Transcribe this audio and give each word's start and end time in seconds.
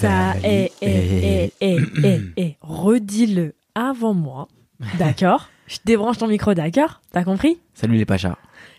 Ça 0.00 0.34
est, 0.44 0.70
est, 0.80 1.52
est, 1.60 2.22
est. 2.36 2.56
Redis-le 2.60 3.54
avant 3.74 4.14
moi. 4.14 4.46
D'accord? 4.98 5.48
Je 5.66 5.78
débranche 5.84 6.18
ton 6.18 6.28
micro, 6.28 6.54
d'accord? 6.54 7.00
T'as 7.12 7.24
compris? 7.24 7.58
Salut 7.74 7.96
les 7.96 8.06
pachas. 8.06 8.36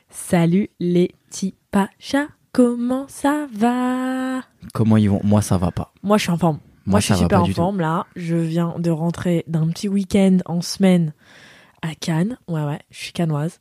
Salut 0.09 0.69
les 0.79 1.13
petits 1.29 1.55
pachas. 1.71 2.27
Comment 2.53 3.05
ça 3.09 3.47
va? 3.53 4.41
Comment 4.73 4.97
ils 4.97 5.09
vont? 5.09 5.19
Moi, 5.23 5.41
ça 5.41 5.57
va 5.57 5.71
pas. 5.71 5.93
Moi, 6.03 6.17
je 6.17 6.23
suis 6.23 6.31
en 6.31 6.37
forme. 6.37 6.55
Moi, 6.85 6.93
Moi, 6.93 6.99
je 7.01 7.05
suis 7.07 7.15
super 7.15 7.43
en 7.43 7.45
tout. 7.45 7.53
forme 7.53 7.79
là. 7.81 8.07
Je 8.15 8.35
viens 8.37 8.75
de 8.79 8.89
rentrer 8.89 9.43
d'un 9.47 9.67
petit 9.67 9.87
week-end 9.89 10.37
en 10.45 10.61
semaine 10.61 11.13
à 11.83 11.93
Cannes. 11.95 12.37
Ouais, 12.47 12.63
ouais, 12.63 12.79
je 12.91 12.97
suis 12.97 13.11
cannoise. 13.13 13.59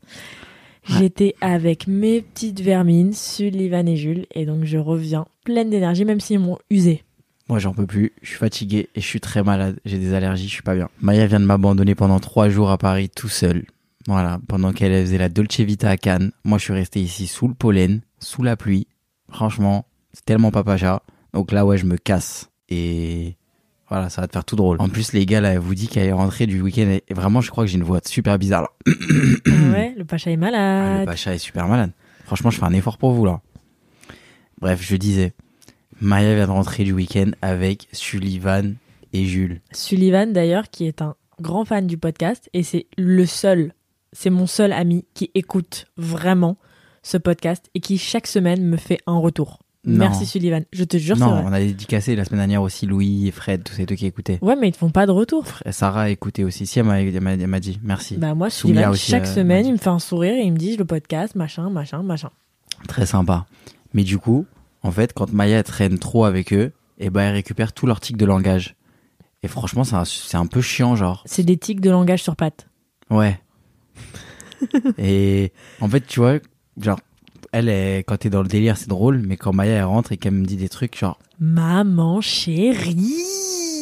J'étais 0.84 1.34
avec 1.42 1.86
mes 1.86 2.22
petites 2.22 2.60
vermines, 2.60 3.12
Sullivan 3.12 3.86
et 3.86 3.96
Jules, 3.96 4.24
et 4.32 4.46
donc 4.46 4.64
je 4.64 4.78
reviens 4.78 5.26
pleine 5.44 5.68
d'énergie, 5.68 6.06
même 6.06 6.20
s'ils 6.20 6.38
m'ont 6.38 6.56
usé. 6.70 7.04
Moi, 7.48 7.58
j'en 7.58 7.72
peux 7.72 7.86
plus. 7.86 8.12
Je 8.22 8.28
suis 8.28 8.36
fatigué 8.38 8.88
et 8.94 9.00
je 9.00 9.06
suis 9.06 9.20
très 9.20 9.42
malade. 9.42 9.78
J'ai 9.84 9.98
des 9.98 10.12
allergies, 10.14 10.48
je 10.48 10.52
suis 10.52 10.62
pas 10.62 10.74
bien. 10.74 10.88
Maya 11.00 11.26
vient 11.26 11.40
de 11.40 11.46
m'abandonner 11.46 11.94
pendant 11.94 12.20
trois 12.20 12.48
jours 12.50 12.70
à 12.70 12.76
Paris 12.78 13.08
tout 13.08 13.28
seul. 13.28 13.64
Voilà, 14.06 14.38
pendant 14.48 14.72
qu'elle 14.72 14.92
faisait 15.04 15.18
la 15.18 15.28
Dolce 15.28 15.60
Vita 15.60 15.90
à 15.90 15.96
Cannes. 15.96 16.30
Moi, 16.44 16.58
je 16.58 16.64
suis 16.64 16.72
resté 16.72 17.00
ici 17.00 17.26
sous 17.26 17.48
le 17.48 17.54
pollen, 17.54 18.00
sous 18.20 18.42
la 18.42 18.56
pluie. 18.56 18.86
Franchement, 19.30 19.86
c'est 20.12 20.24
tellement 20.24 20.50
pas 20.50 20.64
pacha. 20.64 21.02
Donc 21.34 21.52
là, 21.52 21.64
ouais, 21.66 21.76
je 21.78 21.84
me 21.86 21.96
casse. 21.96 22.50
Et 22.70 23.36
voilà, 23.88 24.08
ça 24.10 24.20
va 24.22 24.26
te 24.28 24.32
faire 24.32 24.44
tout 24.44 24.56
drôle. 24.56 24.76
En 24.80 24.88
plus, 24.88 25.12
les 25.12 25.24
gars, 25.26 25.40
là, 25.40 25.50
elle 25.52 25.58
vous 25.58 25.74
dit 25.74 25.88
qu'elle 25.88 26.06
est 26.06 26.12
rentrée 26.12 26.46
du 26.46 26.60
week-end. 26.62 26.98
Et 27.06 27.14
vraiment, 27.14 27.40
je 27.42 27.50
crois 27.50 27.64
que 27.64 27.70
j'ai 27.70 27.76
une 27.78 27.84
voix 27.84 28.00
super 28.04 28.38
bizarre, 28.38 28.62
là. 28.62 28.68
Ah 28.86 29.50
ouais, 29.72 29.94
le 29.96 30.04
pacha 30.04 30.30
est 30.30 30.34
Ah, 30.34 30.36
malade. 30.36 31.00
le 31.00 31.04
Pacha 31.06 31.34
est 31.34 31.38
super 31.38 31.66
malade. 31.68 31.92
Franchement, 32.24 32.50
je 32.50 32.58
fais 32.58 32.64
un 32.66 32.72
effort 32.74 32.98
pour 32.98 33.12
vous 33.12 33.24
là. 33.24 33.40
Bref, 34.60 34.80
je 34.82 34.96
disais, 34.96 35.32
Maya 36.00 36.34
vient 36.36 36.46
de 36.46 36.52
rentrer 36.52 36.84
du 36.84 36.92
week-end 36.92 37.30
avec 37.42 37.88
Sullivan 37.92 38.74
et 39.12 39.24
Jules. 39.24 39.60
Sullivan 39.72 40.32
d'ailleurs, 40.32 40.70
qui 40.70 40.86
est 40.86 41.02
un 41.02 41.16
grand 41.40 41.64
fan 41.64 41.86
du 41.86 41.98
podcast, 41.98 42.48
et 42.52 42.62
c'est 42.62 42.86
le 42.96 43.26
seul, 43.26 43.72
c'est 44.12 44.30
mon 44.30 44.46
seul 44.46 44.72
ami 44.72 45.04
qui 45.14 45.30
écoute 45.34 45.86
vraiment 45.96 46.56
ce 47.02 47.16
podcast 47.16 47.68
et 47.74 47.80
qui 47.80 47.98
chaque 47.98 48.26
semaine 48.26 48.64
me 48.64 48.76
fait 48.76 48.98
un 49.06 49.18
retour. 49.18 49.60
Non. 49.84 49.98
Merci 49.98 50.26
Sullivan, 50.26 50.64
je 50.72 50.84
te 50.84 50.98
jure 50.98 51.16
non, 51.16 51.30
vrai. 51.30 51.42
on 51.46 51.52
a 51.52 51.60
dédicacé 51.60 52.14
la 52.14 52.24
semaine 52.24 52.40
dernière 52.40 52.62
aussi 52.62 52.84
Louis 52.84 53.26
et 53.26 53.30
Fred, 53.30 53.64
tous 53.64 53.74
ces 53.74 53.86
deux 53.86 53.94
qui 53.94 54.06
écoutaient. 54.06 54.38
Ouais, 54.42 54.54
mais 54.54 54.68
ils 54.68 54.72
te 54.72 54.76
font 54.76 54.90
pas 54.90 55.06
de 55.06 55.12
retour. 55.12 55.44
Et 55.64 55.72
Sarah 55.72 56.02
a 56.02 56.08
écouté 56.10 56.44
aussi. 56.44 56.66
Si, 56.66 56.78
elle 56.78 56.84
m'a 56.84 57.60
dit 57.60 57.80
merci. 57.82 58.16
Bah 58.16 58.34
moi, 58.34 58.50
Sullivan, 58.50 58.90
aussi, 58.90 59.10
chaque 59.10 59.26
euh, 59.26 59.34
semaine, 59.34 59.66
il 59.66 59.72
me 59.72 59.78
fait 59.78 59.88
un 59.88 60.00
sourire 60.00 60.34
et 60.34 60.42
il 60.42 60.52
me 60.52 60.58
dit 60.58 60.76
le 60.76 60.84
podcast, 60.84 61.34
machin, 61.36 61.70
machin, 61.70 62.02
machin. 62.02 62.30
Très 62.86 63.06
sympa. 63.06 63.46
Mais 63.94 64.04
du 64.04 64.18
coup, 64.18 64.46
en 64.82 64.90
fait, 64.90 65.12
quand 65.12 65.32
Maya 65.32 65.62
traîne 65.62 65.98
trop 65.98 66.24
avec 66.24 66.52
eux, 66.52 66.72
et 66.98 67.10
ben 67.10 67.22
elle 67.22 67.34
récupère 67.34 67.72
tout 67.72 67.86
leur 67.86 68.00
tic 68.00 68.16
de 68.16 68.24
langage. 68.24 68.76
Et 69.42 69.48
franchement, 69.48 69.84
c'est 69.84 69.94
un, 69.94 70.04
c'est 70.04 70.36
un 70.36 70.46
peu 70.46 70.60
chiant, 70.60 70.96
genre. 70.96 71.22
C'est 71.26 71.44
des 71.44 71.56
tics 71.56 71.80
de 71.80 71.90
langage 71.90 72.22
sur 72.22 72.34
pattes. 72.34 72.68
Ouais. 73.10 73.40
et 74.98 75.52
en 75.80 75.88
fait, 75.88 76.06
tu 76.06 76.20
vois, 76.20 76.38
genre, 76.80 76.98
elle, 77.52 77.68
est, 77.68 77.98
quand 78.06 78.16
t'es 78.16 78.30
dans 78.30 78.42
le 78.42 78.48
délire, 78.48 78.76
c'est 78.76 78.88
drôle, 78.88 79.22
mais 79.24 79.36
quand 79.36 79.54
Maya 79.54 79.76
elle 79.76 79.84
rentre 79.84 80.12
et 80.12 80.16
qu'elle 80.16 80.34
me 80.34 80.44
dit 80.44 80.56
des 80.56 80.68
trucs, 80.68 80.98
genre, 80.98 81.18
Maman 81.40 82.20
chérie. 82.20 83.14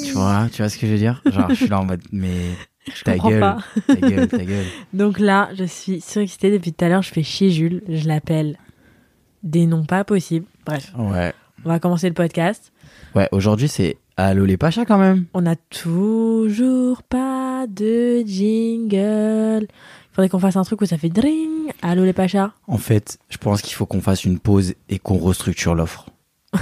tu 0.05 0.13
vois, 0.13 0.49
tu 0.53 0.61
vois 0.61 0.69
ce 0.69 0.77
que 0.77 0.87
je 0.87 0.93
veux 0.93 0.99
dire? 0.99 1.23
Genre, 1.25 1.49
je 1.49 1.55
suis 1.55 1.69
là 1.69 1.81
en 1.81 1.87
mode, 1.87 2.03
mais 2.13 2.51
ta 3.05 3.13
comprends 3.15 3.31
gueule, 3.31 3.41
pas. 3.41 3.59
ta 3.87 3.95
gueule, 3.95 4.29
ta 4.29 4.45
gueule. 4.45 4.67
Donc 4.93 5.19
là, 5.19 5.49
je 5.57 5.65
suis 5.65 6.03
surexcitée 6.03 6.51
depuis 6.51 6.73
tout 6.75 6.85
à 6.85 6.89
l'heure. 6.89 7.03
Je 7.03 7.13
fais 7.13 7.23
chier 7.23 7.51
Jules. 7.51 7.83
Je 7.89 8.07
l'appelle 8.07 8.59
des 9.43 9.65
noms 9.65 9.85
pas 9.85 10.05
possibles. 10.05 10.47
Bref, 10.67 10.93
Ouais. 10.99 11.33
on 11.65 11.69
va 11.69 11.79
commencer 11.79 12.09
le 12.09 12.15
podcast. 12.15 12.73
Ouais, 13.15 13.29
aujourd'hui, 13.33 13.69
c'est 13.69 13.97
Allô 14.17 14.45
les 14.45 14.57
Pachas 14.57 14.85
quand 14.85 14.99
même. 14.99 15.27
On 15.35 15.43
n'a 15.43 15.57
toujours 15.57 17.03
pas 17.03 17.67
de 17.69 18.23
jingle. 18.27 19.67
Il 19.69 20.15
faudrait 20.15 20.29
qu'on 20.31 20.39
fasse 20.39 20.57
un 20.57 20.65
truc 20.65 20.81
où 20.81 20.87
ça 20.87 20.97
fait 20.99 21.11
dring. 21.11 21.51
Allô 21.83 22.05
les 22.05 22.15
pachas. 22.15 22.51
En 22.67 22.79
fait, 22.79 23.19
je 23.29 23.37
pense 23.37 23.61
qu'il 23.61 23.75
faut 23.75 23.85
qu'on 23.85 24.01
fasse 24.01 24.25
une 24.25 24.39
pause 24.39 24.73
et 24.89 24.99
qu'on 24.99 25.19
restructure 25.19 25.75
l'offre. 25.75 26.07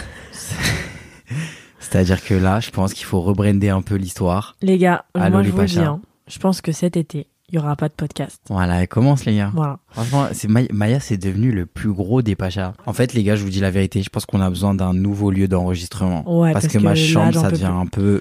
C'est-à-dire 1.78 2.24
que 2.24 2.34
là, 2.34 2.58
je 2.60 2.70
pense 2.70 2.92
qu'il 2.94 3.04
faut 3.06 3.20
rebrander 3.20 3.68
un 3.68 3.82
peu 3.82 3.94
l'histoire. 3.94 4.56
Les 4.62 4.78
gars, 4.78 5.04
Allô 5.14 5.30
moi 5.34 5.42
les 5.42 5.48
je 5.48 5.52
vous 5.54 5.60
le 5.60 5.66
dis, 5.66 5.78
hein, 5.78 6.00
je 6.26 6.38
pense 6.38 6.60
que 6.60 6.72
cet 6.72 6.96
été, 6.96 7.28
il 7.48 7.56
y 7.56 7.58
aura 7.58 7.76
pas 7.76 7.88
de 7.88 7.94
podcast. 7.94 8.40
Voilà, 8.48 8.80
elle 8.82 8.88
commence 8.88 9.24
les 9.24 9.36
gars. 9.36 9.52
Voilà. 9.54 9.78
Franchement, 9.88 10.26
c'est 10.32 10.48
Maya, 10.48 10.68
Maya, 10.72 11.00
c'est 11.00 11.18
devenu 11.18 11.52
le 11.52 11.66
plus 11.66 11.92
gros 11.92 12.22
des 12.22 12.34
Pachas. 12.36 12.72
En 12.86 12.92
fait, 12.92 13.12
les 13.12 13.22
gars, 13.22 13.36
je 13.36 13.44
vous 13.44 13.50
dis 13.50 13.60
la 13.60 13.70
vérité, 13.70 14.02
je 14.02 14.08
pense 14.10 14.26
qu'on 14.26 14.40
a 14.40 14.48
besoin 14.48 14.74
d'un 14.74 14.94
nouveau 14.94 15.30
lieu 15.30 15.46
d'enregistrement. 15.46 16.22
Ouais, 16.40 16.52
parce, 16.52 16.64
parce 16.64 16.74
que, 16.74 16.78
que 16.78 16.84
ma 16.84 16.94
chambre, 16.94 17.34
ça 17.34 17.50
devient 17.50 17.64
plus. 17.64 17.80
un 17.80 17.86
peu. 17.86 18.20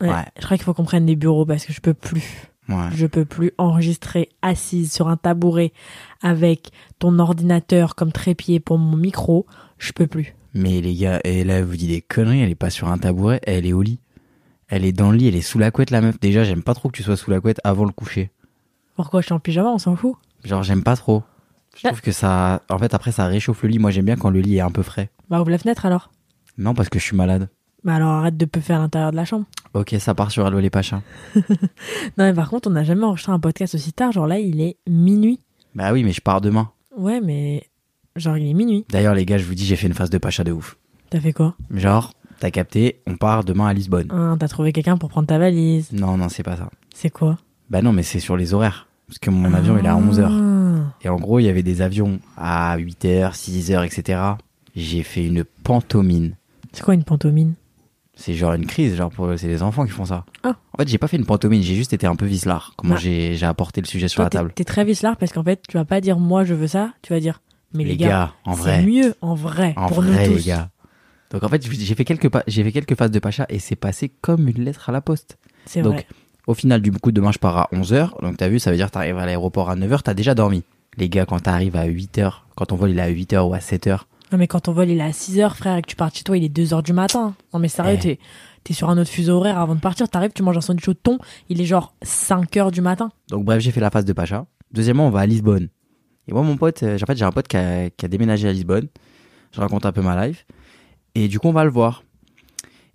Ouais. 0.00 0.08
Ouais. 0.08 0.24
Je 0.38 0.44
crois 0.44 0.56
qu'il 0.56 0.64
faut 0.64 0.74
qu'on 0.74 0.84
prenne 0.84 1.06
des 1.06 1.16
bureaux 1.16 1.46
parce 1.46 1.64
que 1.64 1.72
je 1.72 1.80
peux 1.80 1.94
plus. 1.94 2.48
Ouais. 2.68 2.88
Je 2.94 3.06
peux 3.06 3.24
plus 3.24 3.52
enregistrer 3.58 4.28
assise 4.42 4.92
sur 4.92 5.08
un 5.08 5.16
tabouret 5.16 5.72
avec 6.22 6.70
ton 6.98 7.18
ordinateur 7.18 7.94
comme 7.94 8.12
trépied 8.12 8.60
pour 8.60 8.78
mon 8.78 8.96
micro. 8.96 9.46
Je 9.78 9.92
peux 9.92 10.06
plus. 10.06 10.34
Mais 10.54 10.80
les 10.80 10.94
gars, 10.94 11.20
et 11.24 11.44
là, 11.44 11.54
elle 11.54 11.64
vous 11.64 11.76
dit 11.76 11.88
des 11.88 12.00
conneries, 12.00 12.40
elle 12.40 12.50
est 12.50 12.54
pas 12.54 12.70
sur 12.70 12.88
un 12.88 12.98
tabouret, 12.98 13.40
elle 13.44 13.66
est 13.66 13.72
au 13.72 13.82
lit. 13.82 14.00
Elle 14.70 14.84
est 14.84 14.92
dans 14.92 15.10
le 15.10 15.16
lit, 15.16 15.28
elle 15.28 15.36
est 15.36 15.40
sous 15.40 15.58
la 15.58 15.70
couette, 15.70 15.90
la 15.90 16.00
meuf. 16.00 16.18
Déjà, 16.20 16.44
j'aime 16.44 16.62
pas 16.62 16.74
trop 16.74 16.88
que 16.88 16.96
tu 16.96 17.02
sois 17.02 17.16
sous 17.16 17.30
la 17.30 17.40
couette 17.40 17.60
avant 17.64 17.84
le 17.84 17.90
coucher. 17.92 18.30
Pourquoi 18.94 19.20
je 19.20 19.26
suis 19.26 19.32
en 19.34 19.40
pyjama 19.40 19.70
On 19.70 19.78
s'en 19.78 19.96
fout? 19.96 20.14
Genre, 20.44 20.62
j'aime 20.62 20.82
pas 20.84 20.96
trop. 20.96 21.22
Je 21.76 21.80
Ah. 21.84 21.88
trouve 21.88 22.00
que 22.00 22.12
ça. 22.12 22.62
En 22.70 22.78
fait, 22.78 22.94
après, 22.94 23.12
ça 23.12 23.26
réchauffe 23.26 23.62
le 23.62 23.68
lit. 23.68 23.78
Moi, 23.78 23.90
j'aime 23.90 24.04
bien 24.04 24.16
quand 24.16 24.30
le 24.30 24.40
lit 24.40 24.56
est 24.56 24.60
un 24.60 24.70
peu 24.70 24.82
frais. 24.82 25.10
Bah 25.28 25.40
ouvre 25.40 25.50
la 25.50 25.58
fenêtre 25.58 25.86
alors. 25.86 26.10
Non, 26.58 26.74
parce 26.74 26.88
que 26.88 26.98
je 26.98 27.04
suis 27.04 27.16
malade. 27.16 27.48
Bah 27.82 27.94
alors 27.94 28.10
arrête 28.10 28.36
de 28.36 28.44
puffer 28.44 28.74
à 28.74 28.78
l'intérieur 28.78 29.10
de 29.10 29.16
la 29.16 29.24
chambre. 29.24 29.46
Ok, 29.72 29.94
ça 30.00 30.14
part 30.16 30.32
sur 30.32 30.44
Allo 30.44 30.58
les 30.58 30.68
Pachas. 30.68 31.00
Non 31.36 32.24
mais 32.24 32.34
par 32.34 32.50
contre, 32.50 32.68
on 32.68 32.72
n'a 32.72 32.82
jamais 32.82 33.04
enregistré 33.04 33.30
un 33.30 33.38
podcast 33.38 33.76
aussi 33.76 33.92
tard. 33.92 34.10
Genre 34.10 34.26
là, 34.26 34.40
il 34.40 34.60
est 34.60 34.76
minuit. 34.88 35.38
Bah 35.76 35.92
oui, 35.92 36.02
mais 36.02 36.10
je 36.12 36.20
pars 36.20 36.40
demain. 36.40 36.70
Ouais, 36.96 37.20
mais 37.20 37.68
genre 38.16 38.36
il 38.36 38.48
est 38.50 38.52
minuit. 38.54 38.84
D'ailleurs, 38.90 39.14
les 39.14 39.24
gars, 39.24 39.38
je 39.38 39.44
vous 39.44 39.54
dis, 39.54 39.64
j'ai 39.64 39.76
fait 39.76 39.86
une 39.86 39.94
phase 39.94 40.10
de 40.10 40.18
Pacha 40.18 40.42
de 40.42 40.50
ouf. 40.50 40.76
T'as 41.08 41.20
fait 41.20 41.32
quoi? 41.32 41.54
Genre, 41.70 42.12
t'as 42.40 42.50
capté, 42.50 43.00
on 43.06 43.16
part 43.16 43.44
demain 43.44 43.66
à 43.68 43.72
Lisbonne. 43.72 44.08
Hein, 44.10 44.36
T'as 44.40 44.48
trouvé 44.48 44.72
quelqu'un 44.72 44.96
pour 44.96 45.08
prendre 45.08 45.26
ta 45.28 45.38
valise. 45.38 45.92
Non, 45.92 46.16
non, 46.16 46.28
c'est 46.28 46.42
pas 46.42 46.56
ça. 46.56 46.68
C'est 46.94 47.10
quoi? 47.10 47.38
Bah 47.70 47.82
non, 47.82 47.92
mais 47.92 48.02
c'est 48.02 48.18
sur 48.20 48.36
les 48.36 48.52
horaires. 48.54 48.88
Parce 49.06 49.18
que 49.18 49.30
mon 49.30 49.52
avion, 49.54 49.76
il 49.78 49.84
est 49.84 49.88
à 49.88 49.96
11h. 49.96 50.28
Ah. 50.30 50.92
Et 51.02 51.08
en 51.08 51.16
gros, 51.16 51.38
il 51.40 51.44
y 51.44 51.48
avait 51.48 51.62
des 51.62 51.82
avions 51.82 52.18
à 52.36 52.76
8h, 52.78 53.32
6h, 53.34 53.84
etc. 53.84 54.20
J'ai 54.76 55.02
fait 55.02 55.26
une 55.26 55.44
pantomime. 55.44 56.34
C'est 56.72 56.82
quoi 56.82 56.94
une 56.94 57.04
pantomime? 57.04 57.54
C'est 58.14 58.34
genre 58.34 58.52
une 58.52 58.66
crise, 58.66 58.96
genre 58.96 59.10
pour, 59.10 59.30
c'est 59.36 59.48
les 59.48 59.62
enfants 59.62 59.84
qui 59.86 59.90
font 59.92 60.04
ça. 60.04 60.24
Ah. 60.42 60.56
En 60.74 60.78
fait, 60.78 60.88
j'ai 60.88 60.98
pas 60.98 61.08
fait 61.08 61.16
une 61.16 61.24
pantomime, 61.24 61.62
j'ai 61.62 61.74
juste 61.74 61.92
été 61.92 62.06
un 62.06 62.16
peu 62.16 62.26
vicelard. 62.26 62.74
Comment 62.76 62.94
Ah. 62.96 62.98
j'ai, 63.00 63.34
j'ai 63.34 63.46
apporté 63.46 63.80
le 63.80 63.86
sujet 63.86 64.08
sur 64.08 64.16
Toi, 64.16 64.24
la 64.24 64.30
table. 64.30 64.52
T'es 64.54 64.64
très 64.64 64.84
vicelard 64.84 65.16
parce 65.16 65.32
qu'en 65.32 65.42
fait, 65.42 65.62
tu 65.68 65.76
vas 65.76 65.84
pas 65.84 66.00
dire 66.00 66.18
moi 66.18 66.44
je 66.44 66.54
veux 66.54 66.66
ça. 66.68 66.92
Tu 67.02 67.12
vas 67.12 67.20
dire 67.20 67.40
mais 67.72 67.84
les, 67.84 67.96
gars, 67.96 68.32
en 68.44 68.54
c'est 68.54 68.60
vrai. 68.62 68.82
mieux 68.84 69.14
en 69.22 69.34
vrai 69.34 69.74
En 69.76 69.86
pour 69.88 70.02
vrai, 70.02 70.26
nous 70.28 70.32
tous. 70.34 70.38
les 70.38 70.44
gars. 70.44 70.70
Donc 71.30 71.42
en 71.44 71.48
fait, 71.48 71.64
j'ai 71.70 71.94
fait 71.94 72.04
quelques 72.04 72.28
j'ai 72.46 72.64
fait 72.64 72.72
quelques 72.72 72.96
phases 72.96 73.10
de 73.10 73.18
Pacha 73.18 73.46
et 73.48 73.58
c'est 73.58 73.76
passé 73.76 74.10
comme 74.20 74.48
une 74.48 74.64
lettre 74.64 74.88
à 74.88 74.92
la 74.92 75.00
poste. 75.00 75.38
C'est 75.66 75.82
Donc 75.82 75.92
vrai. 75.94 76.06
au 76.46 76.54
final 76.54 76.80
du 76.82 76.90
coup 76.92 77.12
demain 77.12 77.30
je 77.32 77.38
pars 77.38 77.56
à 77.56 77.68
11h. 77.72 78.20
Donc 78.22 78.36
t'as 78.36 78.48
vu, 78.48 78.58
ça 78.58 78.70
veut 78.70 78.76
dire 78.76 78.86
que 78.86 78.92
t'arrives 78.92 79.16
à 79.18 79.26
l'aéroport 79.26 79.70
à 79.70 79.76
9h, 79.76 80.00
t'as 80.02 80.14
déjà 80.14 80.34
dormi. 80.34 80.64
Les 80.96 81.08
gars, 81.08 81.26
quand 81.26 81.38
t'arrives 81.38 81.76
à 81.76 81.86
8h, 81.86 82.32
quand 82.56 82.72
on 82.72 82.76
vole 82.76 82.90
il 82.90 82.98
est 82.98 83.02
à 83.02 83.10
8h 83.10 83.48
ou 83.48 83.54
à 83.54 83.58
7h, 83.58 84.00
Non 84.32 84.38
mais 84.38 84.48
quand 84.48 84.60
ton 84.60 84.72
vol 84.72 84.88
il 84.90 84.98
est 84.98 85.02
à 85.02 85.10
6h 85.10 85.54
frère 85.54 85.76
et 85.76 85.82
que 85.82 85.86
tu 85.86 85.94
pars 85.96 86.12
chez 86.12 86.24
toi 86.24 86.36
il 86.36 86.42
est 86.44 86.48
2h 86.56 86.82
du 86.82 86.92
matin. 86.92 87.34
Non 87.54 87.60
mais 87.60 87.68
sérieux 87.68 87.94
Eh. 87.98 88.02
t'es 88.02 88.18
t'es 88.64 88.74
sur 88.74 88.90
un 88.90 88.98
autre 88.98 89.08
fuseau 89.10 89.36
horaire 89.36 89.58
avant 89.58 89.74
de 89.76 89.80
partir. 89.80 90.08
T'arrives 90.08 90.32
tu 90.34 90.42
manges 90.42 90.56
un 90.56 90.60
sandwich 90.60 90.88
au 90.88 90.94
thon. 90.94 91.18
Il 91.48 91.60
est 91.60 91.64
genre 91.64 91.94
5h 92.04 92.72
du 92.72 92.80
matin. 92.80 93.10
Donc 93.28 93.44
bref, 93.44 93.60
j'ai 93.60 93.70
fait 93.70 93.80
la 93.80 93.90
phase 93.90 94.04
de 94.04 94.12
Pacha. 94.12 94.46
Deuxièmement, 94.72 95.06
on 95.06 95.10
va 95.10 95.20
à 95.20 95.26
Lisbonne. 95.26 95.68
Et 96.28 96.32
moi, 96.32 96.42
mon 96.42 96.56
pote, 96.56 96.82
euh, 96.82 96.96
en 97.00 97.06
fait, 97.06 97.16
j'ai 97.16 97.24
un 97.24 97.32
pote 97.32 97.48
qui 97.48 97.56
a, 97.56 97.88
qui 97.90 98.04
a 98.04 98.08
déménagé 98.08 98.46
à 98.48 98.52
Lisbonne. 98.52 98.86
Je 99.52 99.60
raconte 99.60 99.84
un 99.86 99.90
peu 99.92 100.02
ma 100.02 100.26
life. 100.26 100.44
Et 101.14 101.28
du 101.28 101.38
coup, 101.38 101.48
on 101.48 101.52
va 101.52 101.64
le 101.64 101.70
voir. 101.70 102.02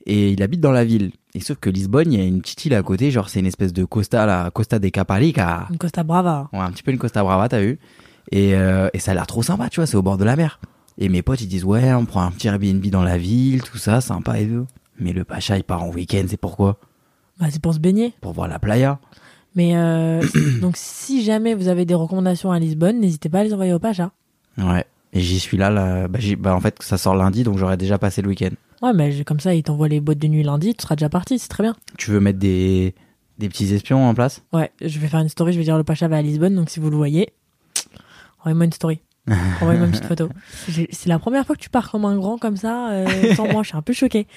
Et 0.05 0.31
il 0.31 0.43
habite 0.43 0.61
dans 0.61 0.71
la 0.71 0.85
ville. 0.85 1.11
Et 1.33 1.39
sauf 1.39 1.57
que 1.57 1.69
Lisbonne, 1.69 2.13
il 2.13 2.19
y 2.19 2.21
a 2.21 2.25
une 2.25 2.41
petite 2.41 2.65
île 2.65 2.75
à 2.75 2.83
côté, 2.83 3.11
genre 3.11 3.29
c'est 3.29 3.39
une 3.39 3.45
espèce 3.47 3.73
de 3.73 3.83
Costa, 3.85 4.25
la 4.25 4.51
Costa 4.51 4.79
des 4.79 4.91
Caparica. 4.91 5.67
Une 5.71 5.77
Costa 5.77 6.03
Brava. 6.03 6.49
Ouais, 6.53 6.59
un 6.59 6.71
petit 6.71 6.83
peu 6.83 6.91
une 6.91 6.97
Costa 6.97 7.23
Brava, 7.23 7.49
t'as 7.49 7.59
vu 7.59 7.79
et, 8.31 8.55
euh, 8.55 8.89
et 8.93 8.99
ça 8.99 9.11
a 9.11 9.13
l'air 9.13 9.27
trop 9.27 9.43
sympa, 9.43 9.69
tu 9.69 9.79
vois, 9.79 9.87
c'est 9.87 9.97
au 9.97 10.01
bord 10.01 10.17
de 10.17 10.23
la 10.23 10.35
mer. 10.35 10.59
Et 10.97 11.09
mes 11.09 11.21
potes, 11.21 11.41
ils 11.41 11.47
disent, 11.47 11.65
ouais, 11.65 11.93
on 11.93 12.05
prend 12.05 12.21
un 12.21 12.31
petit 12.31 12.47
Airbnb 12.47 12.85
dans 12.87 13.03
la 13.03 13.17
ville, 13.17 13.61
tout 13.61 13.77
ça, 13.77 14.01
sympa 14.01 14.39
et 14.39 14.47
tout. 14.47 14.65
Mais 14.97 15.11
le 15.11 15.25
Pacha, 15.25 15.57
il 15.57 15.63
part 15.63 15.83
en 15.83 15.89
week-end, 15.89 16.23
c'est 16.27 16.37
pourquoi? 16.37 16.79
Bah, 17.39 17.47
c'est 17.49 17.61
pour 17.61 17.73
se 17.73 17.79
baigner. 17.79 18.13
Pour 18.21 18.31
voir 18.31 18.47
la 18.47 18.59
playa. 18.59 18.99
Mais 19.55 19.75
euh, 19.75 20.23
donc, 20.61 20.77
si 20.77 21.23
jamais 21.23 21.53
vous 21.53 21.67
avez 21.67 21.85
des 21.85 21.95
recommandations 21.95 22.51
à 22.51 22.59
Lisbonne, 22.59 22.99
n'hésitez 22.99 23.27
pas 23.27 23.39
à 23.39 23.43
les 23.43 23.53
envoyer 23.53 23.73
au 23.73 23.79
Pacha. 23.79 24.11
Ouais. 24.57 24.85
Et 25.15 25.21
j'y 25.21 25.39
suis 25.39 25.57
là, 25.57 25.69
là 25.71 26.07
bah, 26.07 26.19
bah, 26.37 26.55
en 26.55 26.59
fait, 26.59 26.75
ça 26.83 26.97
sort 26.97 27.15
lundi, 27.15 27.43
donc 27.43 27.57
j'aurais 27.57 27.77
déjà 27.77 27.97
passé 27.97 28.21
le 28.21 28.27
week-end. 28.27 28.49
Ouais, 28.81 28.93
mais 28.93 29.23
comme 29.23 29.39
ça, 29.39 29.55
ils 29.55 29.63
t'envoient 29.63 29.87
les 29.87 30.01
boîtes 30.01 30.19
de 30.19 30.27
nuit 30.27 30.43
lundi, 30.43 30.75
tu 30.75 30.83
seras 30.83 30.95
déjà 30.95 31.09
parti, 31.09 31.39
c'est 31.39 31.47
très 31.47 31.63
bien. 31.63 31.75
Tu 31.97 32.11
veux 32.11 32.19
mettre 32.19 32.37
des, 32.37 32.93
des 33.39 33.47
petits 33.49 33.73
espions 33.73 34.07
en 34.07 34.13
place? 34.13 34.43
Ouais, 34.53 34.71
je 34.81 34.99
vais 34.99 35.07
faire 35.07 35.21
une 35.21 35.29
story, 35.29 35.53
je 35.53 35.57
vais 35.57 35.63
dire 35.63 35.77
le 35.77 35.83
Pacha 35.85 36.07
va 36.07 36.17
à 36.17 36.21
Lisbonne, 36.21 36.53
donc 36.55 36.69
si 36.69 36.79
vous 36.81 36.89
le 36.89 36.97
voyez, 36.97 37.29
envoyez-moi 38.39 38.65
une 38.65 38.73
story. 38.73 38.99
Envoyez-moi 39.27 39.87
une 39.87 39.91
petite 39.93 40.05
photo. 40.05 40.29
C'est 40.91 41.07
la 41.07 41.17
première 41.17 41.45
fois 41.47 41.55
que 41.55 41.61
tu 41.61 41.69
pars 41.69 41.89
comme 41.89 42.05
un 42.05 42.15
grand 42.15 42.37
comme 42.37 42.57
ça, 42.57 42.91
euh, 42.91 43.33
sans 43.35 43.47
moi, 43.51 43.63
je 43.63 43.69
suis 43.69 43.77
un 43.77 43.81
peu 43.81 43.93
choquée. 43.93 44.27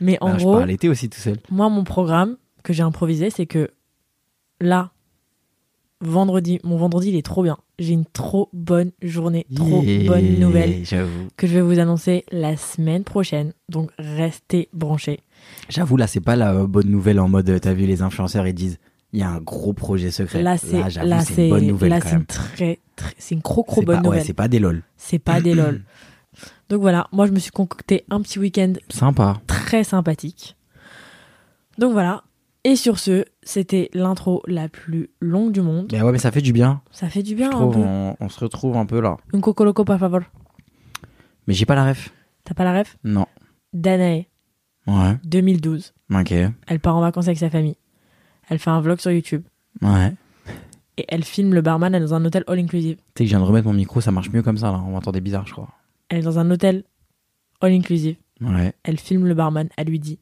Mais 0.00 0.16
en 0.22 0.28
Bah, 0.30 0.38
Je 0.38 0.44
gros, 0.44 0.56
pars 0.58 0.66
l'été 0.66 0.88
aussi 0.88 1.10
tout 1.10 1.20
seul. 1.20 1.36
moi, 1.50 1.68
mon 1.68 1.84
programme 1.84 2.36
que 2.62 2.72
j'ai 2.72 2.82
improvisé, 2.82 3.28
c'est 3.28 3.44
que 3.46 3.70
là, 4.60 4.90
vendredi, 6.00 6.60
mon 6.64 6.76
vendredi, 6.76 7.08
il 7.10 7.16
est 7.16 7.24
trop 7.26 7.42
bien. 7.42 7.56
J'ai 7.78 7.92
une 7.92 8.04
trop 8.06 8.48
bonne 8.52 8.92
journée, 9.02 9.46
trop 9.54 9.82
Yeah, 9.82 10.06
bonne 10.08 10.38
nouvelle 10.38 10.82
que 11.36 11.46
je 11.46 11.54
vais 11.54 11.60
vous 11.60 11.78
annoncer 11.78 12.24
la 12.30 12.56
semaine 12.56 13.04
prochaine. 13.04 13.52
Donc, 13.68 13.90
restez 13.98 14.68
branchés. 14.72 15.20
J'avoue, 15.68 15.96
là, 15.96 16.06
c'est 16.06 16.20
pas 16.20 16.36
la 16.36 16.52
euh, 16.54 16.66
bonne 16.66 16.88
nouvelle 16.88 17.20
en 17.20 17.28
mode, 17.28 17.48
euh, 17.50 17.58
t'as 17.58 17.72
vu, 17.72 17.86
les 17.86 18.02
influenceurs, 18.02 18.46
ils 18.46 18.54
disent, 18.54 18.78
il 19.12 19.20
y 19.20 19.22
a 19.22 19.30
un 19.30 19.40
gros 19.40 19.72
projet 19.72 20.10
secret. 20.10 20.42
Là, 20.42 20.56
c'est 20.58 20.76
une 20.76 21.50
bonne 21.50 21.66
nouvelle 21.66 21.90
là, 21.90 22.00
c'est 22.00 22.16
une 22.16 22.26
très, 22.26 22.78
très, 22.96 23.14
c'est 23.18 23.34
une 23.34 23.42
trop 23.42 23.64
C'est 23.68 23.84
bonne 23.84 23.96
pas- 23.96 24.02
ouais, 24.02 24.08
nouvelle. 24.16 24.24
c'est 24.24 24.32
pas 24.34 24.48
des 24.48 24.58
lol. 24.58 24.82
c'est 24.96 25.18
pas 25.18 25.40
des 25.40 25.54
lol. 25.54 25.82
Donc 26.68 26.80
voilà, 26.80 27.08
moi 27.12 27.26
je 27.26 27.32
me 27.32 27.38
suis 27.38 27.50
concocté 27.50 28.04
un 28.10 28.20
petit 28.20 28.38
week-end 28.38 28.74
Sympa. 28.90 29.40
très 29.46 29.82
sympathique. 29.82 30.56
Donc 31.78 31.92
voilà. 31.92 32.22
Et 32.64 32.76
sur 32.76 32.98
ce, 32.98 33.24
c'était 33.42 33.88
l'intro 33.94 34.42
la 34.46 34.68
plus 34.68 35.10
longue 35.20 35.52
du 35.52 35.60
monde. 35.62 35.88
Mais 35.92 36.02
ouais, 36.02 36.12
mais 36.12 36.18
ça 36.18 36.30
fait 36.32 36.40
du 36.42 36.52
bien. 36.52 36.82
Ça 36.90 37.08
fait 37.08 37.22
du 37.22 37.30
Je 37.30 37.36
bien 37.36 37.48
un 37.48 37.52
trouve, 37.52 37.74
peu. 37.74 37.80
on, 37.80 38.16
on 38.20 38.28
se 38.28 38.40
retrouve 38.40 38.76
un 38.76 38.84
peu 38.86 39.00
là. 39.00 39.16
Un 39.32 39.40
coco 39.40 39.64
loco, 39.64 39.84
par 39.84 39.98
favor. 39.98 40.20
Mais 41.46 41.54
j'ai 41.54 41.66
pas 41.66 41.74
la 41.76 41.88
ref. 41.88 42.12
T'as 42.44 42.54
pas 42.54 42.64
la 42.64 42.78
ref? 42.78 42.96
Non. 43.04 43.26
Danae, 43.72 44.26
Ouais. 44.86 45.16
2012. 45.24 45.94
Ok. 46.14 46.32
Elle 46.66 46.80
part 46.80 46.96
en 46.96 47.00
vacances 47.00 47.26
avec 47.26 47.38
sa 47.38 47.50
famille. 47.50 47.76
Elle 48.48 48.58
fait 48.58 48.70
un 48.70 48.80
vlog 48.80 48.98
sur 49.00 49.10
YouTube. 49.10 49.42
Ouais. 49.82 50.12
Et 50.96 51.04
elle 51.08 51.22
filme 51.24 51.54
le 51.54 51.60
barman 51.60 51.94
elle 51.94 52.02
est 52.02 52.06
dans 52.06 52.14
un 52.14 52.24
hôtel 52.24 52.42
all 52.48 52.58
inclusive. 52.58 52.96
Tu 52.96 53.02
sais 53.18 53.24
que 53.24 53.24
je 53.24 53.28
viens 53.28 53.38
de 53.40 53.44
remettre 53.44 53.66
mon 53.68 53.74
micro, 53.74 54.00
ça 54.00 54.10
marche 54.10 54.30
mieux 54.30 54.42
comme 54.42 54.56
ça 54.58 54.72
là. 54.72 54.78
On 54.84 54.90
m'entendait 54.92 55.20
bizarre, 55.20 55.46
je 55.46 55.52
crois. 55.52 55.68
Elle 56.08 56.18
est 56.18 56.22
dans 56.22 56.38
un 56.38 56.50
hôtel 56.50 56.84
all 57.60 57.72
inclusive. 57.72 58.16
Ouais. 58.40 58.72
Elle 58.82 58.98
filme 58.98 59.26
le 59.26 59.34
barman. 59.34 59.68
Elle 59.76 59.88
lui 59.88 59.98
dit 60.00 60.18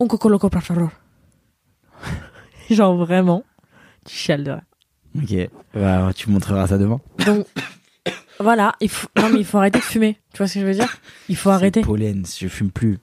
Un 0.00 0.06
coco 0.08 0.28
loco, 0.28 0.50
par 0.50 0.62
favor. 0.62 0.90
Genre 2.74 2.96
vraiment, 2.96 3.44
tu 4.04 4.32
rire. 4.32 4.60
Ok. 5.16 5.48
Bah, 5.74 6.10
tu 6.14 6.30
montreras 6.30 6.66
ça 6.68 6.78
demain. 6.78 7.00
Donc 7.26 7.46
voilà, 8.40 8.74
il 8.80 8.88
faut... 8.88 9.08
non 9.16 9.28
mais 9.30 9.38
il 9.40 9.44
faut 9.44 9.58
arrêter 9.58 9.78
de 9.78 9.84
fumer. 9.84 10.18
Tu 10.32 10.38
vois 10.38 10.48
ce 10.48 10.54
que 10.54 10.60
je 10.60 10.66
veux 10.66 10.72
dire? 10.74 10.96
Il 11.28 11.36
faut 11.36 11.50
arrêter. 11.50 11.80
Pollen, 11.82 12.24
je 12.26 12.48
fume 12.48 12.70
plus. 12.70 12.98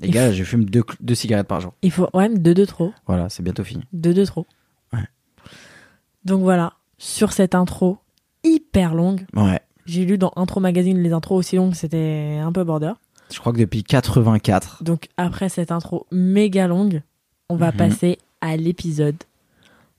Les 0.00 0.08
Il 0.08 0.14
gars, 0.14 0.32
je 0.32 0.42
fume 0.44 0.64
deux, 0.64 0.80
cl- 0.80 0.96
deux 1.00 1.14
cigarettes 1.14 1.46
par 1.46 1.60
jour. 1.60 1.74
Il 1.82 1.90
faut 1.90 2.08
ouais, 2.14 2.30
deux 2.30 2.54
de 2.54 2.64
trop, 2.64 2.94
Voilà, 3.06 3.28
c'est 3.28 3.42
bientôt 3.42 3.64
fini. 3.64 3.84
deux 3.92 4.14
de 4.14 4.24
trop. 4.24 4.46
Ouais. 4.94 5.04
Donc 6.24 6.40
voilà, 6.42 6.72
sur 6.96 7.32
cette 7.32 7.54
intro 7.54 7.98
hyper 8.42 8.94
longue, 8.94 9.26
Ouais. 9.36 9.60
j'ai 9.84 10.06
lu 10.06 10.16
dans 10.16 10.32
Intro 10.36 10.60
Magazine 10.60 10.98
les 11.02 11.12
intros 11.12 11.38
aussi 11.38 11.56
longues, 11.56 11.74
c'était 11.74 12.38
un 12.42 12.50
peu 12.52 12.64
border. 12.64 12.92
Je 13.30 13.38
crois 13.38 13.52
que 13.52 13.58
depuis 13.58 13.84
84. 13.84 14.82
Donc 14.82 15.08
après 15.18 15.50
cette 15.50 15.70
intro 15.70 16.06
méga 16.10 16.66
longue, 16.66 17.02
on 17.50 17.56
va 17.56 17.70
Mhm. 17.70 17.76
passer 17.76 18.18
à 18.40 18.56
l'épisode 18.56 19.16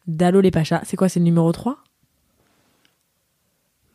d'Allo 0.08 0.42
les 0.42 0.52
Pachas. 0.52 0.82
C'est 0.86 0.98
quoi, 0.98 1.10
c'est 1.10 1.20
le 1.20 1.26
numéro 1.26 1.52
3 1.52 1.78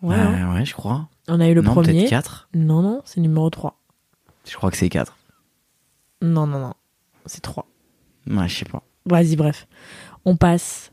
Ouais, 0.02 0.14
hein. 0.14 0.54
ouais, 0.54 0.64
je 0.64 0.75
crois. 0.75 1.08
on 1.28 1.40
a 1.40 1.48
eu 1.48 1.54
le 1.54 1.62
non, 1.62 1.72
premier. 1.72 1.93
peut-être 1.93 2.10
4. 2.10 2.48
Non, 2.54 2.82
non, 2.82 3.00
c'est 3.04 3.16
le 3.16 3.22
numéro 3.22 3.48
3. 3.50 3.78
Je 4.48 4.54
crois 4.56 4.70
que 4.70 4.76
c'est 4.76 4.88
4. 4.88 5.16
Non, 6.22 6.46
non, 6.46 6.58
non, 6.60 6.75
c'est 7.25 7.40
3. 7.40 7.66
Ouais, 8.28 8.48
je 8.48 8.58
sais 8.58 8.64
pas. 8.66 8.82
Vas-y, 9.06 9.37
bref. 9.37 9.66
On 10.25 10.37
passe 10.37 10.92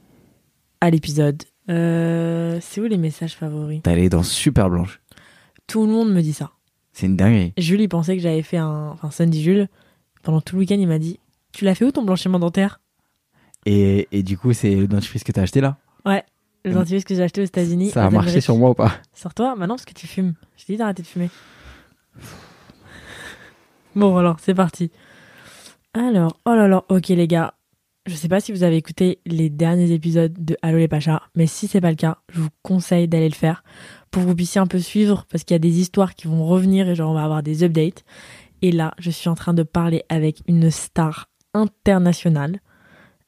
à 0.82 0.90
l'épisode. 0.90 1.44
Euh, 1.70 2.60
c'est 2.62 2.82
où 2.82 2.86
les 2.86 2.98
messages 2.98 3.36
favoris? 3.36 3.82
T'as 3.84 3.96
les 3.96 4.10
dents 4.10 4.24
super 4.24 4.70
blanches. 4.70 5.02
Tout 5.68 5.86
le 5.86 5.92
monde 5.92 6.12
me 6.12 6.22
dit 6.22 6.34
ça. 6.34 6.52
C'est 6.94 7.06
une 7.08 7.16
dinguerie. 7.18 7.54
Jules, 7.58 7.82
il 7.82 7.90
pensait 7.90 8.16
que 8.16 8.22
j'avais 8.22 8.42
fait 8.44 8.58
un. 8.58 8.90
Enfin, 8.94 9.12
Sandy 9.12 9.42
Jules, 9.42 9.68
pendant 10.24 10.42
tout 10.42 10.56
le 10.56 10.60
week-end, 10.60 10.76
il 10.78 10.88
m'a 10.88 11.00
dit 11.00 11.20
Tu 11.52 11.66
l'as 11.66 11.74
fait 11.76 11.86
où 11.86 11.92
ton 11.92 12.04
blanchiment 12.04 12.40
dentaire? 12.40 12.80
Et, 13.66 14.08
et 14.12 14.24
du 14.24 14.38
coup, 14.38 14.54
c'est 14.54 14.76
le 14.76 14.88
dentifrice 14.88 15.24
que 15.24 15.32
t'as 15.32 15.44
acheté 15.44 15.62
là 15.62 15.78
Ouais, 16.06 16.24
le 16.66 16.74
dentifrice 16.74 17.04
que 17.04 17.16
j'ai 17.16 17.24
acheté 17.24 17.42
aux 17.42 17.46
États-Unis. 17.46 17.90
Ça 17.90 18.06
a 18.06 18.10
marché 18.10 18.42
sur 18.42 18.58
moi 18.58 18.72
ou 18.72 18.74
pas 18.74 18.94
Sors-toi, 19.14 19.56
maintenant 19.56 19.76
parce 19.76 19.86
que 19.86 19.94
tu 19.94 20.08
fumes. 20.08 20.34
Je 20.58 20.66
t'ai 20.66 20.74
dit 20.74 20.78
d'arrêter 20.78 21.02
de 21.02 21.08
fumer. 21.08 21.30
Bon, 23.96 24.18
alors, 24.18 24.38
c'est 24.40 24.56
parti. 24.56 24.92
Alors, 25.94 26.40
oh 26.46 26.56
là 26.56 26.68
là, 26.68 26.84
ok 26.90 27.10
les 27.10 27.28
gars. 27.28 27.54
Je 28.06 28.16
sais 28.16 28.28
pas 28.28 28.42
si 28.42 28.52
vous 28.52 28.64
avez 28.64 28.76
écouté 28.76 29.20
les 29.26 29.50
derniers 29.50 29.92
épisodes 29.92 30.34
de 30.38 30.58
Allo 30.62 30.78
les 30.78 30.90
Pachas, 30.90 31.22
mais 31.36 31.48
si 31.48 31.68
c'est 31.68 31.80
pas 31.80 31.90
le 31.90 31.96
cas, 31.96 32.18
je 32.34 32.42
vous 32.42 32.50
conseille 32.62 33.08
d'aller 33.08 33.30
le 33.30 33.36
faire 33.36 33.64
pour 34.12 34.24
que 34.24 34.28
vous 34.28 34.36
puissiez 34.36 34.60
un 34.60 34.68
peu 34.68 34.80
suivre 34.80 35.26
parce 35.32 35.46
qu'il 35.46 35.54
y 35.54 35.56
a 35.56 35.60
des 35.60 35.80
histoires 35.80 36.14
qui 36.14 36.28
vont 36.28 36.46
revenir 36.46 36.90
et 36.90 36.96
genre 36.96 37.12
on 37.12 37.14
va 37.14 37.24
avoir 37.24 37.44
des 37.44 37.64
updates. 37.64 38.04
Et 38.62 38.72
là, 38.72 38.94
je 38.98 39.10
suis 39.10 39.30
en 39.30 39.36
train 39.36 39.54
de 39.54 39.64
parler 39.64 40.04
avec 40.10 40.42
une 40.48 40.70
star 40.70 41.30
internationale. 41.54 42.60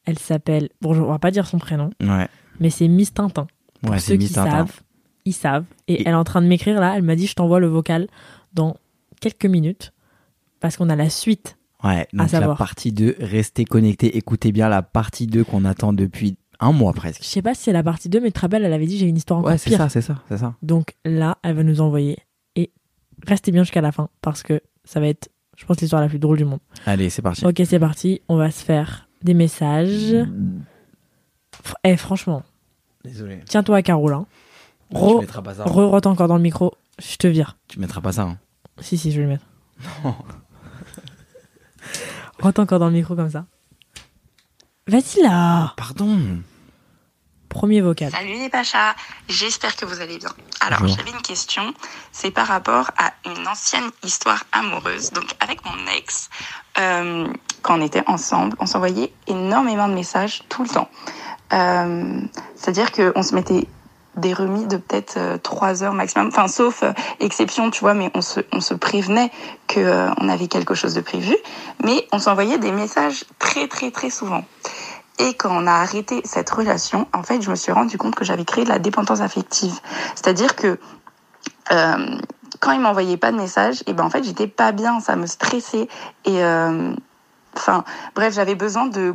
Elle 0.06 0.18
s'appelle, 0.18 0.70
bon, 0.80 0.96
on 0.96 1.10
va 1.10 1.18
pas 1.18 1.30
dire 1.30 1.46
son 1.46 1.58
prénom, 1.58 1.90
Ouais. 2.00 2.28
mais 2.60 2.70
c'est 2.70 2.88
Miss 2.88 3.12
Tintin. 3.12 3.46
Pour 3.82 3.90
Ouais, 3.90 3.98
ceux 3.98 4.16
qui 4.16 4.28
Tintin. 4.32 4.50
savent, 4.50 4.80
ils 5.24 5.32
savent. 5.34 5.64
Et, 5.88 5.94
Et- 5.94 6.00
elle 6.02 6.12
est 6.12 6.14
en 6.14 6.24
train 6.24 6.40
de 6.42 6.46
m'écrire 6.46 6.80
là. 6.80 6.94
Elle 6.96 7.02
m'a 7.02 7.14
dit 7.16 7.26
je 7.26 7.34
t'envoie 7.34 7.60
le 7.60 7.66
vocal 7.66 8.06
dans 8.54 8.76
quelques 9.20 9.46
minutes 9.46 9.92
parce 10.60 10.76
qu'on 10.76 10.88
a 10.88 10.96
la 10.96 11.10
suite. 11.10 11.58
Ouais, 11.84 12.06
donc 12.12 12.22
la 12.22 12.28
savoir. 12.28 12.56
partie 12.56 12.90
2, 12.92 13.16
restez 13.20 13.64
connectés, 13.64 14.16
écoutez 14.16 14.50
bien 14.52 14.68
la 14.68 14.80
partie 14.82 15.26
2 15.26 15.44
qu'on 15.44 15.64
attend 15.66 15.92
depuis 15.92 16.38
un 16.58 16.72
mois 16.72 16.92
Je 16.94 17.00
presque. 17.00 17.22
sais 17.24 17.42
pas 17.42 17.54
si 17.54 17.64
c'est 17.64 17.72
la 17.72 17.82
partie 17.82 18.08
2, 18.08 18.18
mais 18.20 18.30
tu 18.30 18.40
elle 18.50 18.64
avait 18.72 18.86
dit 18.86 18.96
j'ai 18.96 19.06
une 19.06 19.16
histoire 19.16 19.40
encore 19.40 19.50
Ouais, 19.52 19.58
c'est 19.58 19.70
pire. 19.70 19.78
ça, 19.78 19.88
c'est 19.90 20.00
ça, 20.00 20.22
c'est 20.28 20.38
ça. 20.38 20.54
Donc 20.62 20.94
là, 21.04 21.36
elle 21.42 21.54
va 21.54 21.62
nous 21.64 21.80
envoyer. 21.82 22.16
Et 22.56 22.70
restez 23.26 23.52
bien 23.52 23.62
jusqu'à 23.62 23.82
la 23.82 23.92
fin 23.92 24.08
parce 24.22 24.42
que 24.42 24.62
ça 24.84 25.00
va 25.00 25.08
être, 25.08 25.28
je 25.56 25.66
pense, 25.66 25.80
l'histoire 25.80 26.00
la 26.00 26.08
plus 26.08 26.18
drôle 26.18 26.38
du 26.38 26.44
monde. 26.46 26.60
Allez, 26.86 27.10
c'est 27.10 27.22
parti. 27.22 27.44
Ok, 27.44 27.60
c'est 27.66 27.78
parti. 27.78 28.22
On 28.28 28.36
va 28.36 28.50
se 28.50 28.64
faire 28.64 29.05
des 29.26 29.34
messages. 29.34 30.14
Fr- 31.62 31.74
Eh, 31.84 31.96
franchement, 31.98 32.42
Désolé. 33.04 33.40
tiens-toi 33.46 33.76
à 33.76 33.82
Carole. 33.82 34.14
Hein. 34.14 34.26
tu 34.90 34.96
Re- 34.96 35.20
mettras 35.20 35.42
pas 35.42 35.54
ça. 35.54 35.62
hein. 35.64 35.70
Re-rote 35.70 36.06
encore 36.06 36.28
dans 36.28 36.36
le 36.36 36.42
micro. 36.42 36.72
Je 36.98 37.16
te 37.16 37.26
vire. 37.26 37.58
Tu 37.68 37.78
mettras 37.78 38.00
pas 38.00 38.12
ça. 38.12 38.22
hein. 38.22 38.38
Si, 38.80 38.96
si, 38.96 39.12
je 39.12 39.18
vais 39.20 39.24
le 39.26 39.28
mettre. 39.32 39.44
Rote 42.40 42.58
encore 42.58 42.78
dans 42.78 42.86
le 42.88 42.92
micro 42.94 43.14
comme 43.16 43.30
ça. 43.30 43.46
Vas-y 44.86 45.22
là 45.22 45.74
Pardon. 45.76 46.18
Premier 47.56 47.80
vocal. 47.80 48.10
Salut 48.10 48.34
les 48.34 48.50
Pachas, 48.50 48.94
j'espère 49.30 49.76
que 49.76 49.86
vous 49.86 50.02
allez 50.02 50.18
bien. 50.18 50.28
Alors 50.60 50.86
j'avais 50.86 51.10
une 51.10 51.22
question, 51.22 51.72
c'est 52.12 52.30
par 52.30 52.46
rapport 52.48 52.90
à 52.98 53.14
une 53.24 53.48
ancienne 53.48 53.90
histoire 54.04 54.44
amoureuse. 54.52 55.10
Donc 55.12 55.24
avec 55.40 55.64
mon 55.64 55.90
ex, 55.96 56.28
euh, 56.78 57.26
quand 57.62 57.78
on 57.78 57.82
était 57.82 58.02
ensemble, 58.08 58.56
on 58.60 58.66
s'envoyait 58.66 59.10
énormément 59.26 59.88
de 59.88 59.94
messages 59.94 60.42
tout 60.50 60.64
le 60.64 60.68
temps. 60.68 60.90
Euh, 61.54 62.20
C'est-à-dire 62.56 62.92
qu'on 62.92 63.22
se 63.22 63.34
mettait 63.34 63.66
des 64.16 64.34
remis 64.34 64.66
de 64.66 64.76
peut-être 64.76 65.16
euh, 65.16 65.38
trois 65.38 65.82
heures 65.82 65.94
maximum, 65.94 66.28
enfin 66.28 66.48
sauf 66.48 66.82
euh, 66.82 66.92
exception, 67.20 67.70
tu 67.70 67.80
vois, 67.80 67.94
mais 67.94 68.10
on 68.14 68.20
se, 68.20 68.40
on 68.52 68.60
se 68.60 68.74
prévenait 68.74 69.30
que 69.66 69.80
euh, 69.80 70.10
on 70.18 70.28
avait 70.28 70.48
quelque 70.48 70.74
chose 70.74 70.94
de 70.94 71.00
prévu, 71.00 71.36
mais 71.84 72.06
on 72.12 72.18
s'envoyait 72.18 72.58
des 72.58 72.72
messages 72.72 73.24
très 73.38 73.66
très 73.66 73.90
très 73.90 74.10
souvent. 74.10 74.44
Et 75.18 75.34
quand 75.34 75.50
on 75.50 75.66
a 75.66 75.72
arrêté 75.72 76.20
cette 76.24 76.50
relation, 76.50 77.06
en 77.14 77.22
fait, 77.22 77.40
je 77.40 77.50
me 77.50 77.56
suis 77.56 77.72
rendu 77.72 77.96
compte 77.96 78.14
que 78.14 78.24
j'avais 78.24 78.44
créé 78.44 78.64
de 78.64 78.68
la 78.68 78.78
dépendance 78.78 79.20
affective. 79.20 79.78
C'est-à-dire 80.14 80.56
que 80.56 80.78
euh, 81.72 82.18
quand 82.60 82.72
il 82.72 82.80
m'envoyait 82.80 83.16
pas 83.16 83.32
de 83.32 83.36
messages, 83.36 83.82
et 83.86 83.92
ben 83.92 84.04
en 84.04 84.10
fait, 84.10 84.24
j'étais 84.24 84.46
pas 84.46 84.72
bien, 84.72 85.00
ça 85.00 85.16
me 85.16 85.26
stressait 85.26 85.88
et 86.24 86.42
euh, 86.44 86.92
bref, 88.14 88.34
j'avais 88.34 88.54
besoin 88.54 88.86
de 88.86 89.14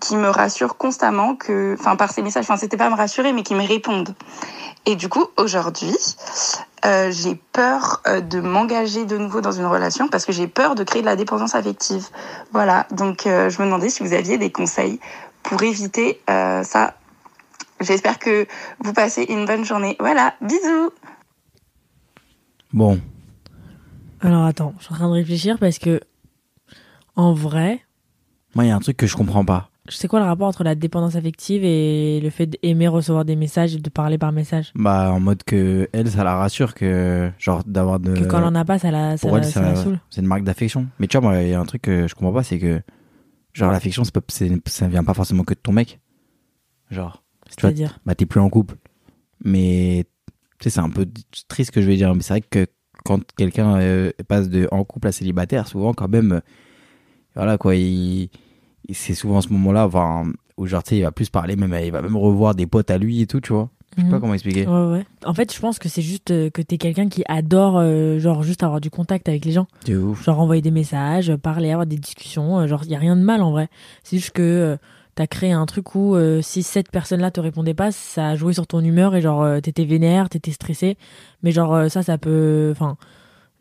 qu'il 0.00 0.18
me 0.18 0.28
rassure 0.28 0.76
constamment 0.76 1.34
que 1.36 1.76
enfin 1.78 1.96
par 1.96 2.10
ces 2.10 2.22
messages, 2.22 2.44
enfin 2.44 2.56
c'était 2.56 2.76
pas 2.76 2.90
me 2.90 2.96
rassurer 2.96 3.32
mais 3.32 3.42
qu'il 3.42 3.56
me 3.56 3.66
réponde. 3.66 4.14
Et 4.86 4.96
du 4.96 5.08
coup, 5.08 5.26
aujourd'hui, 5.36 5.94
euh, 6.86 7.10
j'ai 7.10 7.34
peur 7.52 8.02
de 8.06 8.40
m'engager 8.40 9.04
de 9.04 9.18
nouveau 9.18 9.42
dans 9.42 9.52
une 9.52 9.66
relation 9.66 10.08
parce 10.08 10.24
que 10.24 10.32
j'ai 10.32 10.46
peur 10.46 10.74
de 10.74 10.84
créer 10.84 11.02
de 11.02 11.06
la 11.06 11.16
dépendance 11.16 11.54
affective. 11.54 12.06
Voilà, 12.52 12.86
donc 12.90 13.22
je 13.24 13.60
me 13.60 13.66
demandais 13.66 13.90
si 13.90 14.02
vous 14.02 14.14
aviez 14.14 14.38
des 14.38 14.50
conseils 14.50 14.98
pour 15.42 15.62
éviter 15.62 16.20
euh, 16.30 16.62
ça. 16.62 16.96
J'espère 17.80 18.18
que 18.18 18.46
vous 18.80 18.92
passez 18.92 19.22
une 19.28 19.46
bonne 19.46 19.64
journée. 19.64 19.96
Voilà, 20.00 20.34
bisous 20.42 20.90
Bon, 22.72 23.00
Alors 24.20 24.44
attends, 24.44 24.74
je 24.78 24.84
suis 24.84 24.94
en 24.94 24.96
train 24.96 25.08
de 25.08 25.14
réfléchir 25.14 25.58
parce 25.58 25.78
que 25.78 26.00
en 27.16 27.32
vrai, 27.32 27.80
moi, 28.54 28.64
il 28.64 28.68
y 28.68 28.70
a 28.70 28.76
un 28.76 28.80
truc 28.80 28.96
que 28.96 29.06
je 29.06 29.16
comprends 29.16 29.44
pas. 29.44 29.70
c'est 29.88 30.06
quoi 30.08 30.20
le 30.20 30.26
rapport 30.26 30.46
entre 30.46 30.62
la 30.62 30.74
dépendance 30.76 31.16
affective 31.16 31.64
et 31.64 32.20
le 32.22 32.30
fait 32.30 32.46
d'aimer 32.46 32.86
recevoir 32.86 33.24
des 33.24 33.34
messages 33.34 33.74
et 33.74 33.78
de 33.78 33.90
parler 33.90 34.18
par 34.18 34.30
message? 34.30 34.70
Bah, 34.76 35.10
en 35.12 35.18
mode 35.20 35.42
que 35.42 35.88
elle, 35.92 36.08
ça 36.10 36.22
la 36.22 36.36
rassure 36.36 36.74
que, 36.74 37.30
genre, 37.38 37.64
d'avoir 37.64 37.98
de. 37.98 38.14
Que 38.14 38.24
quand 38.24 38.40
on 38.42 38.46
en 38.46 38.54
a 38.54 38.64
pas, 38.64 38.78
ça 38.78 38.90
la, 38.92 39.16
ça 39.16 39.26
pour 39.26 39.36
la, 39.36 39.42
elle, 39.44 39.50
ça 39.52 39.62
la 39.62 39.74
ça- 39.74 39.82
saoule. 39.82 39.98
c'est 40.10 40.20
une 40.20 40.28
marque 40.28 40.44
d'affection. 40.44 40.86
Mais 41.00 41.08
tu 41.08 41.18
vois, 41.18 41.28
moi, 41.30 41.42
il 41.42 41.48
y 41.48 41.54
a 41.54 41.60
un 41.60 41.64
truc 41.66 41.82
que 41.82 42.06
je 42.06 42.14
comprends 42.14 42.32
pas, 42.34 42.44
c'est 42.44 42.58
que, 42.60 42.80
genre, 43.52 43.68
l'affection, 43.72 44.04
c'est 44.04 44.12
pas- 44.14 44.20
ça 44.66 44.88
vient 44.88 45.04
pas 45.04 45.14
forcément 45.14 45.44
que 45.44 45.54
de 45.54 45.58
ton 45.60 45.72
mec. 45.72 46.00
Genre, 46.90 47.22
C'est-à-dire 47.48 47.98
bah, 48.06 48.14
t'es 48.14 48.26
plus 48.26 48.40
en 48.40 48.48
couple. 48.50 48.76
Mais, 49.44 50.04
tu 50.58 50.64
sais, 50.64 50.70
c'est 50.70 50.80
un 50.80 50.90
peu 50.90 51.06
triste 51.48 51.70
ce 51.70 51.72
que 51.72 51.80
je 51.80 51.86
vais 51.86 51.96
dire, 51.96 52.14
mais 52.14 52.22
c'est 52.22 52.34
vrai 52.34 52.40
que 52.42 52.66
quand 53.04 53.20
quelqu'un 53.36 53.76
euh, 53.80 54.10
passe 54.28 54.48
de 54.50 54.68
en 54.70 54.84
couple 54.84 55.08
à 55.08 55.12
célibataire, 55.12 55.66
souvent, 55.66 55.94
quand 55.94 56.08
même, 56.08 56.32
euh, 56.32 56.40
voilà, 57.34 57.56
quoi, 57.58 57.74
il, 57.76 58.28
il- 58.88 58.94
c'est 58.94 59.14
souvent 59.14 59.40
ce 59.40 59.48
moment-là, 59.50 59.86
enfin, 59.86 60.30
où, 60.56 60.66
genre, 60.66 60.82
tu 60.82 60.90
sais, 60.90 60.98
il 60.98 61.02
va 61.02 61.12
plus 61.12 61.30
parler, 61.30 61.56
même, 61.56 61.74
il 61.82 61.90
va 61.92 62.02
même 62.02 62.16
revoir 62.16 62.54
des 62.54 62.66
potes 62.66 62.90
à 62.90 62.98
lui 62.98 63.20
et 63.22 63.26
tout, 63.26 63.40
tu 63.40 63.52
vois. 63.52 63.70
Je 63.96 64.02
sais 64.02 64.08
pas 64.08 64.14
Mhm. 64.16 64.20
comment 64.20 64.34
expliquer. 64.34 64.66
Ouais, 64.66 64.92
ouais. 64.92 65.04
En 65.24 65.34
fait, 65.34 65.52
je 65.52 65.58
pense 65.60 65.78
que 65.78 65.88
c'est 65.88 66.02
juste 66.02 66.30
euh, 66.30 66.48
que 66.50 66.62
t'es 66.62 66.78
quelqu'un 66.78 67.08
qui 67.08 67.22
adore, 67.28 67.76
euh, 67.78 68.18
genre, 68.20 68.42
juste 68.44 68.62
avoir 68.62 68.80
du 68.80 68.88
contact 68.90 69.28
avec 69.28 69.44
les 69.44 69.52
gens. 69.52 69.66
C'est 69.84 69.96
ouf. 69.96 70.24
Genre, 70.24 70.38
envoyer 70.40 70.62
des 70.62 70.70
messages, 70.70 71.34
parler, 71.36 71.70
avoir 71.72 71.86
des 71.86 71.96
discussions. 71.98 72.60
euh, 72.60 72.66
Genre, 72.68 72.82
il 72.84 72.90
y 72.90 72.94
a 72.94 72.98
rien 72.98 73.16
de 73.16 73.22
mal 73.22 73.42
en 73.42 73.50
vrai. 73.50 73.68
C'est 74.04 74.16
juste 74.18 74.30
que 74.30 74.42
euh, 74.42 74.76
t'as 75.16 75.26
créé 75.26 75.50
un 75.52 75.66
truc 75.66 75.94
où 75.96 76.14
euh, 76.14 76.40
si 76.40 76.62
cette 76.62 76.90
personne-là 76.90 77.30
te 77.32 77.40
répondait 77.40 77.74
pas, 77.74 77.90
ça 77.90 78.28
a 78.28 78.36
joué 78.36 78.52
sur 78.52 78.66
ton 78.68 78.80
humeur 78.80 79.14
et 79.16 79.20
genre, 79.20 79.60
t'étais 79.60 79.84
vénère, 79.84 80.28
t'étais 80.28 80.52
stressé. 80.52 80.96
Mais 81.42 81.50
genre, 81.50 81.90
ça, 81.90 82.02
ça 82.04 82.16
peut. 82.16 82.68
Enfin, 82.72 82.96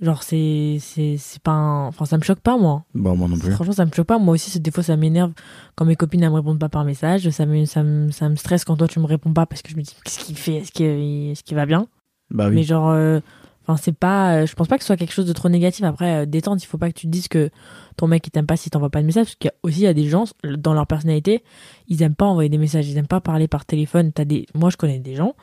genre, 0.02 0.24
c'est 0.24 0.78
c'est 0.80 1.18
c'est 1.18 1.42
pas. 1.42 1.52
un- 1.52 1.88
Enfin, 1.88 2.06
ça 2.06 2.18
me 2.18 2.24
choque 2.24 2.40
pas, 2.40 2.58
moi. 2.58 2.84
Bon, 2.94 3.16
moi 3.16 3.28
non 3.28 3.38
plus. 3.38 3.52
Franchement, 3.52 3.74
ça 3.74 3.86
me 3.86 3.92
choque 3.92 4.08
pas. 4.08 4.20
Moi 4.20 4.34
aussi, 4.36 4.60
des 4.60 4.72
fois, 4.72 4.84
ça 4.84 4.96
m'énerve 4.96 5.32
quand 5.76 5.86
mes 5.86 5.96
copines 5.96 6.24
elles 6.24 6.30
me 6.30 6.36
répondent 6.36 6.60
pas 6.60 6.70
par 6.70 6.86
message. 6.86 7.30
Ça 7.30 7.46
me, 7.46 7.66
ça, 7.66 7.84
me, 7.84 8.12
ça 8.12 8.30
me 8.30 8.36
stresse 8.36 8.64
quand 8.66 8.78
toi, 8.78 8.88
tu 8.88 9.00
me 9.00 9.06
réponds 9.06 9.34
pas 9.34 9.46
parce 9.46 9.62
que 9.62 9.70
je 9.72 9.76
me 9.78 9.82
dis, 9.82 9.96
qu'est-ce 10.04 10.20
qu'il 10.20 10.38
fait? 10.38 10.56
Est-ce 10.56 10.72
qu'il 10.72 10.86
est 10.86 11.44
qu'il 11.44 11.56
va 11.56 11.66
bien? 11.66 11.88
Bah 12.32 12.48
oui. 12.50 12.56
Mais 12.56 12.64
genre, 12.64 12.90
euh, 12.92 13.20
enfin, 13.64 13.78
c'est 13.78 13.92
pas. 13.98 14.36
euh, 14.36 14.46
je 14.46 14.54
pense 14.56 14.68
pas 14.68 14.78
que 14.78 14.84
ce 14.84 14.88
soit 14.88 14.98
quelque 14.98 15.14
chose 15.14 15.26
de 15.26 15.34
trop 15.34 15.50
négatif. 15.50 15.84
Après, 15.84 16.22
euh, 16.22 16.26
détente, 16.26 16.64
il 16.64 16.68
faut 16.68 16.78
pas 16.78 16.90
que 16.90 16.98
tu 16.98 17.08
te 17.08 17.12
dises 17.12 17.28
que 17.28 17.50
ton 17.98 18.08
mec, 18.08 18.26
il 18.28 18.30
t'aime 18.32 18.46
pas 18.46 18.56
si 18.58 18.70
t'envoies 18.70 18.90
pas 18.92 19.02
de 19.02 19.06
message. 19.08 19.26
Parce 19.26 19.36
qu'il 19.36 19.48
y 19.50 19.52
a 19.52 19.56
aussi, 19.64 19.80
il 19.80 19.84
y 19.84 19.88
a 19.88 19.94
des 19.94 20.08
gens, 20.08 20.26
dans 20.44 20.74
leur 20.74 20.88
personnalité, 20.88 21.44
ils 21.88 22.02
aiment 22.04 22.16
pas 22.16 22.26
envoyer 22.26 22.50
des 22.50 22.58
messages. 22.60 22.88
Ils 22.88 22.98
aiment 22.98 23.08
pas 23.08 23.20
parler 23.22 23.48
par 23.48 23.66
téléphone. 23.66 24.12
T'as 24.14 24.26
des... 24.26 24.46
Moi, 24.54 24.70
je 24.70 24.78
connais 24.78 25.00
des 25.00 25.16
gens, 25.16 25.36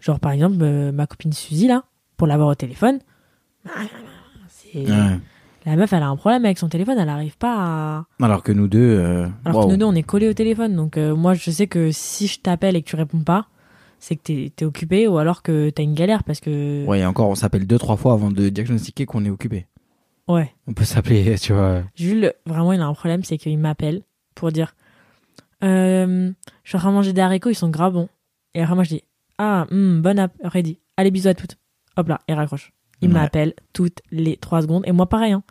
genre, 0.00 0.18
par 0.18 0.32
exemple, 0.32 0.56
euh, 0.62 0.90
ma 0.92 1.06
copine 1.06 1.32
Suzy, 1.32 1.68
là, 1.68 1.84
pour 2.16 2.26
l'avoir 2.26 2.48
au 2.48 2.54
téléphone. 2.54 2.98
C'est. 4.48 4.78
Ouais. 4.90 5.18
La 5.66 5.76
meuf, 5.76 5.92
elle 5.92 6.02
a 6.02 6.08
un 6.08 6.16
problème 6.16 6.44
avec 6.46 6.56
son 6.58 6.68
téléphone, 6.68 6.96
elle 6.98 7.08
arrive 7.08 7.36
pas 7.36 7.56
à. 7.58 8.24
Alors 8.24 8.42
que 8.42 8.52
nous 8.52 8.66
deux. 8.68 8.78
euh, 8.98 9.28
Alors 9.44 9.66
que 9.66 9.70
nous 9.70 9.76
deux, 9.76 9.84
on 9.84 9.94
est 9.94 10.02
collés 10.02 10.28
au 10.28 10.32
téléphone. 10.34 10.74
Donc, 10.74 10.96
euh, 10.96 11.14
moi, 11.14 11.34
je 11.34 11.50
sais 11.50 11.66
que 11.66 11.90
si 11.92 12.26
je 12.26 12.40
t'appelle 12.40 12.76
et 12.76 12.82
que 12.82 12.88
tu 12.88 12.96
réponds 12.96 13.20
pas, 13.22 13.48
c'est 13.98 14.16
que 14.16 14.22
t'es 14.22 14.52
es 14.58 14.64
occupé 14.64 15.06
ou 15.06 15.18
alors 15.18 15.42
que 15.42 15.68
t'as 15.68 15.82
une 15.82 15.94
galère 15.94 16.24
parce 16.24 16.40
que. 16.40 16.86
Ouais, 16.86 17.00
et 17.00 17.06
encore, 17.06 17.28
on 17.28 17.34
s'appelle 17.34 17.66
deux, 17.66 17.78
trois 17.78 17.96
fois 17.96 18.14
avant 18.14 18.30
de 18.30 18.48
diagnostiquer 18.48 19.04
qu'on 19.04 19.24
est 19.26 19.30
occupé. 19.30 19.66
Ouais. 20.28 20.54
On 20.66 20.72
peut 20.72 20.84
s'appeler, 20.84 21.36
tu 21.40 21.52
vois. 21.52 21.82
Jules, 21.94 22.32
vraiment, 22.46 22.72
il 22.72 22.80
a 22.80 22.86
un 22.86 22.94
problème, 22.94 23.22
c'est 23.24 23.36
qu'il 23.36 23.58
m'appelle 23.58 24.02
pour 24.34 24.52
dire 24.52 24.74
euh, 25.62 26.30
Je 26.64 26.68
suis 26.70 26.76
en 26.76 26.80
train 26.80 26.90
de 26.90 26.94
manger 26.94 27.12
des 27.12 27.20
haricots, 27.20 27.50
ils 27.50 27.54
sont 27.54 27.68
grave 27.68 27.92
bons. 27.92 28.08
Et 28.54 28.62
après, 28.62 28.74
moi, 28.74 28.84
je 28.84 28.90
dis 28.90 29.02
Ah, 29.36 29.66
hmm, 29.70 30.00
bonne 30.00 30.18
app, 30.18 30.32
ready. 30.42 30.78
Allez, 30.96 31.10
bisous 31.10 31.28
à 31.28 31.34
toutes. 31.34 31.58
Hop 31.98 32.08
là, 32.08 32.20
il 32.28 32.34
raccroche. 32.34 32.72
Il 33.02 33.08
Ouais. 33.08 33.14
m'appelle 33.14 33.54
toutes 33.72 34.00
les 34.10 34.36
trois 34.36 34.62
secondes. 34.62 34.82
Et 34.86 34.92
moi, 34.92 35.06
pareil. 35.08 35.32
Hein. 35.32 35.42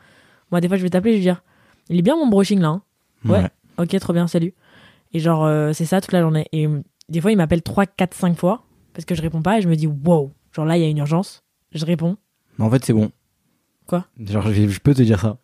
Moi, 0.52 0.62
des 0.62 0.68
fois, 0.68 0.78
je 0.78 0.84
vais 0.84 0.90
t'appeler, 0.90 1.14
je 1.14 1.18
vais 1.18 1.24
dire 1.24 1.44
Il 1.90 1.98
est 1.98 2.02
bien 2.02 2.16
mon 2.16 2.28
brushing 2.28 2.60
là. 2.60 2.68
hein 2.70 2.82
Ouais. 3.26 3.48
Ok, 3.78 3.98
trop 4.00 4.14
bien, 4.14 4.28
salut. 4.28 4.54
Et 5.14 5.20
genre, 5.20 5.46
euh, 5.46 5.74
c'est 5.74 5.86
ça 5.86 6.02
toute 6.02 6.12
la 6.12 6.22
journée. 6.22 6.46
Et 6.52 6.68
euh, 6.68 6.82
des 7.10 7.22
fois, 7.22 7.32
il 7.32 7.38
m'appelle 7.38 7.62
3, 7.64 7.86
4, 7.86 8.14
5 8.14 8.38
fois 8.38 8.64
parce 8.94 9.06
que 9.06 9.16
je 9.16 9.22
réponds 9.22 9.42
pas 9.42 9.58
et 9.58 9.62
je 9.62 9.70
me 9.70 9.76
dis 9.76 9.88
Wow, 9.88 10.34
genre 10.52 10.66
là, 10.66 10.78
il 10.78 10.82
y 10.82 10.86
a 10.86 10.90
une 10.90 10.98
urgence. 11.00 11.44
Je 11.72 11.86
réponds. 11.86 12.18
Mais 12.58 12.66
en 12.66 12.70
fait, 12.70 12.84
c'est 12.86 12.94
bon. 12.94 13.12
Quoi? 13.88 14.06
Genre, 14.24 14.52
je, 14.52 14.80
peux 14.80 14.94
te 14.94 15.02
dire 15.02 15.20
ça. 15.20 15.38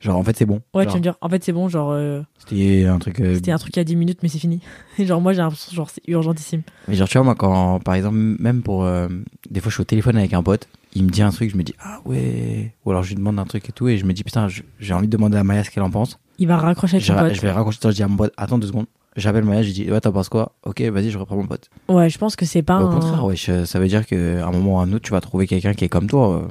Genre, 0.00 0.16
en 0.16 0.24
fait, 0.24 0.36
c'est 0.36 0.44
bon. 0.46 0.60
Ouais, 0.74 0.82
Genre, 0.84 0.84
tu 0.84 0.88
vas 0.94 0.96
me 0.98 1.02
dire 1.02 1.16
En 1.20 1.28
fait, 1.28 1.44
c'est 1.44 1.52
bon, 1.52 1.68
genre. 1.68 1.90
euh, 1.92 2.20
C'était 2.38 2.84
un 2.86 2.98
truc. 2.98 3.20
euh, 3.20 3.34
C'était 3.36 3.52
un 3.52 3.58
truc 3.58 3.78
à 3.78 3.84
10 3.84 3.94
minutes, 3.96 4.18
mais 4.22 4.28
c'est 4.28 4.38
fini. 4.40 4.60
Genre, 4.98 5.20
moi, 5.20 5.32
j'ai 5.32 5.38
l'impression, 5.38 5.72
genre, 5.72 5.88
c'est 5.88 6.02
urgentissime. 6.08 6.62
Mais 6.88 6.94
genre, 6.96 7.08
tu 7.08 7.16
vois, 7.18 7.24
moi, 7.24 7.34
quand, 7.36 7.78
par 7.80 7.94
exemple, 7.94 8.16
même 8.16 8.62
pour. 8.62 8.84
euh, 8.84 9.08
des 9.48 9.60
fois, 9.60 9.70
je 9.70 9.74
suis 9.76 9.82
au 9.82 9.84
téléphone 9.84 10.16
avec 10.16 10.32
un 10.34 10.42
pote, 10.42 10.68
il 10.94 11.04
me 11.04 11.10
dit 11.10 11.22
un 11.22 11.30
truc, 11.30 11.50
je 11.50 11.56
me 11.56 11.62
dis, 11.62 11.74
ah 11.80 12.00
ouais. 12.04 12.74
Ou 12.84 12.90
alors, 12.90 13.02
je 13.02 13.08
lui 13.10 13.16
demande 13.16 13.38
un 13.38 13.44
truc 13.44 13.68
et 13.68 13.72
tout, 13.72 13.88
et 13.88 13.98
je 13.98 14.04
me 14.04 14.12
dis, 14.12 14.24
putain, 14.24 14.48
j'ai 14.78 14.94
envie 14.94 15.06
de 15.08 15.12
demander 15.12 15.36
à 15.38 15.44
Maya 15.44 15.64
ce 15.64 15.70
qu'elle 15.70 15.82
en 15.82 15.90
pense. 15.90 16.18
Il 16.38 16.48
va 16.48 16.56
raccrocher 16.56 16.96
avec 16.96 17.06
Je, 17.06 17.12
son 17.12 17.18
pote. 17.18 17.34
je 17.34 17.40
vais 17.40 17.50
raccrocher, 17.50 17.78
je 17.82 17.88
dis 17.88 18.02
à 18.02 18.08
mon 18.08 18.16
pote, 18.16 18.32
attends 18.36 18.58
deux 18.58 18.66
secondes. 18.68 18.86
J'appelle 19.16 19.44
Maya, 19.44 19.62
je 19.62 19.66
lui 19.68 19.74
dis, 19.74 19.90
ouais, 19.90 20.00
t'en 20.00 20.12
penses 20.12 20.28
quoi? 20.30 20.52
Ok, 20.64 20.80
vas-y, 20.80 21.10
je 21.10 21.18
reprends 21.18 21.36
mon 21.36 21.46
pote. 21.46 21.68
Ouais, 21.88 22.08
je 22.08 22.16
pense 22.18 22.34
que 22.36 22.46
c'est 22.46 22.62
pas 22.62 22.80
Au 22.80 22.86
un... 22.86 22.90
contraire, 22.90 23.24
ouais, 23.24 23.36
je- 23.36 23.64
ça 23.66 23.78
veut 23.78 23.88
dire 23.88 24.06
qu'à 24.06 24.46
un 24.46 24.50
moment 24.50 24.76
ou 24.76 24.78
à 24.78 24.82
un 24.82 24.92
autre, 24.92 25.04
tu 25.04 25.12
vas 25.12 25.20
trouver 25.20 25.46
quelqu'un 25.46 25.74
qui 25.74 25.84
est 25.84 25.88
comme 25.90 26.06
toi. 26.08 26.36
euh, 26.38 26.48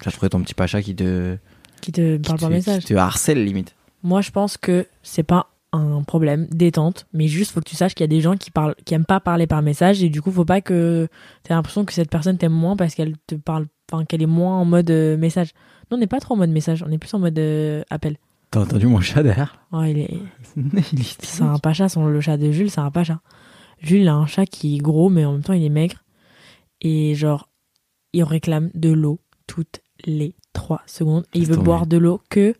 Tu 0.00 0.04
vas 0.04 0.12
trouver 0.12 0.28
ton 0.28 0.40
petit 0.42 0.54
pacha 0.54 0.82
qui 0.82 0.94
te, 0.94 1.36
qui 1.80 1.92
te 1.92 2.16
qui 2.16 2.22
parle 2.28 2.38
par 2.40 2.50
message. 2.50 2.82
qui 2.82 2.88
te 2.88 2.94
harcèle 2.98 3.42
limite. 3.44 3.74
Moi, 4.02 4.20
je 4.20 4.30
pense 4.30 4.58
que 4.58 4.86
c'est 5.02 5.22
pas 5.22 5.46
un 5.74 6.02
problème 6.02 6.46
détente, 6.50 7.06
mais 7.12 7.26
juste 7.26 7.52
faut 7.52 7.60
que 7.60 7.68
tu 7.68 7.76
saches 7.76 7.94
qu'il 7.94 8.04
y 8.04 8.08
a 8.08 8.08
des 8.08 8.20
gens 8.20 8.36
qui 8.36 8.50
parlent, 8.50 8.74
qui 8.84 8.94
aiment 8.94 9.04
pas 9.04 9.20
parler 9.20 9.46
par 9.46 9.62
message, 9.62 10.02
et 10.02 10.08
du 10.08 10.22
coup, 10.22 10.30
faut 10.30 10.44
pas 10.44 10.60
que 10.60 11.08
t'aies 11.42 11.54
l'impression 11.54 11.84
que 11.84 11.92
cette 11.92 12.10
personne 12.10 12.38
t'aime 12.38 12.52
moins 12.52 12.76
parce 12.76 12.94
qu'elle 12.94 13.16
te 13.26 13.34
parle, 13.34 13.66
enfin, 13.90 14.04
qu'elle 14.04 14.22
est 14.22 14.26
moins 14.26 14.58
en 14.58 14.64
mode 14.64 14.90
euh, 14.90 15.16
message. 15.16 15.50
Non, 15.90 15.96
on 15.96 16.00
n'est 16.00 16.06
pas 16.06 16.20
trop 16.20 16.34
en 16.34 16.38
mode 16.38 16.50
message, 16.50 16.84
on 16.86 16.90
est 16.90 16.98
plus 16.98 17.12
en 17.14 17.18
mode 17.18 17.38
euh, 17.38 17.82
appel. 17.90 18.16
T'as 18.50 18.60
entendu 18.60 18.86
mon 18.86 19.00
chat 19.00 19.22
derrière? 19.22 19.66
Oh, 19.72 19.82
il 19.86 19.98
est, 19.98 20.20
c'est 21.20 21.42
un 21.42 21.58
pacha, 21.58 21.88
son, 21.88 22.06
le 22.06 22.20
chat 22.20 22.36
de 22.36 22.50
Jules, 22.52 22.70
c'est 22.70 22.80
un 22.80 22.90
pacha. 22.90 23.20
Jules 23.80 24.02
il 24.02 24.08
a 24.08 24.14
un 24.14 24.26
chat 24.26 24.46
qui 24.46 24.76
est 24.76 24.78
gros, 24.78 25.10
mais 25.10 25.24
en 25.24 25.32
même 25.32 25.42
temps, 25.42 25.52
il 25.52 25.64
est 25.64 25.70
maigre. 25.70 26.04
Et 26.80 27.14
genre, 27.14 27.48
il 28.12 28.22
réclame 28.22 28.70
de 28.74 28.92
l'eau 28.92 29.20
toutes 29.46 29.80
les 30.04 30.36
3 30.52 30.82
secondes. 30.86 31.24
Et 31.34 31.40
il 31.40 31.46
veut 31.46 31.56
boire 31.56 31.86
de 31.86 31.96
l'eau 31.96 32.20
que 32.30 32.54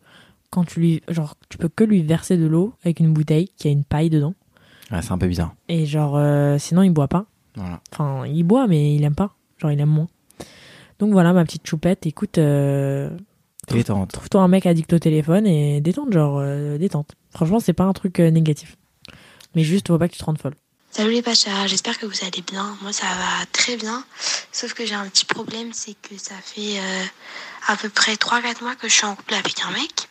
quand 0.49 0.63
tu 0.65 0.79
lui. 0.79 1.01
Genre, 1.09 1.35
tu 1.49 1.57
peux 1.57 1.69
que 1.69 1.83
lui 1.83 2.01
verser 2.03 2.37
de 2.37 2.45
l'eau 2.45 2.73
avec 2.83 2.99
une 2.99 3.13
bouteille 3.13 3.49
qui 3.57 3.67
a 3.67 3.71
une 3.71 3.83
paille 3.83 4.09
dedans. 4.09 4.33
Ouais, 4.91 5.01
c'est 5.01 5.11
un 5.11 5.17
peu 5.17 5.27
bizarre. 5.27 5.53
Et 5.69 5.85
genre, 5.85 6.15
euh, 6.15 6.57
sinon, 6.57 6.83
il 6.83 6.91
boit 6.91 7.07
pas. 7.07 7.25
Voilà. 7.55 7.81
Enfin, 7.91 8.25
il 8.27 8.43
boit, 8.43 8.67
mais 8.67 8.95
il 8.95 9.03
aime 9.03 9.15
pas. 9.15 9.35
Genre, 9.57 9.71
il 9.71 9.79
aime 9.79 9.89
moins. 9.89 10.07
Donc 10.99 11.11
voilà, 11.11 11.33
ma 11.33 11.43
petite 11.43 11.67
choupette. 11.67 12.05
Écoute, 12.05 12.37
euh, 12.37 13.09
Détente. 13.69 14.11
trouve-toi 14.11 14.41
un 14.41 14.47
mec 14.47 14.65
addict 14.65 14.93
au 14.93 14.99
téléphone 14.99 15.47
et 15.47 15.81
détente, 15.81 16.13
genre, 16.13 16.37
euh, 16.39 16.77
détente. 16.77 17.15
Franchement, 17.31 17.59
c'est 17.59 17.73
pas 17.73 17.83
un 17.85 17.93
truc 17.93 18.19
euh, 18.19 18.29
négatif. 18.29 18.77
Mais 19.55 19.63
juste, 19.63 19.87
faut 19.87 19.97
pas 19.97 20.07
que 20.07 20.13
tu 20.13 20.19
te 20.19 20.25
rendes 20.25 20.39
folle. 20.39 20.55
Salut 20.91 21.11
les 21.11 21.21
Pachas, 21.21 21.67
j'espère 21.67 21.97
que 21.99 22.05
vous 22.05 22.23
allez 22.25 22.41
bien. 22.49 22.77
Moi 22.81 22.93
ça 22.93 23.05
va 23.07 23.45
très 23.51 23.75
bien. 23.75 24.01
Sauf 24.53 24.73
que 24.73 24.85
j'ai 24.85 24.95
un 24.95 25.05
petit 25.09 25.25
problème, 25.25 25.73
c'est 25.73 25.93
que 26.01 26.17
ça 26.17 26.35
fait 26.41 26.79
euh, 26.79 27.03
à 27.67 27.75
peu 27.75 27.89
près 27.89 28.13
3-4 28.13 28.63
mois 28.63 28.75
que 28.75 28.87
je 28.87 28.93
suis 28.93 29.05
en 29.05 29.13
couple 29.13 29.33
avec 29.33 29.55
un 29.67 29.71
mec. 29.71 30.07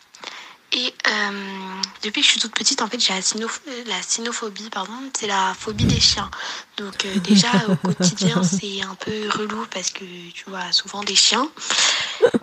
Et 0.77 0.93
euh, 1.07 1.81
depuis 2.03 2.19
que 2.21 2.27
je 2.27 2.31
suis 2.31 2.39
toute 2.41 2.53
petite, 2.53 2.81
en 2.81 2.87
fait, 2.87 2.99
j'ai 2.99 3.13
la, 3.13 3.21
cynof- 3.21 3.61
la 3.85 4.01
cynophobie, 4.01 4.69
pardon, 4.69 4.91
c'est 5.17 5.25
la 5.27 5.53
phobie 5.57 5.85
des 5.85 6.01
chiens. 6.01 6.29
Donc 6.77 7.05
euh, 7.05 7.19
déjà 7.21 7.47
au 7.69 7.75
quotidien, 7.93 8.43
c'est 8.43 8.81
un 8.81 8.95
peu 8.95 9.29
relou 9.29 9.65
parce 9.73 9.89
que 9.91 10.03
tu 10.33 10.43
vois 10.49 10.71
souvent 10.73 11.01
des 11.03 11.15
chiens. 11.15 11.49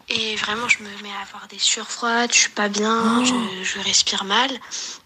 Et 0.08 0.36
vraiment, 0.36 0.66
je 0.68 0.78
me 0.78 0.88
mets 1.02 1.12
à 1.12 1.22
avoir 1.28 1.46
des 1.48 1.58
sueurs 1.58 1.90
froides, 1.90 2.32
je 2.32 2.38
suis 2.38 2.50
pas 2.50 2.68
bien, 2.70 3.22
je, 3.24 3.64
je 3.64 3.78
respire 3.80 4.24
mal. 4.24 4.50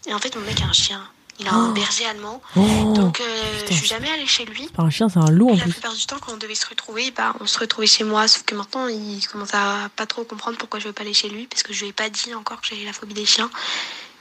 Et 0.07 0.15
en 0.15 0.19
fait, 0.21 0.37
mon 0.37 0.43
mec 0.43 0.61
a 0.63 0.67
un 0.67 0.73
chien. 0.73 1.03
Il 1.39 1.47
a 1.49 1.53
un 1.55 1.71
Oh. 1.71 1.73
berger 1.75 2.07
allemand. 2.07 2.41
Oh 2.57 2.93
Donc, 2.95 3.21
euh, 3.21 3.25
putain. 3.61 3.71
je 3.71 3.75
suis 3.77 3.87
jamais 3.87 4.09
allée 4.11 4.27
chez 4.27 4.45
lui. 4.47 4.69
Pas 4.69 4.83
un 4.83 4.91
chien, 4.91 5.09
c'est 5.09 5.19
un 5.19 5.31
loup 5.31 5.51
en 5.51 5.55
la 5.57 5.63
plus. 5.65 5.73
plupart 5.73 5.95
du 5.95 6.07
temps, 6.07 6.17
quand 6.21 6.33
on 6.33 6.37
devait 6.39 6.55
se 6.55 6.67
retrouver, 6.67 7.11
bah, 7.11 7.35
on 7.41 7.47
se 7.47 7.59
retrouvait 7.59 7.87
chez 7.87 8.05
moi. 8.05 8.27
Sauf 8.27 8.45
que 8.45 8.55
maintenant, 8.55 8.87
il 8.89 9.21
commence 9.29 9.53
à 9.53 9.91
pas 9.97 10.07
trop 10.07 10.25
comprendre 10.25 10.57
pourquoi 10.57 10.81
je 10.81 10.87
veux 10.87 10.93
pas 10.95 11.03
aller 11.03 11.13
chez 11.15 11.29
lui. 11.29 11.47
Parce 11.47 11.63
que 11.63 11.73
je 11.75 11.83
lui 11.83 11.91
ai 11.91 11.93
pas 11.93 12.09
dit 12.09 12.35
encore 12.35 12.61
que 12.63 12.67
j'avais 12.69 12.85
la 12.85 12.93
phobie 12.95 13.13
des 13.15 13.27
chiens. 13.27 13.51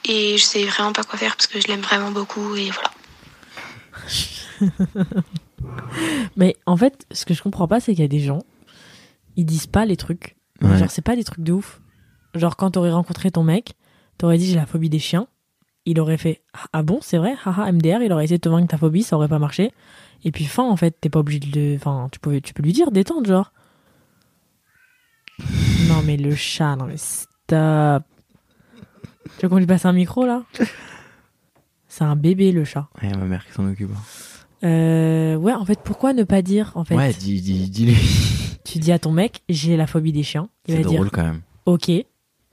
Et 0.08 0.38
je 0.38 0.44
sais 0.44 0.64
vraiment 0.66 0.92
pas 0.94 1.04
quoi 1.04 1.18
faire 1.18 1.36
parce 1.36 1.48
que 1.48 1.60
je 1.62 1.68
l'aime 1.68 1.82
vraiment 1.82 2.12
beaucoup. 2.12 2.56
Et 2.56 2.70
voilà. 2.72 2.92
Mais 6.36 6.56
en 6.66 6.78
fait, 6.78 7.06
ce 7.12 7.26
que 7.26 7.34
je 7.34 7.42
comprends 7.42 7.68
pas, 7.68 7.80
c'est 7.80 7.94
qu'il 7.94 8.02
y 8.02 8.06
a 8.06 8.10
des 8.10 8.20
gens, 8.20 8.44
ils 9.36 9.46
disent 9.46 9.68
pas 9.68 9.86
les 9.86 9.98
trucs. 9.98 10.36
Ouais. 10.62 10.78
Genre, 10.78 10.90
c'est 10.92 11.02
pas 11.02 11.16
des 11.16 11.24
trucs 11.24 11.44
de 11.44 11.54
ouf. 11.54 11.80
Genre, 12.34 12.56
quand 12.58 12.72
t'aurais 12.72 12.92
rencontré 12.92 13.32
ton 13.32 13.44
mec, 13.44 13.74
t'aurais 14.18 14.38
dit 14.38 14.48
j'ai 14.50 14.56
la 14.56 14.66
phobie 14.66 14.90
des 14.90 15.00
chiens. 15.00 15.28
Il 15.86 16.00
aurait 16.00 16.18
fait 16.18 16.42
Ah 16.74 16.82
bon, 16.84 17.00
c'est 17.02 17.18
vrai? 17.18 17.36
Haha, 17.46 17.72
MDR, 17.72 18.02
il 18.04 18.12
aurait 18.12 18.24
essayé 18.26 18.38
de 18.38 18.42
te 18.42 18.50
vaincre 18.50 18.68
ta 18.68 18.78
phobie, 18.78 19.04
ça 19.04 19.16
aurait 19.16 19.28
pas 19.28 19.40
marché. 19.40 19.72
Et 20.24 20.32
puis 20.32 20.46
fin, 20.46 20.64
en 20.64 20.76
fait, 20.76 20.96
t'es 21.00 21.10
pas 21.10 21.20
obligé 21.20 21.40
de 21.40 21.60
le. 21.60 21.76
Enfin, 21.76 22.10
tu, 22.12 22.20
peux, 22.20 22.42
tu 22.42 22.54
peux 22.54 22.64
lui 22.64 22.74
dire 22.74 22.92
détente, 22.92 23.28
genre. 23.28 23.52
Non, 25.88 26.02
mais 26.04 26.18
le 26.18 26.34
chat, 26.36 26.76
non, 26.76 26.86
mais 26.86 26.98
stop. 26.98 28.04
Tu 29.38 29.42
veux 29.44 29.50
qu'on 29.50 29.58
lui 29.58 29.66
passe 29.68 29.86
un 29.86 29.94
micro, 29.94 30.26
là? 30.26 30.44
C'est 31.88 32.04
un 32.04 32.16
bébé, 32.16 32.52
le 32.52 32.64
chat. 32.66 32.88
Ouais, 33.02 33.10
ma 33.16 33.26
mère 33.26 33.46
qui 33.46 33.52
s'en 33.54 33.70
occupe. 33.70 33.92
Euh, 34.64 35.36
ouais, 35.36 35.54
en 35.54 35.66
fait, 35.66 35.80
pourquoi 35.84 36.14
ne 36.14 36.24
pas 36.24 36.42
dire, 36.42 36.72
en 36.76 36.84
fait? 36.84 36.96
Ouais, 36.96 37.14
dis, 37.14 37.42
dis, 37.42 37.70
dis-lui. 37.70 37.98
Tu 38.64 38.80
dis 38.80 38.92
à 38.92 38.98
ton 39.00 39.12
mec, 39.12 39.44
j'ai 39.48 39.78
la 39.78 39.86
phobie 39.86 40.12
des 40.12 40.24
chiens. 40.24 40.50
Il 40.68 40.74
C'est 40.76 40.82
va 40.82 40.90
dire, 40.90 40.98
drôle 41.00 41.12
quand 41.12 41.24
même. 41.24 41.42
ok. 41.68 41.92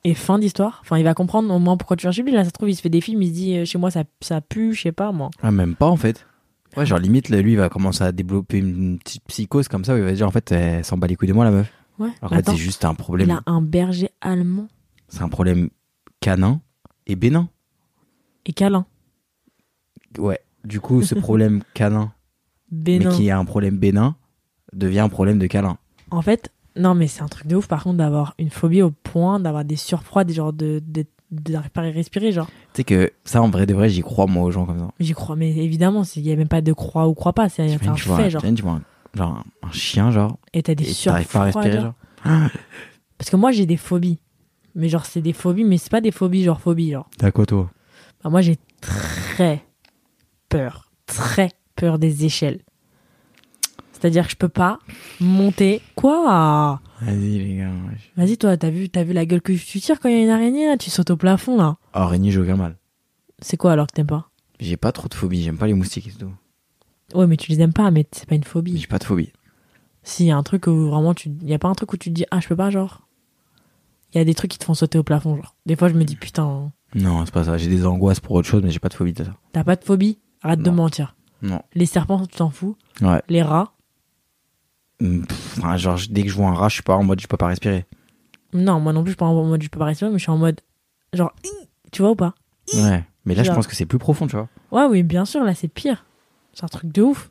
Et 0.04 0.14
fin 0.14 0.38
d'histoire. 0.38 0.80
Enfin, 0.82 0.98
il 0.98 1.04
va 1.04 1.14
comprendre 1.14 1.52
au 1.54 1.58
moins 1.60 1.76
pourquoi 1.76 1.96
tu 1.96 2.02
viens 2.02 2.10
chez 2.12 2.22
lui. 2.22 2.32
Là, 2.32 2.42
ça 2.42 2.48
se 2.48 2.52
trouve, 2.52 2.68
il 2.68 2.74
se 2.74 2.82
fait 2.82 2.88
des 2.88 3.00
films, 3.00 3.22
il 3.22 3.28
se 3.28 3.32
dit, 3.34 3.56
euh, 3.58 3.64
chez 3.64 3.78
moi, 3.78 3.90
ça, 3.90 4.02
ça 4.20 4.40
pue, 4.40 4.74
je 4.74 4.82
sais 4.82 4.92
pas, 4.92 5.12
moi. 5.12 5.30
Ah, 5.42 5.50
même 5.52 5.76
pas 5.76 5.86
en 5.86 5.96
fait. 5.96 6.26
Ouais, 6.76 6.86
genre 6.86 6.98
limite, 6.98 7.28
là, 7.28 7.40
lui, 7.42 7.52
il 7.52 7.58
va 7.58 7.68
commencer 7.68 8.02
à 8.02 8.10
développer 8.12 8.58
une 8.58 8.98
petite 8.98 9.22
psychose 9.28 9.68
comme 9.68 9.84
ça 9.84 9.94
où 9.94 9.98
il 9.98 10.02
va 10.02 10.12
dire 10.12 10.26
en 10.26 10.30
fait, 10.30 10.50
elle 10.52 10.84
s'en 10.84 10.96
bat 10.96 11.06
les 11.06 11.14
couilles 11.16 11.28
de 11.28 11.34
moi, 11.34 11.44
la 11.44 11.50
meuf. 11.50 11.70
Ouais. 11.98 12.08
Qu'en 12.20 12.28
fait, 12.30 12.48
c'est 12.48 12.56
juste 12.56 12.84
un 12.84 12.92
il 12.92 12.96
problème. 12.96 13.30
a 13.30 13.42
un 13.46 13.60
berger 13.60 14.08
allemand 14.22 14.66
C'est 15.08 15.22
un 15.22 15.28
problème 15.28 15.68
canin 16.20 16.60
et 17.06 17.14
bénin. 17.14 17.48
et 18.46 18.52
câlin. 18.52 18.86
Ouais. 20.18 20.40
Du 20.64 20.80
coup, 20.80 21.02
ce 21.02 21.14
problème 21.14 21.62
canin, 21.74 22.12
Bénin. 22.70 23.10
mais 23.10 23.16
qui 23.16 23.28
est 23.28 23.32
un 23.32 23.44
problème 23.44 23.76
bénin, 23.76 24.16
devient 24.72 25.00
un 25.00 25.08
problème 25.10 25.38
de 25.38 25.46
câlin. 25.46 25.76
En 26.10 26.22
fait, 26.22 26.50
non, 26.76 26.94
mais 26.94 27.06
c'est 27.06 27.22
un 27.22 27.28
truc 27.28 27.46
de 27.46 27.56
ouf, 27.56 27.68
par 27.68 27.82
contre, 27.84 27.98
d'avoir 27.98 28.34
une 28.38 28.50
phobie 28.50 28.82
au 28.82 28.90
point 28.90 29.40
d'avoir 29.40 29.64
des 29.64 29.76
surfroids, 29.76 30.24
des 30.24 30.34
genres 30.34 30.52
de. 30.52 30.82
de 30.86 31.04
d'arriver 31.30 31.70
pas 31.70 31.80
à 31.80 31.84
respirer, 31.84 32.30
genre. 32.30 32.46
Tu 32.46 32.52
sais 32.74 32.84
que 32.84 33.10
ça, 33.24 33.40
en 33.40 33.48
vrai 33.48 33.64
de 33.64 33.72
vrai, 33.72 33.88
j'y 33.88 34.02
crois 34.02 34.26
moi 34.26 34.44
aux 34.44 34.50
gens 34.50 34.66
comme 34.66 34.78
ça. 34.78 34.88
J'y 35.00 35.14
crois, 35.14 35.34
mais 35.34 35.50
évidemment, 35.56 36.02
il 36.16 36.26
y 36.26 36.30
a 36.30 36.36
même 36.36 36.48
pas 36.48 36.60
de 36.60 36.74
croix 36.74 37.08
ou 37.08 37.14
croix 37.14 37.32
pas, 37.32 37.48
c'est 37.48 37.62
un 37.72 37.78
tu 37.94 38.06
vois, 38.06 38.18
fait, 38.18 38.28
genre. 38.28 38.42
tu 38.42 38.62
vois 38.62 38.72
un, 38.72 38.82
genre 39.14 39.30
un, 39.62 39.66
un 39.68 39.72
chien, 39.72 40.10
genre, 40.10 40.36
Et 40.52 40.62
t'as 40.62 40.74
des 40.74 40.90
et 40.90 40.94
t'arrives 40.94 41.26
pas 41.28 41.44
à 41.44 41.52
surfroids. 41.52 41.62
respirer, 41.62 41.82
genre. 41.82 41.94
genre. 42.26 42.50
Parce 43.18 43.30
que 43.30 43.36
moi, 43.36 43.50
j'ai 43.50 43.64
des 43.64 43.78
phobies. 43.78 44.18
Mais 44.74 44.90
genre, 44.90 45.06
c'est 45.06 45.22
des 45.22 45.32
phobies, 45.32 45.64
mais 45.64 45.78
c'est 45.78 45.90
pas 45.90 46.02
des 46.02 46.10
phobies, 46.10 46.44
genre 46.44 46.60
phobie, 46.60 46.90
genre. 46.92 47.08
T'as 47.16 47.30
quoi, 47.30 47.46
toi? 47.46 47.70
Bah, 48.22 48.28
moi, 48.28 48.42
j'ai 48.42 48.58
très 48.82 49.64
peur, 50.50 50.90
très 51.06 51.50
peur 51.76 51.98
des 51.98 52.26
échelles. 52.26 52.60
C'est-à-dire 54.02 54.24
que 54.26 54.32
je 54.32 54.36
peux 54.36 54.48
pas 54.48 54.80
monter. 55.20 55.80
Quoi? 55.94 56.80
Vas-y, 57.00 57.38
les 57.38 57.56
gars. 57.58 57.70
Vas-y, 58.16 58.36
toi, 58.36 58.56
t'as 58.56 58.70
vu, 58.70 58.88
t'as 58.88 59.04
vu 59.04 59.12
la 59.12 59.24
gueule 59.24 59.40
que 59.40 59.52
tu 59.52 59.80
tires 59.80 60.00
quand 60.00 60.08
il 60.08 60.16
y 60.16 60.18
a 60.20 60.24
une 60.24 60.28
araignée, 60.30 60.66
là? 60.66 60.76
Tu 60.76 60.90
sautes 60.90 61.10
au 61.10 61.16
plafond, 61.16 61.56
là. 61.56 61.76
Araignée, 61.92 62.32
j'ai 62.32 62.40
aucun 62.40 62.56
mal. 62.56 62.76
C'est 63.40 63.56
quoi 63.56 63.72
alors 63.72 63.86
que 63.86 63.92
t'aimes 63.92 64.06
pas? 64.08 64.28
J'ai 64.58 64.76
pas 64.76 64.90
trop 64.92 65.06
de 65.08 65.14
phobie, 65.14 65.42
j'aime 65.42 65.56
pas 65.56 65.66
les 65.68 65.74
moustiques 65.74 66.08
et 66.08 66.12
tout. 66.12 66.32
Ouais, 67.14 67.26
mais 67.28 67.36
tu 67.36 67.50
les 67.52 67.60
aimes 67.60 67.72
pas, 67.72 67.90
mais 67.92 68.06
c'est 68.12 68.28
pas 68.28 68.34
une 68.34 68.42
phobie. 68.44 68.76
J'ai 68.78 68.86
pas 68.88 68.98
de 68.98 69.04
phobie. 69.04 69.32
Si, 70.02 70.26
y 70.26 70.30
a 70.32 70.36
un 70.36 70.42
truc 70.42 70.66
où 70.66 70.88
vraiment 70.88 71.14
tu. 71.14 71.30
Y 71.42 71.54
a 71.54 71.58
pas 71.60 71.68
un 71.68 71.74
truc 71.74 71.92
où 71.92 71.96
tu 71.96 72.10
te 72.10 72.14
dis, 72.14 72.24
ah, 72.32 72.40
je 72.40 72.48
peux 72.48 72.56
pas, 72.56 72.70
genre. 72.70 73.06
Il 74.14 74.18
y 74.18 74.20
a 74.20 74.24
des 74.24 74.34
trucs 74.34 74.50
qui 74.50 74.58
te 74.58 74.64
font 74.64 74.74
sauter 74.74 74.98
au 74.98 75.04
plafond, 75.04 75.36
genre. 75.36 75.54
Des 75.64 75.76
fois, 75.76 75.88
je 75.88 75.94
me 75.94 76.02
dis, 76.04 76.16
putain, 76.16 76.72
Non, 76.96 77.24
c'est 77.24 77.32
pas 77.34 77.44
ça. 77.44 77.56
J'ai 77.56 77.68
des 77.68 77.86
angoisses 77.86 78.18
pour 78.20 78.32
autre 78.32 78.48
chose, 78.48 78.62
mais 78.64 78.70
j'ai 78.70 78.80
pas 78.80 78.88
de 78.88 78.94
phobie 78.94 79.12
de 79.12 79.22
ça. 79.24 79.30
t'as 79.52 79.62
pas 79.64 79.76
de 79.76 79.84
phobie? 79.84 80.18
Arrête 80.42 80.60
de 80.60 80.70
Non. 80.70 80.76
mentir. 80.76 81.14
Non. 81.40 81.62
Les 81.74 81.86
serpents, 81.86 82.26
tu 82.26 82.36
t'en 82.36 82.50
fous. 82.50 82.76
Ouais. 83.00 83.22
Les 83.28 83.42
rats, 83.42 83.72
enfin, 85.58 85.76
genre, 85.76 85.98
dès 86.10 86.22
que 86.22 86.28
je 86.28 86.34
vois 86.34 86.48
un 86.48 86.54
rat, 86.54 86.68
je 86.68 86.74
suis 86.74 86.82
pas 86.82 86.96
en 86.96 87.02
mode 87.04 87.20
je 87.20 87.26
peux 87.26 87.36
pas 87.36 87.46
respirer. 87.48 87.86
non, 88.52 88.80
moi 88.80 88.92
non 88.92 89.02
plus, 89.02 89.10
je 89.10 89.12
suis 89.14 89.18
pas 89.18 89.26
en 89.26 89.44
mode, 89.44 89.62
je 89.62 89.68
peux 89.68 89.78
pas 89.78 89.86
respirer, 89.86 90.10
mais 90.10 90.18
je 90.18 90.22
suis 90.22 90.30
en 90.32 90.38
mode, 90.38 90.60
genre, 91.12 91.32
tu 91.90 92.02
vois 92.02 92.12
ou 92.12 92.16
pas? 92.16 92.34
Ouais. 92.74 93.04
Mais 93.24 93.34
là, 93.34 93.42
je 93.44 93.50
pense 93.52 93.66
que 93.66 93.74
c'est 93.76 93.86
plus 93.86 93.98
profond, 93.98 94.26
tu 94.26 94.36
vois. 94.36 94.48
Ouais, 94.72 94.86
oui, 94.90 95.02
bien 95.02 95.24
sûr, 95.24 95.44
là, 95.44 95.54
c'est 95.54 95.68
pire. 95.68 96.04
C'est 96.54 96.64
un 96.64 96.68
truc 96.68 96.90
de 96.92 97.02
ouf. 97.02 97.30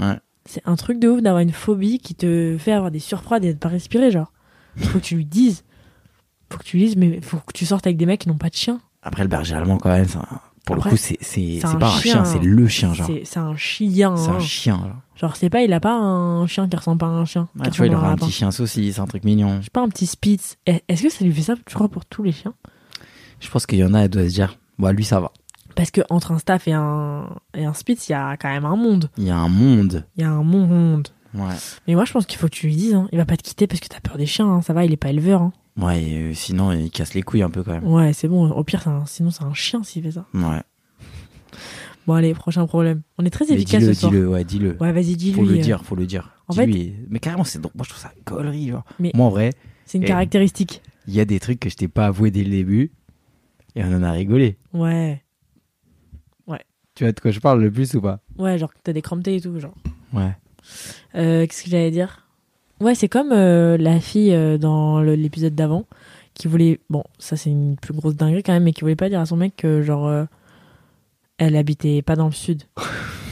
Ouais. 0.00 0.18
C'est 0.44 0.62
un 0.66 0.76
truc 0.76 0.98
de 0.98 1.08
ouf 1.08 1.20
d'avoir 1.22 1.40
une 1.42 1.52
phobie 1.52 1.98
qui 1.98 2.14
te 2.14 2.56
fait 2.58 2.72
avoir 2.72 2.90
des 2.90 3.00
surfroids 3.00 3.38
et 3.38 3.52
de 3.52 3.58
pas 3.58 3.68
respirer, 3.68 4.10
genre. 4.10 4.32
Faut 4.76 4.98
que 4.98 5.04
tu 5.04 5.16
lui 5.16 5.24
dises. 5.26 5.64
Faut 6.50 6.58
que 6.58 6.64
tu 6.64 6.76
lui 6.76 6.84
dises, 6.86 6.96
mais 6.96 7.20
faut 7.20 7.38
que 7.38 7.52
tu 7.52 7.66
sortes 7.66 7.86
avec 7.86 7.96
des 7.96 8.06
mecs 8.06 8.20
qui 8.20 8.28
n'ont 8.28 8.38
pas 8.38 8.48
de 8.50 8.54
chien. 8.54 8.80
Après, 9.02 9.22
le 9.22 9.28
berger 9.28 9.54
allemand, 9.54 9.78
quand 9.78 9.90
même, 9.90 10.06
ça- 10.08 10.26
pour 10.66 10.76
Après, 10.76 10.90
le 10.90 10.96
coup, 10.96 11.02
c'est, 11.02 11.16
c'est, 11.22 11.60
pas 11.78 11.86
un 11.86 12.00
chien, 12.00 12.24
c'est 12.24 12.40
le 12.40 12.66
chien, 12.68 12.92
genre. 12.92 13.06
C'est 13.06 13.22
c'est 13.24 13.38
un 13.38 13.56
chien. 13.56 14.16
C'est 14.16 14.28
hein. 14.30 14.34
un 14.34 14.40
chien, 14.40 14.76
genre. 14.78 14.96
Genre, 15.14 15.36
c'est 15.36 15.48
pas, 15.48 15.62
il 15.62 15.72
a 15.72 15.80
pas 15.80 15.94
un 15.94 16.46
chien 16.48 16.68
qui 16.68 16.76
ressemble 16.76 16.98
pas 16.98 17.06
à 17.06 17.10
un 17.10 17.24
chien. 17.24 17.48
Ouais, 17.58 17.70
tu 17.70 17.78
vois, 17.78 17.86
il 17.86 17.94
aura 17.94 18.10
un 18.10 18.16
petit 18.16 18.32
chien 18.32 18.50
saucisse, 18.50 18.98
un 18.98 19.06
truc 19.06 19.24
mignon. 19.24 19.58
Je 19.60 19.66
sais 19.66 19.70
pas, 19.70 19.80
un 19.80 19.88
petit 19.88 20.06
Spitz. 20.06 20.58
Est-ce 20.66 21.04
que 21.04 21.08
ça 21.08 21.24
lui 21.24 21.32
fait 21.32 21.42
ça, 21.42 21.54
tu 21.64 21.74
crois, 21.74 21.88
pour 21.88 22.04
tous 22.04 22.22
les 22.24 22.32
chiens? 22.32 22.52
Je 23.40 23.48
pense 23.48 23.64
qu'il 23.64 23.78
y 23.78 23.84
en 23.84 23.94
a, 23.94 24.00
elle 24.00 24.10
doit 24.10 24.24
se 24.28 24.34
dire, 24.34 24.58
bah, 24.78 24.92
lui, 24.92 25.04
ça 25.04 25.20
va. 25.20 25.30
Parce 25.76 25.90
que 25.92 26.00
entre 26.10 26.32
un 26.32 26.38
staff 26.38 26.66
et 26.66 26.72
un, 26.72 27.28
et 27.54 27.64
un 27.64 27.72
Spitz, 27.74 28.08
il 28.08 28.12
y 28.12 28.14
a 28.16 28.36
quand 28.36 28.48
même 28.48 28.64
un 28.64 28.76
monde. 28.76 29.08
Il 29.18 29.24
y 29.24 29.30
a 29.30 29.36
un 29.36 29.48
monde. 29.48 30.04
Il 30.16 30.22
y 30.22 30.24
a 30.24 30.30
un 30.30 30.42
monde. 30.42 31.08
Ouais. 31.34 31.54
Mais 31.86 31.94
moi, 31.94 32.04
je 32.04 32.12
pense 32.12 32.26
qu'il 32.26 32.38
faut 32.38 32.46
que 32.48 32.54
tu 32.54 32.66
lui 32.66 32.74
dises. 32.76 32.94
hein. 32.94 33.08
Il 33.12 33.18
va 33.18 33.24
pas 33.24 33.36
te 33.36 33.42
quitter 33.42 33.66
parce 33.68 33.80
que 33.80 33.88
t'as 33.88 34.00
peur 34.00 34.16
des 34.18 34.26
chiens. 34.26 34.48
hein. 34.48 34.62
Ça 34.62 34.72
va, 34.72 34.84
il 34.84 34.92
est 34.92 34.96
pas 34.96 35.10
éleveur. 35.10 35.42
hein. 35.42 35.52
Ouais, 35.76 36.02
et, 36.02 36.18
euh, 36.22 36.34
sinon, 36.34 36.72
il 36.72 36.90
casse 36.90 37.14
les 37.14 37.22
couilles 37.22 37.42
un 37.42 37.50
peu, 37.50 37.62
quand 37.62 37.72
même. 37.72 37.86
Ouais, 37.86 38.12
c'est 38.12 38.28
bon. 38.28 38.50
Au 38.50 38.64
pire, 38.64 38.86
un- 38.88 39.04
sinon, 39.06 39.30
c'est 39.30 39.44
un 39.44 39.52
chien 39.54 39.82
s'il 39.82 40.02
fait 40.02 40.12
ça. 40.12 40.26
Ouais. 40.34 40.62
Bon, 42.06 42.14
allez, 42.14 42.34
prochain 42.34 42.66
problème. 42.66 43.02
On 43.18 43.24
est 43.24 43.30
très 43.30 43.50
efficace 43.52 43.82
dis-le, 43.82 43.94
ce 43.94 44.00
soir. 44.00 44.12
dis-le, 44.12 44.28
ouais, 44.28 44.44
dis-le. 44.44 44.76
Ouais, 44.80 44.92
vas-y, 44.92 45.16
dis-lui. 45.16 45.34
faut 45.34 45.44
le 45.44 45.58
euh, 45.58 45.60
dire, 45.60 45.84
faut 45.84 45.96
le 45.96 46.06
dire. 46.06 46.32
en 46.48 46.54
Dis-lui. 46.54 46.94
Mais 47.10 47.18
carrément, 47.18 47.44
c'est 47.44 47.60
drôle. 47.60 47.72
Moi, 47.74 47.84
je 47.84 47.90
trouve 47.90 48.02
ça 48.02 48.12
une 48.16 48.22
connerie, 48.24 48.68
genre. 48.68 48.84
Mais- 49.00 49.10
Moi, 49.14 49.26
en 49.26 49.30
vrai, 49.30 49.50
C'est 49.84 49.98
une 49.98 50.04
Et- 50.04 50.06
caractéristique. 50.08 50.82
il 51.06 51.14
y 51.14 51.20
a 51.20 51.24
des 51.24 51.38
trucs 51.40 51.60
que 51.60 51.68
je 51.68 51.76
t'ai 51.76 51.88
pas 51.88 52.06
avoué 52.06 52.30
dès 52.30 52.42
le 52.44 52.50
début. 52.50 52.90
Et 53.74 53.84
on 53.84 53.92
en 53.94 54.02
a 54.02 54.10
rigolé. 54.12 54.56
Ouais. 54.72 55.22
Tu 56.94 57.04
vois 57.04 57.12
de 57.12 57.20
quoi 57.20 57.30
je 57.30 57.40
parle 57.40 57.60
le 57.60 57.70
plus 57.70 57.92
ou 57.92 58.00
pas? 58.00 58.20
Ouais, 58.38 58.56
genre 58.56 58.72
que 58.72 58.78
t'as 58.82 58.94
des 58.94 59.02
cramptés 59.02 59.36
et 59.36 59.40
tout, 59.42 59.60
genre. 59.60 59.74
Ouais. 60.14 60.34
Euh, 61.14 61.46
Qu'est-ce 61.46 61.64
que 61.64 61.68
j'allais 61.70 61.90
dire? 61.90 62.25
Ouais, 62.80 62.94
c'est 62.94 63.08
comme 63.08 63.32
euh, 63.32 63.76
la 63.78 64.00
fille 64.00 64.32
euh, 64.34 64.58
dans 64.58 65.00
l'épisode 65.00 65.54
d'avant 65.54 65.84
qui 66.34 66.46
voulait. 66.48 66.80
Bon, 66.90 67.02
ça 67.18 67.36
c'est 67.36 67.50
une 67.50 67.76
plus 67.76 67.94
grosse 67.94 68.16
dinguerie 68.16 68.42
quand 68.42 68.52
même, 68.52 68.64
mais 68.64 68.72
qui 68.72 68.82
voulait 68.82 68.96
pas 68.96 69.08
dire 69.08 69.20
à 69.20 69.26
son 69.26 69.36
mec 69.36 69.54
que, 69.56 69.82
genre, 69.82 70.06
euh, 70.06 70.24
elle 71.38 71.56
habitait 71.56 72.02
pas 72.02 72.16
dans 72.16 72.26
le 72.26 72.32
sud. 72.32 72.62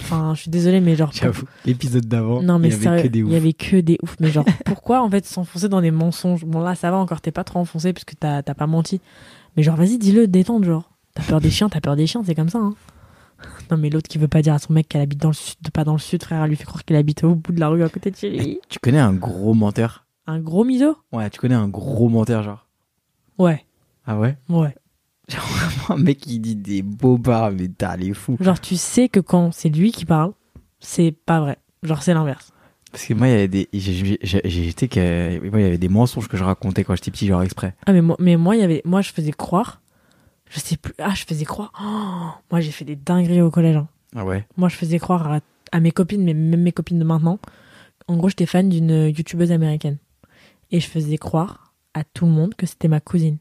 Enfin, 0.07 0.35
je 0.35 0.43
suis 0.43 0.51
désolée, 0.51 0.81
mais 0.81 0.97
genre. 0.97 1.11
J'avoue, 1.15 1.47
l'épisode 1.65 2.05
d'avant, 2.05 2.43
Non, 2.43 2.59
mais 2.59 2.69
il 2.69 2.73
y 2.73 2.75
avait 2.75 2.83
sérieux, 2.83 3.03
que 3.05 3.09
des 3.09 3.19
il 3.21 3.25
ouf. 3.25 3.33
y 3.33 3.37
avait 3.37 3.53
que 3.55 3.77
des 3.81 3.97
ouf. 4.03 4.17
Mais 4.21 4.29
genre, 4.29 4.45
pourquoi 4.67 5.03
en 5.03 5.09
fait 5.09 5.25
s'enfoncer 5.25 5.71
dans 5.71 5.81
des 5.81 5.91
mensonges? 5.91 6.45
Bon, 6.45 6.61
là, 6.61 6.75
ça 6.75 6.91
va 6.91 6.99
encore, 6.99 7.23
t'es 7.23 7.31
pas 7.31 7.43
trop 7.43 7.59
enfoncé 7.59 7.95
parce 7.95 8.05
que 8.05 8.15
t'as 8.15 8.43
t'as 8.43 8.53
pas 8.53 8.67
menti. 8.67 9.01
Mais 9.57 9.63
genre, 9.63 9.77
vas-y, 9.77 9.97
dis-le, 9.97 10.27
détente, 10.27 10.65
genre. 10.65 10.91
T'as 11.15 11.23
peur 11.23 11.41
des 11.41 11.49
chiens, 11.49 11.71
t'as 11.71 11.81
peur 11.81 11.97
des 11.97 12.07
chiens, 12.07 12.23
c'est 12.23 12.35
comme 12.35 12.51
ça, 12.51 12.59
hein. 12.59 12.75
Non, 13.75 13.81
mais 13.81 13.91
l'autre 13.91 14.09
qui 14.09 14.19
veut 14.19 14.29
pas 14.29 14.41
dire 14.41 14.55
à 14.55 14.61
son 14.61 14.73
mec 14.73 14.89
qu'elle 14.89 15.01
habite 15.01 15.21
dans 15.21 15.31
le 15.31 15.35
sud, 15.35 15.57
pas 15.73 15.83
dans 15.83 15.95
le 15.95 15.99
sud, 15.99 16.23
frère, 16.23 16.45
elle 16.45 16.51
lui 16.51 16.57
fait 16.57 16.63
croire 16.65 16.85
qu'elle 16.85 16.97
habite 16.97 17.25
au 17.25 17.35
bout 17.35 17.53
de 17.53 17.59
la 17.59 17.69
rue 17.69 17.83
à 17.83 17.89
côté 17.89 18.13
de 18.13 18.17
chez 18.17 18.31
lui. 18.31 18.61
Tu 18.69 18.79
connais 18.79 19.01
un 19.01 19.13
gros 19.13 19.53
menteur? 19.53 20.07
Un 20.29 20.39
gros 20.39 20.63
miso? 20.63 20.97
Ouais, 21.13 21.29
tu 21.29 21.41
connais 21.41 21.57
un 21.57 21.67
gros 21.67 22.09
menteur, 22.09 22.45
genre? 22.45 22.69
Ouais, 23.37 23.65
Ah 24.07 24.17
ouais? 24.17 24.37
Ouais. 24.49 24.75
Un 25.89 25.97
mec 25.97 26.19
qui 26.19 26.39
dit 26.39 26.55
des 26.55 26.83
bobards, 26.83 27.51
mais 27.51 27.67
t'as 27.69 27.97
les 27.97 28.15
fous. 28.15 28.37
Genre, 28.39 28.61
tu 28.61 28.77
sais 28.77 29.09
que 29.09 29.19
quand 29.19 29.53
c'est 29.53 29.71
lui 29.71 29.91
qui 29.91 30.05
parle, 30.05 30.35
c'est 30.79 31.11
pas 31.27 31.41
vrai. 31.41 31.59
Genre, 31.83 32.01
c'est 32.03 32.15
l'inverse. 32.15 32.53
Parce 32.93 33.07
que 33.07 33.15
moi, 33.15 33.27
il 33.27 33.31
y 33.33 33.35
avait 33.35 33.49
des. 33.49 33.69
J'étais 33.73 34.87
que. 34.87 35.41
Moi, 35.51 35.61
il 35.61 35.65
y 35.65 35.67
avait 35.67 35.79
des 35.79 35.89
mensonges 35.89 36.29
que 36.29 36.37
je 36.37 36.45
racontais 36.45 36.85
quand 36.85 36.95
j'étais 36.95 37.11
petit, 37.11 37.27
genre 37.27 37.43
exprès. 37.43 37.75
Ah, 37.87 37.93
mais 37.93 38.03
moi, 38.03 38.17
mais 38.21 38.37
moi, 38.37 38.55
il 38.55 38.61
y 38.61 38.65
avait, 38.65 38.83
moi, 38.85 39.01
je 39.03 39.11
faisais 39.11 39.33
croire. 39.33 39.81
Je 40.55 40.61
sais 40.61 40.77
plus. 40.77 40.95
Ah, 40.99 41.13
je 41.15 41.25
faisais 41.25 41.45
croire. 41.45 41.73
Oh, 41.83 42.29
moi, 42.51 42.61
j'ai 42.61 42.71
fait 42.71 42.85
des 42.85 42.97
dingueries 42.97 43.41
au 43.43 43.51
collège. 43.51 43.77
hein. 43.77 43.89
Ah 44.15 44.25
ouais 44.25 44.47
Moi, 44.57 44.69
je 44.69 44.77
faisais 44.77 44.99
croire 45.01 45.31
à, 45.33 45.41
à 45.73 45.81
mes 45.81 45.91
copines, 45.91 46.23
mais 46.23 46.35
même 46.35 46.63
mes 46.63 46.71
copines 46.73 46.99
de 46.99 47.05
maintenant. 47.05 47.39
En 48.07 48.17
gros, 48.17 48.29
j'étais 48.29 48.47
fan 48.47 48.69
d'une 48.69 49.09
youtubeuse 49.09 49.51
américaine. 49.51 49.99
Et 50.71 50.79
je 50.81 50.87
faisais 50.89 51.19
croire 51.19 51.75
à 51.95 52.05
tout 52.05 52.27
le 52.27 52.33
monde 52.33 52.55
que 52.55 52.67
c'était 52.67 52.89
ma 52.89 53.01
cousine. 53.01 53.39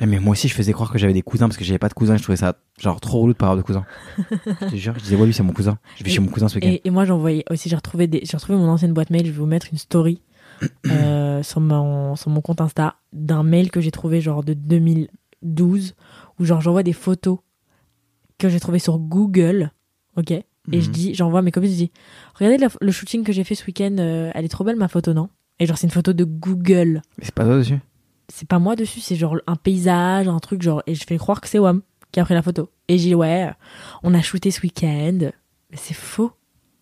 Eh, 0.00 0.06
Mais 0.06 0.18
moi 0.18 0.32
aussi, 0.32 0.48
je 0.48 0.54
faisais 0.54 0.72
croire 0.72 0.90
que 0.92 0.98
j'avais 0.98 1.12
des 1.12 1.22
cousins 1.22 1.46
parce 1.48 1.56
que 1.56 1.64
j'avais 1.64 1.78
pas 1.78 1.88
de 1.88 1.94
cousins. 1.94 2.16
Je 2.16 2.22
trouvais 2.22 2.36
ça 2.36 2.56
genre 2.80 3.00
trop 3.00 3.20
relou 3.20 3.32
de 3.34 3.38
pas 3.38 3.46
avoir 3.46 3.56
de 3.56 3.62
cousins. 3.62 3.84
je 4.62 4.66
te 4.70 4.76
jure, 4.76 4.94
je 4.96 5.02
disais, 5.04 5.16
ouais, 5.16 5.26
lui, 5.26 5.32
c'est 5.34 5.42
mon 5.44 5.52
cousin. 5.52 5.78
Je 5.96 6.04
vais 6.04 6.10
Et- 6.10 6.14
chez 6.14 6.20
mon 6.20 6.28
cousin 6.28 6.48
ce 6.48 6.56
week-end. 6.56 6.68
Et, 6.70 6.80
et 6.84 6.90
moi, 6.90 7.04
j'envoyais 7.04 7.44
aussi, 7.50 7.68
j'ai 7.68 7.76
retrouvé, 7.76 8.06
des, 8.08 8.22
j'ai 8.24 8.36
retrouvé 8.36 8.58
mon 8.58 8.68
ancienne 8.68 8.92
boîte 8.92 9.10
mail. 9.10 9.26
Je 9.26 9.30
vais 9.30 9.38
vous 9.38 9.46
mettre 9.46 9.68
une 9.70 9.78
story 9.78 10.22
euh, 10.88 11.42
sur, 11.44 11.60
mon, 11.60 12.16
sur 12.16 12.30
mon 12.30 12.40
compte 12.40 12.60
Insta 12.60 12.96
d'un 13.12 13.42
mail 13.44 13.70
que 13.70 13.80
j'ai 13.80 13.90
trouvé 13.92 14.20
genre 14.20 14.42
de 14.42 14.54
2012 14.54 15.94
où 16.38 16.44
genre 16.44 16.60
j'envoie 16.60 16.82
des 16.82 16.92
photos 16.92 17.38
que 18.38 18.48
j'ai 18.48 18.60
trouvé 18.60 18.78
sur 18.78 18.98
Google. 18.98 19.72
Ok? 20.16 20.30
Et 20.30 20.44
je 20.82 20.86
Mhm. 20.88 20.92
dis, 20.92 21.14
j'envoie 21.14 21.40
mes 21.42 21.50
copines, 21.50 21.70
je 21.70 21.76
dis, 21.76 21.90
regardez 22.34 22.58
la- 22.58 22.68
le 22.80 22.92
shooting 22.92 23.24
que 23.24 23.32
j'ai 23.32 23.42
fait 23.44 23.54
ce 23.54 23.64
week-end, 23.66 23.96
euh, 23.98 24.30
elle 24.34 24.44
est 24.44 24.48
trop 24.48 24.64
belle 24.64 24.76
ma 24.76 24.88
photo, 24.88 25.14
non? 25.14 25.28
Et 25.60 25.66
genre, 25.66 25.78
c'est 25.78 25.86
une 25.86 25.92
photo 25.92 26.12
de 26.12 26.24
Google. 26.24 27.00
Mais 27.18 27.24
c'est 27.24 27.34
pas 27.34 27.44
toi 27.44 27.56
dessus? 27.56 27.78
C'est 28.28 28.46
pas 28.46 28.58
moi 28.58 28.76
dessus, 28.76 29.00
c'est 29.00 29.16
genre 29.16 29.38
un 29.46 29.56
paysage, 29.56 30.28
un 30.28 30.38
truc 30.38 30.60
genre. 30.62 30.82
Et 30.86 30.94
je 30.94 31.04
fais 31.04 31.16
croire 31.16 31.40
que 31.40 31.48
c'est 31.48 31.58
Wam 31.58 31.80
qui 32.12 32.20
a 32.20 32.24
pris 32.24 32.34
la 32.34 32.42
photo. 32.42 32.68
Et 32.88 32.98
j'ai 32.98 33.14
ouais, 33.14 33.50
on 34.02 34.12
a 34.14 34.20
shooté 34.20 34.50
ce 34.50 34.60
week-end. 34.60 35.30
Mais 35.70 35.76
c'est 35.76 35.94
faux. 35.94 36.32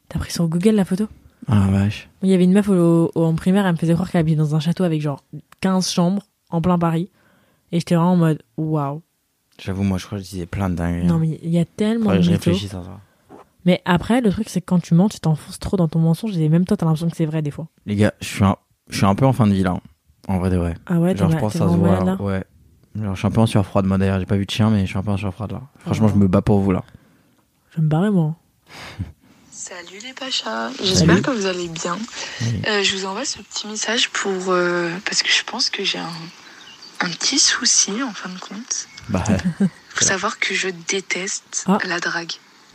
T'as 0.09 0.19
pris 0.19 0.33
sur 0.33 0.49
Google 0.49 0.71
la 0.75 0.85
photo? 0.85 1.07
Ah 1.47 1.69
vache. 1.71 2.09
Il 2.23 2.29
y 2.29 2.35
avait 2.35 2.45
une 2.45 2.53
meuf 2.53 2.69
au- 2.69 3.11
au- 3.15 3.25
en 3.25 3.35
primaire, 3.37 3.65
elle 3.67 3.73
me 3.75 3.79
faisait 3.79 3.95
croire 3.95 4.11
qu'elle 4.11 4.21
habitait 4.21 4.37
dans 4.37 4.57
un 4.57 4.61
château 4.61 4.83
avec 4.83 5.01
genre 5.01 5.23
15 5.61 5.91
chambres 5.91 6.23
en 6.51 6.61
plein 6.61 6.79
Paris. 6.79 7.11
Et 7.71 7.79
j'étais 7.79 7.95
vraiment 7.95 8.13
en 8.13 8.17
mode, 8.17 8.43
waouh. 8.57 9.03
J'avoue, 9.59 9.83
moi, 9.83 9.99
je 9.99 10.07
crois 10.07 10.19
que 10.19 10.25
je 10.25 10.29
disais 10.31 10.47
plein 10.47 10.69
de 10.71 10.75
dingueries. 10.75 11.07
Non, 11.07 11.19
mais 11.19 11.39
il 11.43 11.51
y 11.51 11.59
a 11.59 11.65
tellement 11.65 12.11
Faudrait 12.11 12.17
de 12.19 12.23
que 12.23 12.27
je 12.27 12.31
mythos. 12.33 12.45
réfléchisse 12.51 12.75
à 12.75 12.83
ça. 12.83 13.01
Mais 13.65 13.83
après, 13.85 14.21
le 14.21 14.31
truc, 14.31 14.49
c'est 14.49 14.61
que 14.61 14.67
quand 14.67 14.79
tu 14.81 14.95
mens, 14.95 15.09
tu 15.09 15.19
t'enfonces 15.19 15.59
trop 15.59 15.77
dans 15.77 15.89
ton 15.89 15.99
mensonge 15.99 16.37
et 16.37 16.49
même 16.49 16.65
toi, 16.65 16.77
t'as 16.77 16.87
l'impression 16.87 17.09
que 17.11 17.17
c'est 17.17 17.27
vrai 17.27 17.43
des 17.43 17.51
fois. 17.51 17.67
Les 17.87 17.97
gars, 17.97 18.13
je 18.21 18.27
suis 18.27 18.45
un, 18.45 18.57
je 18.91 18.97
suis 18.99 19.07
un 19.07 19.15
peu 19.15 19.27
en 19.27 19.33
fin 19.33 19.47
de 19.47 19.53
vie 19.55 19.63
là. 19.63 19.81
En 20.29 20.39
vrai 20.39 20.51
de 20.51 20.57
vrai. 20.57 20.75
Ah 20.87 20.99
ouais, 21.01 21.17
Genre, 21.17 21.31
je 21.31 21.37
pense 21.39 21.53
que 21.55 21.59
ça 21.59 21.69
se 21.69 21.75
voit. 21.77 22.05
là 22.05 22.17
Ouais. 22.21 22.45
Genre, 23.01 23.15
je 23.15 23.19
suis 23.19 23.27
un 23.27 23.31
peu 23.31 23.41
en 23.41 23.47
surfroide, 23.47 23.87
moi 23.87 23.99
d'ailleurs. 23.99 24.19
J'ai 24.21 24.27
pas 24.27 24.37
vu 24.37 24.47
de 24.47 24.51
chien, 24.51 24.71
mais 24.71 24.83
je 24.83 24.87
suis 24.87 24.99
un 24.99 25.03
peu 25.03 25.11
en 25.11 25.17
surfroide 25.17 25.53
là. 25.53 25.63
Franchement, 25.81 26.09
je 26.09 26.15
me 26.15 26.29
bats 26.29 26.43
pour 26.43 26.61
vous 26.61 26.71
là. 26.73 26.85
Je 27.75 27.81
me 27.81 27.89
barrer, 27.89 28.11
moi. 28.11 28.37
Salut 29.51 29.99
les 30.05 30.13
Pachas, 30.13 30.71
j'espère 30.83 31.23
que 31.23 31.31
vous 31.31 31.47
allez 31.47 31.69
bien. 31.69 31.97
Oui. 32.43 32.63
Euh, 32.69 32.83
je 32.85 32.95
vous 32.97 33.07
envoie 33.07 33.25
ce 33.25 33.39
petit 33.39 33.67
message 33.67 34.11
pour 34.11 34.31
euh, 34.49 34.91
parce 35.05 35.23
que 35.23 35.29
je 35.31 35.43
pense 35.45 35.71
que 35.71 35.83
j'ai 35.83 35.99
un, 35.99 36.05
un 37.01 37.09
petit 37.09 37.39
souci 37.39 37.91
en 38.03 38.13
fin 38.13 38.29
de 38.29 38.39
compte. 38.39 38.87
Bah, 39.09 39.25
faut 39.95 40.05
savoir 40.05 40.39
que 40.39 40.55
je 40.55 40.69
déteste 40.89 41.65
Ah. 41.67 41.79
la 41.85 42.01
drague. 42.01 42.33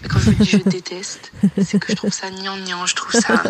Quand 0.10 0.18
je 0.20 0.32
dis 0.32 0.50
je 0.50 0.58
déteste, 0.58 1.32
c'est 1.64 1.78
que 1.78 1.92
je 1.92 1.96
trouve 1.96 2.12
ça 2.12 2.32
gnangnan, 2.32 2.88
je 2.88 2.96
trouve 2.96 3.12
ça 3.12 3.44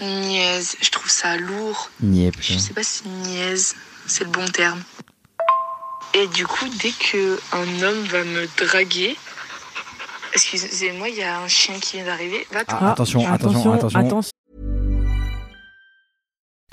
niaise, 0.00 0.76
je 0.80 0.90
trouve 0.90 1.10
ça 1.10 1.36
lourd. 1.36 1.90
niais, 2.00 2.32
Je 2.40 2.56
sais 2.56 2.72
pas 2.72 2.82
si 2.82 3.06
niaise, 3.08 3.74
c'est 4.06 4.24
le 4.24 4.30
bon 4.30 4.46
terme. 4.46 4.82
Et 6.14 6.26
du 6.28 6.46
coup, 6.46 6.66
dès 6.80 6.90
que 6.92 7.38
un 7.52 7.82
homme 7.82 8.04
va 8.04 8.24
me 8.24 8.48
draguer, 8.64 9.16
excusez-moi, 10.32 11.08
il 11.10 11.16
y 11.16 11.22
a 11.22 11.38
un 11.40 11.48
chien 11.48 11.78
qui 11.80 11.96
vient 11.96 12.06
d'arriver. 12.06 12.46
Ah, 12.68 12.92
attention, 12.92 13.20
attention, 13.30 13.72
attention. 13.74 14.00
attention. 14.00 14.30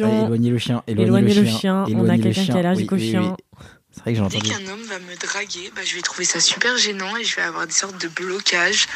Allez, 0.00 0.24
éloignez 0.24 0.50
le 0.50 0.58
chien, 0.58 0.82
éloignez, 0.86 1.06
Éloignez 1.08 1.34
le 1.34 1.40
le 1.42 1.46
chien. 1.48 1.58
chien, 1.58 1.84
on 1.96 2.08
a 2.08 2.18
quelqu'un 2.18 2.44
qui 2.44 2.50
est 2.50 2.54
allergique 2.58 2.92
Oui, 2.92 2.98
au 2.98 3.00
oui, 3.00 3.10
chien. 3.10 3.36
oui. 3.38 3.64
C'est 3.90 4.00
vrai 4.02 4.14
que 4.14 4.30
j'ai 4.30 4.40
Dès 4.40 4.48
qu'un 4.48 4.66
homme 4.68 4.82
va 4.82 4.98
me 5.00 5.16
draguer, 5.16 5.72
bah, 5.74 5.82
je 5.84 5.94
vais 5.96 6.02
trouver 6.02 6.24
ça 6.24 6.40
super 6.40 6.76
gênant 6.76 7.16
et 7.16 7.24
je 7.24 7.34
vais 7.36 7.42
avoir 7.42 7.66
des 7.66 7.72
sortes 7.72 8.00
de 8.00 8.08
blocages. 8.08 8.86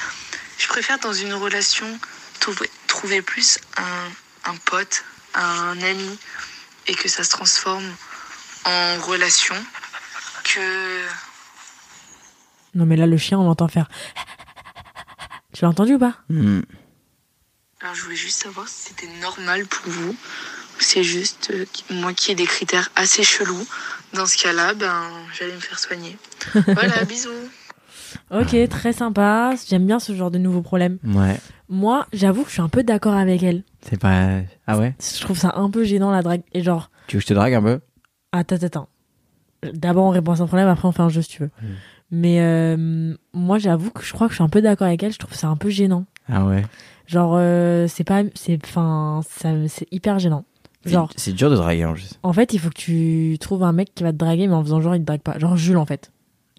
Je 0.58 0.68
préfère 0.68 0.98
dans 1.00 1.12
une 1.14 1.32
relation 1.34 1.86
trouver, 2.40 2.70
trouver 2.86 3.20
plus 3.22 3.58
un, 3.78 4.50
un 4.52 4.56
pote, 4.66 5.02
un 5.34 5.80
ami 5.80 6.18
et 6.86 6.94
que 6.94 7.08
ça 7.08 7.24
se 7.24 7.30
transforme 7.30 7.88
en 8.64 8.98
relation 9.00 9.56
que 10.44 10.60
Non, 12.74 12.86
mais 12.86 12.96
là, 12.96 13.06
le 13.06 13.16
chien, 13.16 13.38
on 13.38 13.44
l'entend 13.44 13.66
faire. 13.68 13.88
Tu 15.52 15.62
l'as 15.64 15.70
entendu 15.70 15.94
ou 15.94 15.98
pas? 15.98 16.14
Hmm. 16.28 16.60
Alors 17.80 17.94
je 17.96 18.02
voulais 18.04 18.14
juste 18.16 18.40
savoir 18.42 18.68
si 18.68 18.88
c'était 18.90 19.08
normal 19.20 19.66
pour 19.66 19.90
vous. 19.90 20.14
C'est 20.82 21.02
juste 21.04 21.50
euh, 21.54 21.64
moi 21.94 22.12
qui 22.12 22.32
ai 22.32 22.34
des 22.34 22.44
critères 22.46 22.90
assez 22.96 23.22
chelous. 23.22 23.66
Dans 24.14 24.26
ce 24.26 24.36
cas-là, 24.42 24.74
ben 24.74 25.02
j'allais 25.38 25.54
me 25.54 25.60
faire 25.60 25.78
soigner. 25.78 26.16
Voilà, 26.66 27.04
bisous. 27.04 27.30
Ok, 28.30 28.54
très 28.68 28.92
sympa. 28.92 29.54
J'aime 29.68 29.86
bien 29.86 29.98
ce 29.98 30.14
genre 30.14 30.30
de 30.30 30.38
nouveaux 30.38 30.60
problèmes. 30.62 30.98
Ouais. 31.04 31.38
Moi, 31.68 32.06
j'avoue 32.12 32.42
que 32.42 32.48
je 32.48 32.54
suis 32.54 32.62
un 32.62 32.68
peu 32.68 32.82
d'accord 32.82 33.14
avec 33.14 33.42
elle. 33.42 33.62
C'est 33.88 33.98
pas. 33.98 34.40
Ah 34.66 34.76
ouais? 34.78 34.94
Je 35.00 35.20
trouve 35.20 35.38
ça 35.38 35.54
un 35.56 35.70
peu 35.70 35.84
gênant, 35.84 36.10
la 36.10 36.20
drague. 36.22 36.42
Et 36.52 36.62
genre, 36.62 36.90
Tu 37.06 37.16
veux 37.16 37.20
que 37.20 37.22
je 37.22 37.28
te 37.28 37.34
drague 37.34 37.54
un 37.54 37.62
peu? 37.62 37.80
Attends, 38.32 38.56
attends, 38.56 38.66
attends. 38.66 38.88
D'abord, 39.72 40.04
on 40.04 40.10
répond 40.10 40.32
à 40.32 40.36
son 40.36 40.46
problème, 40.46 40.68
après, 40.68 40.86
on 40.88 40.92
fait 40.92 41.02
un 41.02 41.08
jeu 41.08 41.22
si 41.22 41.28
tu 41.30 41.42
veux. 41.44 41.50
Mais 42.10 42.40
euh, 42.40 43.14
moi, 43.32 43.58
j'avoue 43.58 43.90
que 43.90 44.04
je 44.04 44.12
crois 44.12 44.26
que 44.26 44.32
je 44.32 44.36
suis 44.36 44.44
un 44.44 44.48
peu 44.50 44.60
d'accord 44.60 44.88
avec 44.88 45.02
elle. 45.02 45.12
Je 45.12 45.18
trouve 45.18 45.34
ça 45.34 45.46
un 45.48 45.56
peu 45.56 45.70
gênant. 45.70 46.04
Ah 46.28 46.44
ouais? 46.44 46.64
Genre, 47.06 47.34
euh, 47.36 47.86
c'est 47.88 48.04
pas. 48.04 48.22
C'est 48.34 48.58
enfin, 48.64 49.22
ça- 49.30 49.68
c'est 49.68 49.86
hyper 49.90 50.18
gênant. 50.18 50.44
Genre, 50.84 51.10
C'est- 51.16 51.32
dur 51.32 51.48
de 51.50 51.56
draguer 51.56 51.84
en 51.84 51.94
plus. 51.94 52.18
en 52.22 52.32
fait, 52.32 52.52
il 52.54 52.58
faut 52.58 52.68
que 52.68 52.74
tu 52.74 53.36
trouves 53.40 53.62
un 53.62 53.72
mec 53.72 53.94
qui 53.94 54.02
va 54.02 54.12
te 54.12 54.16
draguer, 54.18 54.46
mais 54.48 54.54
en 54.54 54.62
faisant 54.64 54.80
genre, 54.80 54.94
il 54.96 55.00
te 55.00 55.06
drague 55.06 55.20
pas. 55.22 55.38
Genre, 55.38 55.56
Jules, 55.56 55.76
en 55.76 55.86
fait. 55.86 56.12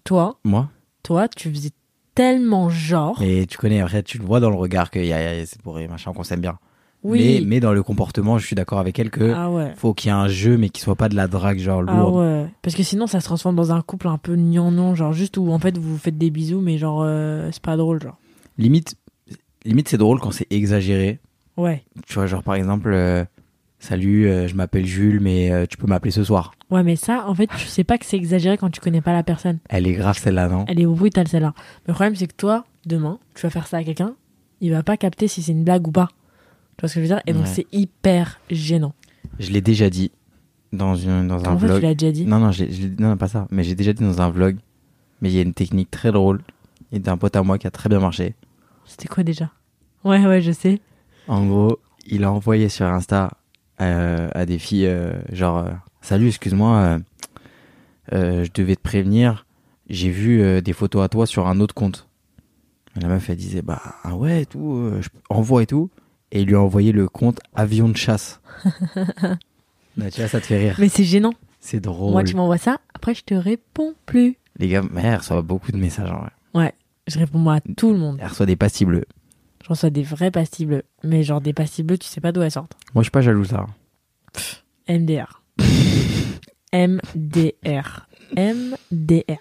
Toi, 0.04 0.38
Moi 0.44 0.68
toi, 1.02 1.28
tu 1.28 1.50
faisais 1.52 1.70
tellement 2.14 2.68
genre. 2.70 3.16
Mais 3.20 3.44
tu 3.46 3.58
connais, 3.58 3.80
après, 3.80 4.02
tu 4.02 4.18
le 4.18 4.24
vois 4.24 4.40
dans 4.40 4.48
le 4.50 4.56
regard 4.56 4.90
que 4.90 4.98
y 4.98 5.12
a, 5.12 5.36
y 5.36 5.40
a- 5.42 5.46
c'est 5.46 5.60
pour 5.60 5.78
machin 5.78 6.12
qu'on 6.12 6.22
s'aime 6.24 6.40
bien. 6.40 6.58
oui. 7.02 7.40
Mais, 7.40 7.46
mais 7.46 7.60
dans 7.60 7.72
le 7.74 7.82
comportement, 7.82 8.38
je 8.38 8.46
suis 8.46 8.56
d'accord 8.56 8.78
avec 8.78 8.98
elle 8.98 9.10
que 9.10 9.32
Ah 9.34 9.50
ouais. 9.50 9.72
faut 9.76 9.92
qu'il 9.92 10.08
y 10.08 10.10
ait 10.10 10.16
un 10.16 10.28
jeu, 10.28 10.56
mais 10.56 10.70
qui 10.70 10.80
soit 10.80 10.94
pas 10.96 11.10
de 11.10 11.16
la 11.16 11.26
drague, 11.28 11.58
genre 11.58 11.82
Ah 11.86 11.92
lourde. 11.96 12.14
ouais. 12.16 12.46
Parce 12.62 12.74
que 12.74 12.82
sinon, 12.82 13.06
ça 13.06 13.20
se 13.20 13.26
transforme 13.26 13.56
dans 13.56 13.72
un 13.72 13.82
couple 13.82 14.08
un 14.08 14.16
peu 14.16 14.36
gnangnan, 14.36 14.94
genre 14.94 15.12
juste 15.12 15.36
où 15.36 15.50
en 15.52 15.58
fait 15.58 15.76
vous 15.76 15.90
vous 15.92 15.98
faites 15.98 16.16
des 16.16 16.30
bisous, 16.30 16.60
mais 16.62 16.78
genre 16.78 17.02
euh, 17.04 17.50
c'est 17.52 17.62
pas 17.62 17.76
drôle, 17.76 18.00
genre. 18.02 18.16
Limite, 18.56 18.94
limite 19.66 19.88
c'est 19.88 19.98
drôle 19.98 20.18
quand 20.20 20.30
c'est 20.30 20.46
exagéré. 20.50 21.18
Ouais. 21.58 21.84
Tu 22.06 22.14
vois, 22.14 22.26
genre 22.26 22.42
par 22.42 22.54
exemple, 22.54 22.90
euh, 22.92 23.24
salut, 23.84 24.28
euh, 24.28 24.48
je 24.48 24.54
m'appelle 24.54 24.86
Jules, 24.86 25.20
mais 25.20 25.52
euh, 25.52 25.66
tu 25.68 25.76
peux 25.76 25.86
m'appeler 25.86 26.10
ce 26.10 26.24
soir. 26.24 26.52
Ouais, 26.70 26.82
mais 26.82 26.96
ça, 26.96 27.24
en 27.28 27.34
fait, 27.34 27.48
tu 27.56 27.66
sais 27.66 27.84
pas 27.84 27.98
que 27.98 28.06
c'est 28.06 28.16
exagéré 28.16 28.56
quand 28.56 28.70
tu 28.70 28.80
connais 28.80 29.00
pas 29.00 29.12
la 29.12 29.22
personne. 29.22 29.58
Elle 29.68 29.86
est 29.86 29.92
grave 29.92 30.18
celle-là, 30.18 30.48
non? 30.48 30.64
Elle 30.68 30.80
est 30.80 30.86
brutale 30.86 31.28
celle-là. 31.28 31.52
Mais 31.56 31.88
le 31.88 31.94
problème, 31.94 32.16
c'est 32.16 32.26
que 32.26 32.34
toi, 32.34 32.64
demain, 32.86 33.18
tu 33.34 33.42
vas 33.42 33.50
faire 33.50 33.66
ça 33.66 33.76
à 33.78 33.84
quelqu'un, 33.84 34.14
il 34.60 34.70
va 34.70 34.82
pas 34.82 34.96
capter 34.96 35.28
si 35.28 35.42
c'est 35.42 35.52
une 35.52 35.64
blague 35.64 35.86
ou 35.86 35.92
pas. 35.92 36.08
Tu 36.76 36.82
vois 36.82 36.88
ce 36.88 36.94
que 36.94 37.00
je 37.00 37.02
veux 37.02 37.14
dire? 37.14 37.22
Et 37.26 37.32
donc 37.32 37.42
Ouais. 37.44 37.48
c'est 37.48 37.66
hyper 37.72 38.40
gênant. 38.50 38.94
Je 39.38 39.50
l'ai 39.50 39.60
déjà 39.60 39.90
dit 39.90 40.10
dans, 40.72 40.96
une, 40.96 41.28
dans 41.28 41.44
un 41.44 41.52
En 41.52 41.58
fait, 41.58 41.66
tu 41.66 41.72
vlog. 41.72 41.82
l'as 41.82 41.94
déjà 41.94 42.12
dit? 42.12 42.24
Non, 42.26 42.38
non, 42.38 42.50
je 42.52 43.14
pas 43.14 43.28
ça. 43.28 43.46
Mais 43.50 43.62
j'ai 43.62 43.74
déjà 43.74 43.92
dit 43.92 44.02
dans 44.02 44.20
un 44.22 44.30
vlog. 44.30 44.56
Mais 45.20 45.30
il 45.30 45.36
y 45.36 45.38
a 45.38 45.42
une 45.42 45.54
technique 45.54 45.90
très 45.90 46.10
drôle. 46.10 46.40
Et 46.90 46.98
d'un 46.98 47.16
pote 47.16 47.36
à 47.36 47.42
moi 47.42 47.58
qui 47.58 47.66
a 47.66 47.70
très 47.70 47.88
bien 47.88 48.00
marché. 48.00 48.34
C'était 48.86 49.08
quoi 49.08 49.22
déjà? 49.22 49.50
Ouais, 50.04 50.24
ouais, 50.26 50.40
je 50.40 50.52
sais. 50.52 50.80
En 51.28 51.46
gros, 51.46 51.78
il 52.06 52.24
a 52.24 52.32
envoyé 52.32 52.68
sur 52.68 52.86
Insta 52.86 53.30
à 53.78 54.46
des 54.46 54.58
filles, 54.58 54.86
euh, 54.86 55.12
genre, 55.32 55.58
euh, 55.58 55.70
salut, 56.00 56.28
excuse-moi, 56.28 56.76
euh, 56.76 56.98
euh, 58.12 58.44
je 58.44 58.50
devais 58.52 58.76
te 58.76 58.82
prévenir, 58.82 59.46
j'ai 59.88 60.10
vu 60.10 60.42
euh, 60.42 60.60
des 60.60 60.72
photos 60.72 61.04
à 61.04 61.08
toi 61.08 61.26
sur 61.26 61.46
un 61.46 61.60
autre 61.60 61.74
compte. 61.74 62.08
La 63.00 63.08
meuf, 63.08 63.28
elle 63.28 63.36
disait, 63.36 63.62
bah, 63.62 63.82
ah 64.04 64.14
ouais, 64.14 64.42
et 64.42 64.46
tout, 64.46 64.74
euh, 64.74 65.00
je 65.02 65.08
envoie 65.28 65.62
et 65.62 65.66
tout. 65.66 65.90
Et 66.30 66.42
il 66.42 66.48
lui 66.48 66.54
a 66.54 66.60
envoyé 66.60 66.92
le 66.92 67.08
compte 67.08 67.40
avion 67.54 67.88
de 67.88 67.96
chasse. 67.96 68.40
Là, 69.96 70.10
tu 70.12 70.20
vois, 70.20 70.28
ça 70.28 70.40
te 70.40 70.46
fait 70.46 70.58
rire. 70.58 70.76
Mais 70.78 70.88
c'est 70.88 71.04
gênant. 71.04 71.34
C'est 71.60 71.80
drôle. 71.80 72.12
Moi, 72.12 72.24
tu 72.24 72.36
m'envoies 72.36 72.58
ça, 72.58 72.78
après 72.92 73.14
je 73.14 73.24
te 73.24 73.34
réponds 73.34 73.94
plus. 74.06 74.36
Les 74.58 74.68
gars, 74.68 74.82
mais 74.90 75.02
elle 75.02 75.16
reçoit 75.16 75.42
beaucoup 75.42 75.72
de 75.72 75.76
messages 75.76 76.10
en 76.10 76.20
vrai. 76.52 76.74
Je 77.06 77.18
réponds 77.18 77.38
moi 77.38 77.56
à 77.56 77.60
tout 77.60 77.92
le 77.92 77.98
monde. 77.98 78.18
Elle 78.18 78.28
reçoit 78.28 78.46
des 78.46 78.56
pastilles 78.56 78.86
bleues. 78.86 79.04
Je 79.64 79.68
reçois 79.70 79.90
des 79.90 80.02
vrais 80.02 80.30
pastilles 80.30 80.66
bleues. 80.66 80.84
Mais 81.02 81.22
genre 81.24 81.40
des 81.40 81.52
pastilles 81.54 81.84
bleues, 81.84 81.98
tu 81.98 82.06
sais 82.06 82.20
pas 82.20 82.30
d'où 82.32 82.42
elles 82.42 82.50
sortent. 82.52 82.76
Moi, 82.94 83.02
je 83.02 83.06
suis 83.06 83.10
pas 83.10 83.22
jaloux, 83.22 83.44
ça. 83.44 83.66
MDR. 84.88 85.40
MDR. 86.72 88.06
MDR. 88.36 89.38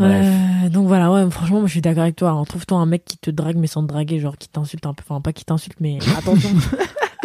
Euh, 0.00 0.68
donc 0.70 0.86
voilà, 0.88 1.10
ouais, 1.12 1.30
franchement, 1.30 1.58
moi 1.58 1.66
je 1.66 1.72
suis 1.72 1.80
d'accord 1.82 2.02
avec 2.04 2.16
toi. 2.16 2.30
hein. 2.30 2.44
Trouve-toi 2.44 2.78
un 2.78 2.86
mec 2.86 3.04
qui 3.04 3.18
te 3.18 3.30
drague 3.30 3.56
mais 3.56 3.66
sans 3.66 3.82
te 3.82 3.88
draguer, 3.88 4.20
genre 4.20 4.36
qui 4.38 4.48
t'insulte 4.48 4.86
un 4.86 4.94
peu. 4.94 5.02
Enfin, 5.08 5.20
pas 5.20 5.32
qui 5.32 5.44
t'insulte, 5.44 5.78
mais 5.80 5.98
attention. 6.18 6.50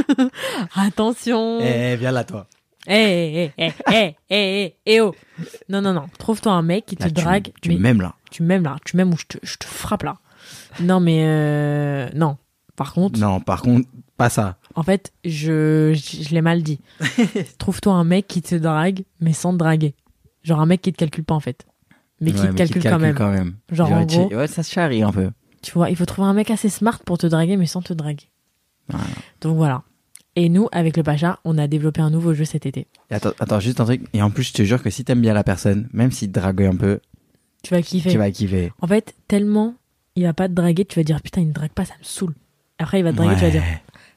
attention. 0.76 1.60
Eh, 1.62 1.96
viens 1.96 2.12
là, 2.12 2.24
toi. 2.24 2.48
Eh, 2.88 2.94
eh, 3.46 3.52
eh, 3.58 3.72
eh, 3.92 4.16
eh, 4.30 4.64
eh, 4.66 4.76
eh, 4.86 5.02
oh. 5.02 5.16
Non, 5.70 5.82
non, 5.82 5.94
non. 5.94 6.06
Trouve-toi 6.20 6.52
un 6.54 6.62
mec 6.62 6.86
qui 6.86 6.96
te 6.98 7.04
Là, 7.04 7.10
tu- 7.10 7.14
drague. 7.16 7.52
Tu, 7.62 7.70
mais 7.70 7.78
m'aimes 7.80 8.02
là. 8.02 8.16
tu 8.32 8.44
m'aimes 8.44 8.64
là. 8.64 8.78
Tu 8.86 8.96
m'aimes 8.98 9.14
ou 9.14 9.18
je 9.18 9.26
te, 9.26 9.38
je 9.44 9.56
te 9.58 9.66
frappe 9.66 10.04
là. 10.04 10.18
Non, 10.80 11.00
mais 11.00 11.24
euh, 11.26 12.10
non. 12.16 12.38
Par 12.76 12.94
contre, 12.94 13.20
Non, 13.20 13.40
par 13.40 13.62
contre, 13.62 13.88
pas 14.18 14.30
ça. 14.30 14.58
en 14.76 14.84
fait, 14.84 15.12
je, 15.26 15.94
je, 15.94 16.24
je 16.24 16.30
l'ai 16.34 16.42
mal 16.42 16.62
dit. 16.64 16.80
Trouve-toi 17.58 17.94
un 17.94 18.04
mec 18.04 18.28
qui 18.28 18.42
te 18.42 18.56
drague, 18.56 19.04
mais 19.20 19.34
sans 19.34 19.54
te 19.54 19.58
draguer. 19.58 19.96
Genre 20.44 20.60
un 20.60 20.66
mec 20.66 20.82
qui 20.82 20.92
te 20.94 20.98
calcule 20.98 21.24
pas, 21.24 21.36
en 21.36 21.40
fait. 21.40 21.66
Mais 22.22 22.32
qui 22.32 22.42
Ouais, 22.42 22.50
te 22.50 22.54
calcule 22.56 22.84
quand 22.84 23.00
même. 23.00 23.16
quand 23.16 23.32
même. 23.32 23.56
Genre, 23.72 23.92
en 23.92 24.06
tu- 24.06 24.16
gros- 24.18 24.34
Ouais, 24.36 24.48
ça 24.48 24.64
se 24.64 24.72
charrie 24.72 25.04
un 25.04 25.12
peu. 25.12 25.30
Tu 25.62 25.72
vois, 25.74 25.90
il 25.90 25.96
faut 25.96 26.06
trouver 26.06 26.28
un 26.28 26.34
mec 26.34 26.50
assez 26.52 26.70
smart 26.70 27.00
pour 27.04 27.18
te 27.18 27.28
draguer, 27.28 27.58
mais 27.58 27.66
sans 27.66 27.82
te 27.82 27.94
draguer. 27.94 28.30
Voilà. 28.90 29.06
Donc 29.42 29.58
voilà. 29.58 29.84
Et 30.36 30.50
nous, 30.50 30.68
avec 30.72 30.98
le 30.98 31.04
Pacha, 31.04 31.40
on 31.46 31.58
a 31.58 31.68
développé 31.68 32.00
un 32.02 32.12
nouveau 32.12 32.34
jeu 32.36 32.46
cet 32.46 32.66
été. 32.68 32.88
Et 33.10 33.16
attends, 33.16 33.32
attends, 33.40 33.60
juste 33.60 33.80
un 33.82 33.86
truc. 33.86 34.04
Et 34.14 34.22
en 34.22 34.30
plus, 34.30 34.44
je 34.44 34.54
te 34.54 34.62
jure 34.64 34.82
que 34.84 34.90
si 34.92 35.04
t'aimes 35.04 35.22
bien 35.22 35.34
la 35.34 35.44
personne, 35.44 35.90
même 35.94 36.12
s'il 36.12 36.32
te 36.32 36.40
drague 36.40 36.62
un 36.64 36.76
peu, 36.76 37.00
Tu 37.64 37.74
vas 37.74 37.82
kiffer. 37.82 38.12
tu 38.12 38.18
vas 38.20 38.30
kiffer. 38.30 38.72
En 38.80 38.88
fait, 38.88 39.16
tellement 39.28 39.74
il 40.18 40.24
va 40.24 40.34
pas 40.34 40.50
te 40.50 40.54
draguer, 40.54 40.84
tu 40.84 41.00
vas 41.00 41.04
dire 41.04 41.22
putain, 41.22 41.42
il 41.42 41.48
me 41.48 41.54
drague 41.54 41.72
pas, 41.72 41.86
ça 41.86 41.94
me 42.00 42.04
saoule. 42.04 42.34
Après, 42.80 43.00
il 43.00 43.04
va 43.04 43.12
te 43.12 43.18
draguer, 43.18 43.36
tu 43.36 43.42
vas 43.42 43.52
dire 43.52 43.64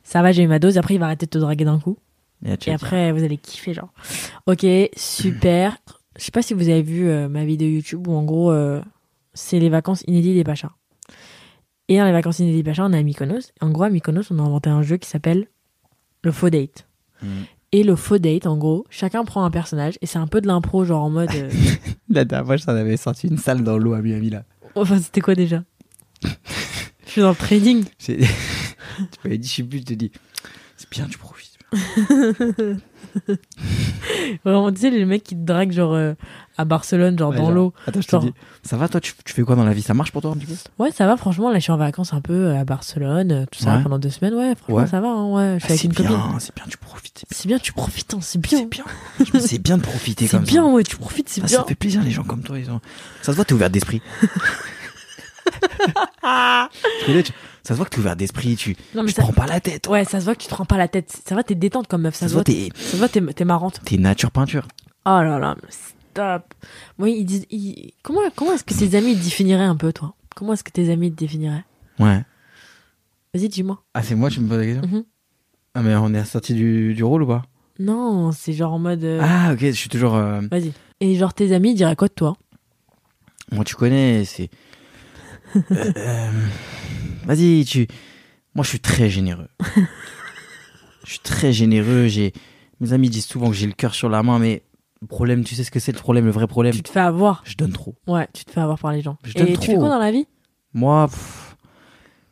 ça 0.02 0.22
va, 0.22 0.32
j'ai 0.32 0.42
eu 0.42 0.48
ma 0.48 0.58
dose. 0.58 0.78
Après, 0.78 0.94
il 0.94 0.98
va 0.98 1.06
arrêter 1.06 1.26
de 1.26 1.30
te 1.30 1.38
draguer 1.38 1.64
d'un 1.64 1.78
coup. 1.78 1.98
Et, 2.44 2.72
après, 2.72 3.12
vous 3.12 3.22
allez 3.22 3.36
kiffer, 3.36 3.74
genre. 3.74 3.92
Ok, 4.46 4.66
super. 4.96 5.76
Je 6.18 6.24
sais 6.24 6.30
pas 6.30 6.42
si 6.42 6.54
vous 6.54 6.68
avez 6.68 6.82
vu 6.82 7.08
euh, 7.08 7.28
ma 7.28 7.44
vidéo 7.44 7.68
YouTube 7.68 8.08
où 8.08 8.14
en 8.14 8.24
gros, 8.24 8.50
euh, 8.50 8.80
c'est 9.34 9.60
les 9.60 9.68
vacances 9.68 10.02
inédites 10.06 10.34
des 10.34 10.42
Pachas. 10.42 10.72
Et 11.88 11.98
dans 11.98 12.06
les 12.06 12.12
vacances 12.12 12.38
inédites 12.38 12.64
des 12.64 12.70
Pachas, 12.70 12.86
on 12.86 12.92
est 12.92 12.98
à 12.98 13.02
Mykonos. 13.02 13.52
En 13.60 13.70
gros, 13.70 13.84
à 13.84 13.90
Mykonos, 13.90 14.30
on 14.30 14.38
a 14.38 14.42
inventé 14.42 14.70
un 14.70 14.82
jeu 14.82 14.96
qui 14.96 15.08
s'appelle 15.08 15.46
le 16.24 16.32
faux 16.32 16.50
date. 16.50 16.88
Mm. 17.22 17.26
Et 17.72 17.84
le 17.84 17.94
faux 17.94 18.18
date, 18.18 18.46
en 18.46 18.56
gros, 18.56 18.86
chacun 18.90 19.24
prend 19.24 19.44
un 19.44 19.50
personnage 19.50 19.98
et 20.00 20.06
c'est 20.06 20.18
un 20.18 20.26
peu 20.26 20.40
de 20.40 20.46
l'impro, 20.46 20.84
genre 20.84 21.04
en 21.04 21.10
mode. 21.10 21.30
euh, 21.34 21.50
La 22.08 22.24
dernière 22.24 22.46
fois, 22.46 22.56
je 22.56 22.64
t'en 22.64 22.74
avais 22.74 22.96
sorti 22.96 23.28
une 23.28 23.38
salle 23.38 23.62
dans 23.62 23.78
l'eau 23.78 23.92
à 23.92 24.00
Miami, 24.00 24.30
là. 24.30 24.44
Enfin, 24.74 24.98
c'était 24.98 25.20
quoi 25.20 25.34
déjà? 25.34 25.62
Je 26.22 27.10
suis 27.10 27.20
dans 27.22 27.30
le 27.30 27.34
trading. 27.36 27.84
C'est- 27.98 28.16
tu 28.98 29.18
m'avais 29.24 29.38
dit, 29.38 29.48
je 29.48 29.54
sais 29.56 29.62
plus, 29.62 29.78
je 29.80 29.84
te 29.84 29.94
dis, 29.94 30.12
c'est 30.76 30.88
bien, 30.90 31.06
tu 31.06 31.18
profites. 31.18 31.58
Vraiment, 34.44 34.70
tu 34.72 34.80
sais, 34.80 34.90
les 34.90 35.04
mecs 35.04 35.22
qui 35.24 35.34
te 35.34 35.40
draguent, 35.44 35.72
genre 35.72 35.94
euh, 35.94 36.14
à 36.56 36.64
Barcelone, 36.64 37.18
genre 37.18 37.30
Ouais, 37.30 37.36
dans 37.36 37.44
genre, 37.46 37.52
l'eau. 37.52 37.72
Attends, 37.86 38.00
je 38.00 38.06
te 38.08 38.16
dis, 38.16 38.32
ça 38.62 38.76
va, 38.76 38.88
toi, 38.88 39.00
tu, 39.00 39.12
tu 39.24 39.32
fais 39.32 39.42
quoi 39.42 39.56
dans 39.56 39.64
la 39.64 39.72
vie? 39.72 39.82
Ça 39.82 39.94
marche 39.94 40.12
pour 40.12 40.22
toi 40.22 40.32
un 40.32 40.34
petit 40.34 40.46
peu? 40.46 40.54
Ouais, 40.82 40.90
ça 40.92 41.06
va, 41.06 41.16
franchement. 41.16 41.50
Là, 41.50 41.58
je 41.58 41.62
suis 41.64 41.72
en 41.72 41.76
vacances 41.76 42.12
un 42.12 42.20
peu 42.20 42.32
euh, 42.32 42.60
à 42.60 42.64
Barcelone, 42.64 43.32
euh, 43.32 43.46
tout 43.50 43.60
ça, 43.62 43.76
Ouais. 43.76 43.82
pendant 43.82 43.98
deux 43.98 44.10
semaines. 44.10 44.34
Ouais, 44.34 44.54
franchement, 44.54 44.76
Ouais. 44.76 44.86
ça 44.86 45.00
va. 45.00 45.08
hein, 45.08 45.26
ouais, 45.32 45.54
je 45.58 45.64
suis 45.64 45.66
Ah, 45.66 45.70
avec 45.72 45.80
C'est 45.80 45.86
une 45.88 45.94
copine. 45.94 46.12
bien, 46.16 46.38
c'est 46.38 46.54
bien, 46.54 46.64
tu 46.68 46.76
profites. 46.76 47.24
C'est 47.30 47.48
bien, 47.48 47.58
tu 47.58 47.72
profites, 47.72 48.14
hein, 48.14 48.18
c'est 48.20 48.32
C'est 48.46 48.56
bien. 48.56 48.66
bien. 48.66 48.84
C'est 49.40 49.58
bien 49.62 49.76
de 49.78 49.82
profiter 49.82 50.26
C'est 50.28 50.36
comme 50.36 50.46
bien, 50.46 50.62
ça. 50.64 50.68
ouais, 50.70 50.82
tu 50.82 50.96
profites, 50.96 51.28
c'est 51.28 51.40
Ça, 51.42 51.46
bien. 51.46 51.58
ça 51.60 51.64
fait 51.66 51.74
plaisir, 51.74 52.02
les 52.02 52.10
gens 52.10 52.24
comme 52.24 52.42
toi. 52.42 52.58
Ils 52.58 52.70
ont... 52.70 52.80
Ça 53.22 53.32
se 53.32 53.36
voit, 53.36 53.44
t'es 53.44 53.54
ouvert 53.54 53.70
d'esprit. 53.70 54.02
Ça 57.62 57.74
se 57.74 57.74
voit 57.74 57.84
que 57.84 57.90
t'es 57.90 57.98
ouvert 57.98 58.16
d'esprit, 58.16 58.56
tu, 58.56 58.76
Non, 58.94 59.02
mais 59.02 59.08
tu 59.08 59.14
te 59.14 59.20
prends 59.20 59.32
pas 59.32 59.46
la 59.46 59.60
tête. 59.60 59.86
Ouais, 59.88 60.04
ça 60.04 60.20
se 60.20 60.24
voit 60.24 60.34
que 60.34 60.42
tu 60.42 60.48
te 60.48 60.54
rends 60.54 60.64
pas 60.64 60.78
la 60.78 60.88
tête. 60.88 61.14
Ça 61.26 61.34
va, 61.34 61.42
t'es 61.42 61.54
détente 61.54 61.86
comme 61.88 62.02
meuf. 62.02 62.14
Ça, 62.14 62.20
Ça 62.26 62.28
se 62.28 62.34
voit, 62.34 62.44
t'es 62.44 62.68
ça 62.74 62.92
se 62.92 62.96
voit, 62.96 63.08
t'es 63.08 63.20
t'es 63.20 63.44
marrante. 63.44 63.80
t'es 63.84 63.96
nature 63.96 64.30
peinture. 64.30 64.66
Oh 65.06 65.20
là 65.22 65.38
là, 65.38 65.56
mais 65.62 65.68
stop. 65.70 66.54
Moi, 66.98 67.10
ils 67.10 67.24
disent. 67.24 67.46
ils- 67.50 67.92
Comment, 68.02 68.20
comment 68.34 68.52
est-ce 68.52 68.64
que 68.64 68.74
tes 68.74 68.94
amis 68.96 69.16
te 69.16 69.22
définiraient 69.24 69.64
un 69.64 69.76
peu, 69.76 69.92
toi? 69.92 70.14
Comment 70.34 70.54
est-ce 70.54 70.64
que 70.64 70.70
tes 70.70 70.90
amis 70.90 71.10
te 71.12 71.16
définiraient? 71.16 71.64
Ouais. 71.98 72.22
Vas-y, 73.34 73.48
dis-moi. 73.48 73.82
Ah, 73.94 74.02
c'est 74.02 74.14
moi, 74.14 74.30
tu 74.30 74.40
me 74.40 74.48
poses 74.48 74.58
la 74.58 74.64
question? 74.66 74.86
Mhm. 74.88 75.04
Ah, 75.74 75.82
mais 75.82 75.94
on 75.96 76.12
est 76.14 76.24
sorti 76.24 76.54
du, 76.54 76.94
du 76.94 77.04
rôle 77.04 77.22
ou 77.22 77.26
pas? 77.26 77.42
Non, 77.78 78.32
c'est 78.32 78.52
genre 78.52 78.72
en 78.72 78.78
mode. 78.78 79.04
euh, 79.04 79.20
Ah, 79.22 79.52
ok, 79.52 79.60
je 79.60 79.70
suis 79.72 79.88
toujours. 79.88 80.14
euh, 80.16 80.40
Vas-y. 80.50 80.72
Et 81.00 81.14
genre, 81.16 81.32
tes 81.32 81.52
amis 81.54 81.74
diraient 81.74 81.96
quoi 81.96 82.08
de 82.08 82.12
toi? 82.14 82.36
Moi, 83.52 83.64
tu 83.64 83.74
connais, 83.76 84.24
c'est. 84.24 84.50
Euh, 85.56 85.92
euh, 85.96 86.30
Vas-y, 87.24 87.64
tu. 87.64 87.86
Moi, 88.54 88.64
je 88.64 88.68
suis 88.70 88.80
très 88.80 89.08
généreux. 89.08 89.48
je 91.04 91.10
suis 91.10 91.18
très 91.20 91.52
généreux. 91.52 92.06
J'ai. 92.08 92.32
Mes 92.80 92.92
amis 92.92 93.10
disent 93.10 93.26
souvent 93.26 93.48
que 93.50 93.56
j'ai 93.56 93.66
le 93.66 93.72
cœur 93.72 93.94
sur 93.94 94.08
la 94.08 94.22
main, 94.22 94.38
mais 94.38 94.62
le 95.02 95.06
problème, 95.06 95.44
tu 95.44 95.54
sais 95.54 95.64
ce 95.64 95.70
que 95.70 95.80
c'est 95.80 95.92
le 95.92 95.98
problème, 95.98 96.24
le 96.24 96.30
vrai 96.30 96.46
problème? 96.46 96.74
Tu 96.74 96.82
te 96.82 96.88
fais 96.90 97.00
avoir. 97.00 97.42
Je 97.44 97.56
donne 97.56 97.72
trop. 97.72 97.94
Ouais, 98.06 98.26
tu 98.32 98.44
te 98.44 98.50
fais 98.50 98.60
avoir 98.60 98.78
par 98.78 98.92
les 98.92 99.02
gens. 99.02 99.16
Je 99.24 99.30
Et 99.38 99.56
tu 99.58 99.66
fais 99.66 99.76
quoi 99.76 99.88
dans 99.88 99.98
la 99.98 100.10
vie? 100.12 100.26
Moi, 100.72 101.08
pff, 101.08 101.49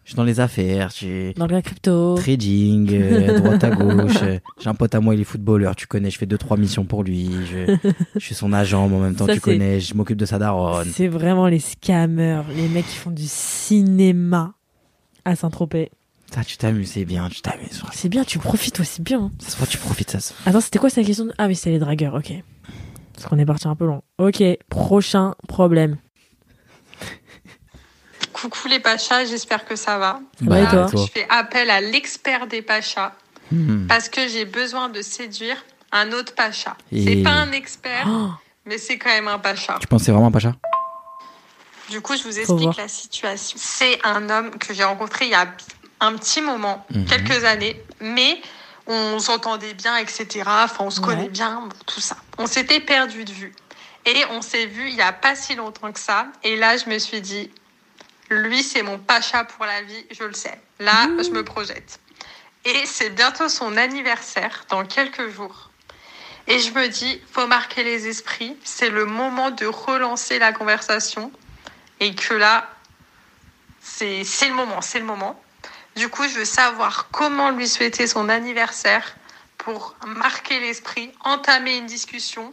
je 0.09 0.13
suis 0.13 0.17
dans 0.17 0.25
les 0.25 0.41
affaires, 0.41 0.89
j'ai 0.97 1.35
Dans 1.35 1.47
la 1.47 1.61
crypto. 1.61 2.15
trading, 2.17 2.89
euh, 2.95 3.39
droite 3.43 3.63
à 3.63 3.69
gauche. 3.71 4.23
euh, 4.23 4.39
J'ai 4.59 4.71
un 4.71 4.75
pote 4.75 4.95
à 4.95 5.01
moi, 5.01 5.15
il 5.15 5.21
est 5.21 5.25
footballeur, 5.25 5.77
tu 5.77 5.87
connais, 5.87 6.09
je 6.11 6.17
fais 6.17 6.25
deux 6.25 6.39
trois 6.39 6.57
missions 6.57 6.87
pour 6.87 7.05
lui. 7.05 7.29
Je, 7.45 7.77
je 8.15 8.19
suis 8.25 8.35
son 8.35 8.55
agent, 8.55 8.89
mais 8.89 8.97
en 8.97 9.01
même 9.01 9.15
temps, 9.15 9.27
Ça, 9.27 9.35
tu 9.35 9.41
connais, 9.43 9.81
je 9.81 9.93
m'occupe 9.95 10.17
de 10.17 10.25
sa 10.25 10.39
daronne. 10.39 10.89
C'est 10.95 11.09
vraiment 11.09 11.47
les 11.47 11.59
scammers, 11.59 12.41
les 12.57 12.69
mecs 12.69 12.87
qui 12.87 12.97
font 12.97 13.11
du 13.11 13.27
cinéma 13.27 14.55
à 15.27 15.37
Saint-Tropez. 15.37 15.91
Ça, 16.35 16.43
tu 16.43 16.57
t'amuses, 16.57 16.89
c'est 16.93 17.05
bien, 17.05 17.29
tu 17.29 17.43
t'amuses. 17.43 17.83
C'est 17.93 18.09
bien, 18.09 18.25
tu 18.25 18.39
profites, 18.39 18.79
ouais, 18.79 18.87
c'est 18.87 19.03
bien. 19.03 19.25
hein. 19.25 19.33
Ça 19.41 19.51
se 19.51 19.57
voit, 19.59 19.67
tu 19.67 19.77
profites, 19.77 20.11
ça 20.11 20.21
se 20.21 20.33
Attends, 20.47 20.63
c'était 20.63 20.79
quoi 20.79 20.89
cette 20.89 21.05
question 21.05 21.27
de- 21.27 21.35
Ah 21.37 21.49
oui, 21.49 21.55
c'est 21.55 21.69
les 21.71 21.79
dragueurs, 21.79 22.15
ok. 22.15 22.33
Parce 23.13 23.27
qu'on 23.29 23.39
est 23.39 23.45
parti 23.45 23.69
un 23.69 23.75
peu 23.77 23.85
long. 23.85 24.01
Ok, 24.17 24.43
prochain 24.71 25.35
problème. 25.49 25.97
Coucou 28.41 28.69
les 28.69 28.79
Pachas, 28.81 29.25
j'espère 29.25 29.65
que 29.65 29.75
ça 29.77 29.99
va. 29.99 30.21
Va 30.41 30.61
et 30.61 30.67
toi 30.69 30.87
Je 30.93 31.07
fais 31.13 31.27
appel 31.29 31.71
à 31.71 31.81
l'expert 31.81 32.47
des 32.47 32.63
Pachas 32.63 33.13
Hmm. 33.51 33.87
parce 33.87 34.11
que 34.11 34.29
j'ai 34.29 34.45
besoin 34.45 34.91
de 34.91 35.01
séduire 35.01 35.57
un 35.91 36.13
autre 36.13 36.35
Pacha. 36.35 36.77
Et- 36.93 37.03
C'est 37.03 37.23
pas 37.23 37.31
un 37.31 37.51
expert, 37.53 38.05
Oh, 38.07 38.29
mais 38.67 38.77
c'est 38.77 38.99
quand 38.99 39.09
même 39.09 39.27
un 39.27 39.39
Pacha. 39.39 39.79
Tu 39.81 39.87
pensais 39.87 40.13
vraiment 40.13 40.31
Pacha? 40.31 40.53
Du 41.89 42.03
coup, 42.03 42.15
je 42.15 42.25
vous 42.25 42.39
explique 42.39 42.77
la 42.77 42.89
situation. 42.89 43.57
C'est 43.59 43.99
un 44.05 44.29
homme 44.29 44.51
que 44.59 44.75
j'ai 44.75 44.85
rencontré 44.85 45.25
il 45.25 45.31
y 45.31 45.35
a 45.35 45.47
un 46.01 46.13
petit 46.17 46.43
moment, 46.43 46.85
Mhm. 46.91 47.07
quelques 47.07 47.43
années, 47.45 47.83
mais 48.03 48.39
on 48.87 49.19
s'entendait 49.19 49.73
bien, 49.73 49.97
etc. 49.97 50.43
Enfin, 50.47 50.85
on 50.85 50.91
se 50.91 51.01
Ouais. 51.01 51.07
connaît 51.07 51.29
bien, 51.31 51.63
bon, 51.63 51.69
tout 51.87 52.01
ça. 52.03 52.19
On 52.37 52.47
s'était 52.47 52.81
perdu 52.81 53.25
de 53.25 53.33
vue. 53.33 53.55
Et 54.05 54.25
on 54.31 54.43
s'est 54.43 54.67
vu 54.67 54.91
il 54.91 54.95
y 54.95 55.01
a 55.01 55.13
pas 55.13 55.35
si 55.35 55.55
longtemps 55.55 55.91
que 55.91 56.01
ça. 56.01 56.27
Et 56.45 56.57
là, 56.57 56.77
je 56.77 56.91
me 56.91 56.99
suis 56.99 57.23
dit, 57.23 57.51
lui, 58.31 58.63
c'est 58.63 58.83
mon 58.83 58.99
pacha 58.99 59.45
pour 59.45 59.65
la 59.65 59.83
vie, 59.83 60.07
je 60.11 60.25
le 60.25 60.33
sais. 60.35 60.61
Là, 60.79 61.07
Mmh. 61.07 61.25
je 61.25 61.31
me 61.31 61.45
projette. 61.45 62.01
Et 62.65 62.87
c'est 62.87 63.11
bientôt 63.11 63.49
son 63.49 63.77
anniversaire, 63.77 64.65
dans 64.69 64.85
quelques 64.85 65.29
jours. 65.29 65.71
Et 66.47 66.59
je 66.59 66.73
me 66.73 66.89
dis, 66.89 67.21
faut 67.31 67.47
marquer 67.47 67.85
les 67.85 68.09
esprits. 68.09 68.57
C'est 68.65 68.91
le 68.91 69.05
moment 69.05 69.51
de 69.51 69.67
relancer 69.67 70.39
la 70.39 70.53
conversation. 70.53 71.31
Et 72.01 72.15
que 72.15 72.35
là, 72.35 72.69
c'est 73.81 74.25
c'est 74.25 74.49
le 74.49 74.55
moment, 74.55 74.81
c'est 74.81 74.99
le 74.99 75.05
moment. 75.05 75.41
Du 75.97 76.09
coup, 76.09 76.25
je 76.29 76.39
veux 76.39 76.45
savoir 76.45 77.09
comment 77.11 77.51
lui 77.51 77.69
souhaiter 77.69 78.07
son 78.07 78.29
anniversaire 78.29 79.17
pour 79.57 79.97
marquer 80.07 80.61
l'esprit, 80.61 81.13
entamer 81.21 81.77
une 81.77 81.87
discussion 81.87 82.51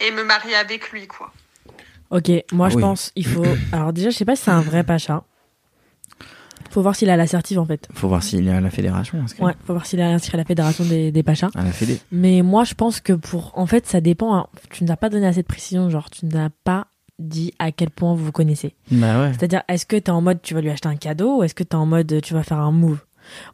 et 0.00 0.10
me 0.10 0.24
marier 0.24 0.56
avec 0.56 0.90
lui, 0.90 1.06
quoi. 1.06 1.32
Ok, 2.10 2.30
moi 2.52 2.66
Ah 2.66 2.70
je 2.70 2.76
oui. 2.76 2.82
pense 2.82 3.12
il 3.16 3.26
faut. 3.26 3.44
Alors 3.72 3.92
déjà, 3.92 4.10
je 4.10 4.16
sais 4.16 4.24
pas 4.24 4.36
si 4.36 4.44
c'est 4.44 4.50
un 4.50 4.60
vrai 4.60 4.84
pacha. 4.84 5.24
Faut 6.70 6.82
voir 6.82 6.94
s'il 6.94 7.08
a 7.08 7.16
l'assertive 7.16 7.58
en 7.58 7.64
fait. 7.64 7.88
Faut 7.94 8.08
voir 8.08 8.22
s'il 8.22 8.46
est 8.48 8.52
à 8.52 8.60
la 8.60 8.70
fédération. 8.70 9.18
inscrit. 9.22 9.42
Ouais, 9.42 9.54
faut 9.64 9.72
voir 9.72 9.86
s'il 9.86 10.00
a 10.00 10.08
inscrit 10.10 10.34
à 10.34 10.38
la 10.38 10.44
fédération 10.44 10.84
des, 10.84 11.10
des 11.10 11.22
pachas. 11.22 11.48
À 11.54 11.62
la 11.64 11.72
fédé. 11.72 11.98
Mais 12.12 12.42
moi, 12.42 12.64
je 12.64 12.74
pense 12.74 13.00
que 13.00 13.12
pour. 13.14 13.52
En 13.56 13.66
fait, 13.66 13.86
ça 13.86 14.00
dépend. 14.00 14.36
hein. 14.36 14.46
Tu 14.70 14.82
ne 14.84 14.88
nous 14.88 14.92
as 14.92 14.96
pas 14.96 15.08
donné 15.08 15.26
assez 15.26 15.42
de 15.42 15.46
précision. 15.46 15.88
Genre, 15.88 16.10
tu 16.10 16.26
ne 16.26 16.30
nous 16.32 16.38
as 16.38 16.50
pas 16.64 16.88
dit 17.18 17.54
à 17.58 17.72
quel 17.72 17.88
point 17.90 18.14
vous 18.14 18.26
vous 18.26 18.32
connaissez. 18.32 18.74
Bah 18.90 19.20
ouais. 19.22 19.32
C'est-à-dire, 19.32 19.62
est-ce 19.68 19.86
que 19.86 19.96
t'es 19.96 20.10
en 20.10 20.20
mode 20.20 20.42
tu 20.42 20.52
vas 20.52 20.60
lui 20.60 20.68
acheter 20.68 20.88
un 20.88 20.96
cadeau 20.96 21.38
ou 21.38 21.42
est-ce 21.44 21.54
que 21.54 21.62
t'es 21.64 21.76
en 21.76 21.86
mode 21.86 22.20
tu 22.22 22.34
vas 22.34 22.42
faire 22.42 22.58
un 22.58 22.72
move? 22.72 22.98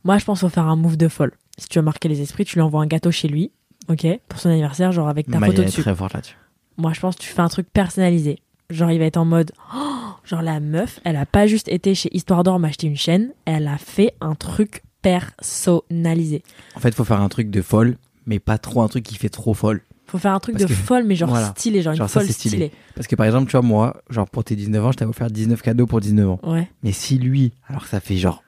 Moi, 0.02 0.18
je 0.18 0.24
pense 0.24 0.40
qu'il 0.40 0.48
faut 0.48 0.54
faire 0.54 0.66
un 0.66 0.74
move 0.76 0.96
de 0.96 1.06
folle. 1.06 1.32
Si 1.58 1.68
tu 1.68 1.78
veux 1.78 1.84
marquer 1.84 2.08
les 2.08 2.22
esprits, 2.22 2.44
tu 2.44 2.56
lui 2.56 2.62
envoies 2.62 2.82
un 2.82 2.86
gâteau 2.86 3.12
chez 3.12 3.28
lui, 3.28 3.52
ok 3.88 4.04
Pour 4.28 4.40
son 4.40 4.48
anniversaire, 4.50 4.90
genre 4.90 5.08
avec 5.08 5.30
ta 5.30 5.38
Maya 5.38 5.52
photo 5.52 5.62
est 5.62 5.66
dessus. 5.66 5.82
très 5.82 5.94
forte 5.94 6.14
là-dessus. 6.14 6.36
Moi, 6.82 6.92
je 6.92 6.98
pense 7.00 7.14
que 7.14 7.20
tu 7.22 7.28
fais 7.28 7.40
un 7.42 7.48
truc 7.48 7.68
personnalisé. 7.72 8.40
Genre, 8.68 8.90
il 8.90 8.98
va 8.98 9.04
être 9.04 9.16
en 9.16 9.24
mode, 9.24 9.52
oh, 9.72 10.14
genre 10.24 10.42
la 10.42 10.58
meuf, 10.58 10.98
elle 11.04 11.14
a 11.16 11.26
pas 11.26 11.46
juste 11.46 11.68
été 11.68 11.94
chez 11.94 12.08
Histoire 12.12 12.42
d'Or 12.42 12.58
m'acheter 12.58 12.88
une 12.88 12.96
chaîne, 12.96 13.30
elle 13.44 13.68
a 13.68 13.78
fait 13.78 14.14
un 14.20 14.34
truc 14.34 14.82
personnalisé. 15.00 16.42
En 16.74 16.80
fait, 16.80 16.92
faut 16.94 17.04
faire 17.04 17.20
un 17.20 17.28
truc 17.28 17.50
de 17.50 17.62
folle, 17.62 17.96
mais 18.26 18.38
pas 18.40 18.58
trop 18.58 18.82
un 18.82 18.88
truc 18.88 19.04
qui 19.04 19.14
fait 19.16 19.28
trop 19.28 19.54
folle. 19.54 19.82
Faut 20.06 20.18
faire 20.18 20.34
un 20.34 20.40
truc 20.40 20.56
Parce 20.56 20.64
de 20.70 20.74
que- 20.74 20.74
folle, 20.80 21.04
mais 21.04 21.14
genre 21.14 21.28
voilà. 21.30 21.52
stylé, 21.56 21.82
genre, 21.82 21.94
Genre 21.94 22.06
une 22.06 22.08
ça, 22.08 22.20
folle 22.20 22.28
stylé. 22.28 22.56
stylée. 22.56 22.72
Parce 22.94 23.06
que 23.06 23.14
par 23.16 23.26
exemple, 23.26 23.46
tu 23.46 23.52
vois, 23.52 23.62
moi, 23.62 24.02
genre 24.10 24.28
pour 24.28 24.42
tes 24.44 24.56
19 24.56 24.84
ans, 24.84 24.92
je 24.92 24.96
t'avais 24.98 25.08
offert 25.08 25.30
19 25.30 25.62
cadeaux 25.62 25.86
pour 25.86 26.00
19 26.00 26.28
ans. 26.28 26.40
Ouais. 26.42 26.68
Mais 26.82 26.92
si 26.92 27.16
lui, 27.18 27.52
alors 27.68 27.84
que 27.84 27.88
ça 27.88 28.00
fait 28.00 28.16
genre 28.16 28.42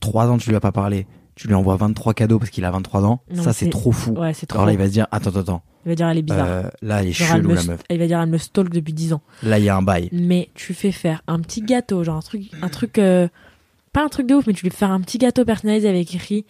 3 0.00 0.28
ans 0.28 0.38
que 0.38 0.42
tu 0.44 0.50
lui 0.50 0.56
as 0.56 0.60
pas 0.60 0.72
parlé, 0.72 1.06
tu 1.40 1.48
lui 1.48 1.54
envoies 1.54 1.76
23 1.76 2.12
cadeaux 2.12 2.38
parce 2.38 2.50
qu'il 2.50 2.66
a 2.66 2.70
23 2.70 3.06
ans, 3.06 3.22
Non, 3.34 3.42
ça 3.42 3.54
c'est 3.54 3.70
trop 3.70 3.92
fou. 3.92 4.10
Ouais, 4.10 4.34
trop. 4.34 4.58
Alors 4.58 4.66
là, 4.66 4.72
il 4.72 4.78
va 4.78 4.84
se 4.88 4.92
dire, 4.92 5.06
attends, 5.10 5.30
attends, 5.30 5.40
attends. 5.40 5.62
Il 5.86 5.88
va 5.88 5.94
dire, 5.94 6.08
elle 6.08 6.18
est 6.18 6.22
bizarre. 6.22 6.46
Euh, 6.46 6.62
là, 6.82 7.00
elle 7.00 7.08
est 7.08 7.12
Genre, 7.12 7.28
chelou, 7.28 7.48
me 7.48 7.54
la 7.54 7.62
meuf. 7.62 7.80
Il 7.88 7.98
va 7.98 8.06
dire, 8.06 8.20
elle 8.20 8.28
me 8.28 8.36
stalk 8.36 8.68
depuis 8.68 8.92
10 8.92 9.14
ans. 9.14 9.22
Là, 9.42 9.58
il 9.58 9.64
y 9.64 9.70
a 9.70 9.74
un 9.74 9.80
bail. 9.80 10.10
Mais 10.12 10.50
tu 10.52 10.74
fais 10.74 10.92
faire 10.92 11.22
un 11.28 11.40
petit 11.40 11.62
gâteau, 11.62 12.04
genre 12.04 12.16
un 12.16 12.20
truc, 12.20 12.42
un 12.60 12.68
truc, 12.68 12.98
euh, 12.98 13.26
pas 13.94 14.04
un 14.04 14.08
truc 14.08 14.26
de 14.26 14.34
ouf, 14.34 14.46
mais 14.46 14.52
tu 14.52 14.64
lui 14.64 14.70
fais 14.70 14.76
faire 14.76 14.90
un 14.90 15.00
petit 15.00 15.16
gâteau 15.16 15.46
personnalisé 15.46 15.88
avec 15.88 16.14
écrit 16.14 16.44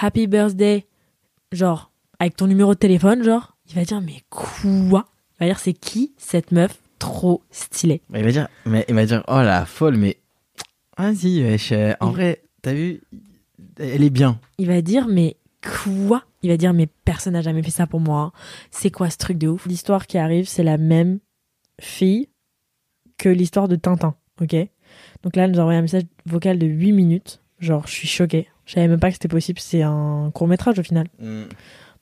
Happy 0.00 0.28
Birthday, 0.28 0.86
genre 1.50 1.90
avec 2.20 2.36
ton 2.36 2.46
numéro 2.46 2.74
de 2.74 2.78
téléphone, 2.78 3.24
genre. 3.24 3.56
Il 3.68 3.74
va 3.74 3.82
dire 3.82 4.00
mais 4.00 4.22
quoi? 4.30 4.52
Il 4.62 5.40
va 5.40 5.46
dire 5.46 5.58
c'est 5.58 5.72
qui 5.72 6.12
cette 6.16 6.52
meuf 6.52 6.78
trop 7.00 7.42
stylée? 7.50 8.02
Il 8.14 8.22
va 8.22 8.30
dire, 8.30 8.46
mais 8.66 8.84
il 8.88 8.94
va 8.94 9.04
dire, 9.04 9.24
oh 9.26 9.42
la 9.42 9.66
folle, 9.66 9.96
mais 9.96 10.18
vas-y, 10.96 11.42
wesh, 11.42 11.72
en 11.98 12.10
vrai, 12.12 12.42
t'as 12.62 12.74
vu, 12.74 13.00
elle 13.78 14.02
est 14.02 14.10
bien. 14.10 14.40
Il 14.58 14.66
va 14.66 14.82
dire 14.82 15.08
mais 15.08 15.36
quoi? 15.62 16.24
Il 16.42 16.50
va 16.50 16.56
dire 16.56 16.72
mais 16.72 16.86
personne 17.04 17.32
n'a 17.32 17.42
jamais 17.42 17.62
fait 17.62 17.70
ça 17.70 17.86
pour 17.86 18.00
moi. 18.00 18.32
C'est 18.70 18.90
quoi 18.90 19.10
ce 19.10 19.18
truc 19.18 19.38
de 19.38 19.48
ouf? 19.48 19.66
L'histoire 19.66 20.06
qui 20.06 20.18
arrive, 20.18 20.48
c'est 20.48 20.62
la 20.62 20.78
même 20.78 21.18
fille 21.80 22.28
que 23.16 23.28
l'histoire 23.28 23.68
de 23.68 23.76
Tintin, 23.76 24.14
ok? 24.40 24.54
Donc 25.22 25.36
là, 25.36 25.44
elle 25.44 25.50
nous 25.50 25.58
a 25.58 25.62
envoyé 25.62 25.78
un 25.78 25.82
message 25.82 26.04
vocal 26.26 26.58
de 26.58 26.66
8 26.66 26.92
minutes. 26.92 27.42
Genre, 27.58 27.86
je 27.86 27.92
suis 27.92 28.08
choquée. 28.08 28.48
Je 28.64 28.74
savais 28.74 28.88
même 28.88 29.00
pas 29.00 29.08
que 29.08 29.14
c'était 29.14 29.28
possible. 29.28 29.58
C'est 29.58 29.82
un 29.82 30.30
court 30.32 30.46
métrage 30.46 30.78
au 30.78 30.82
final. 30.82 31.08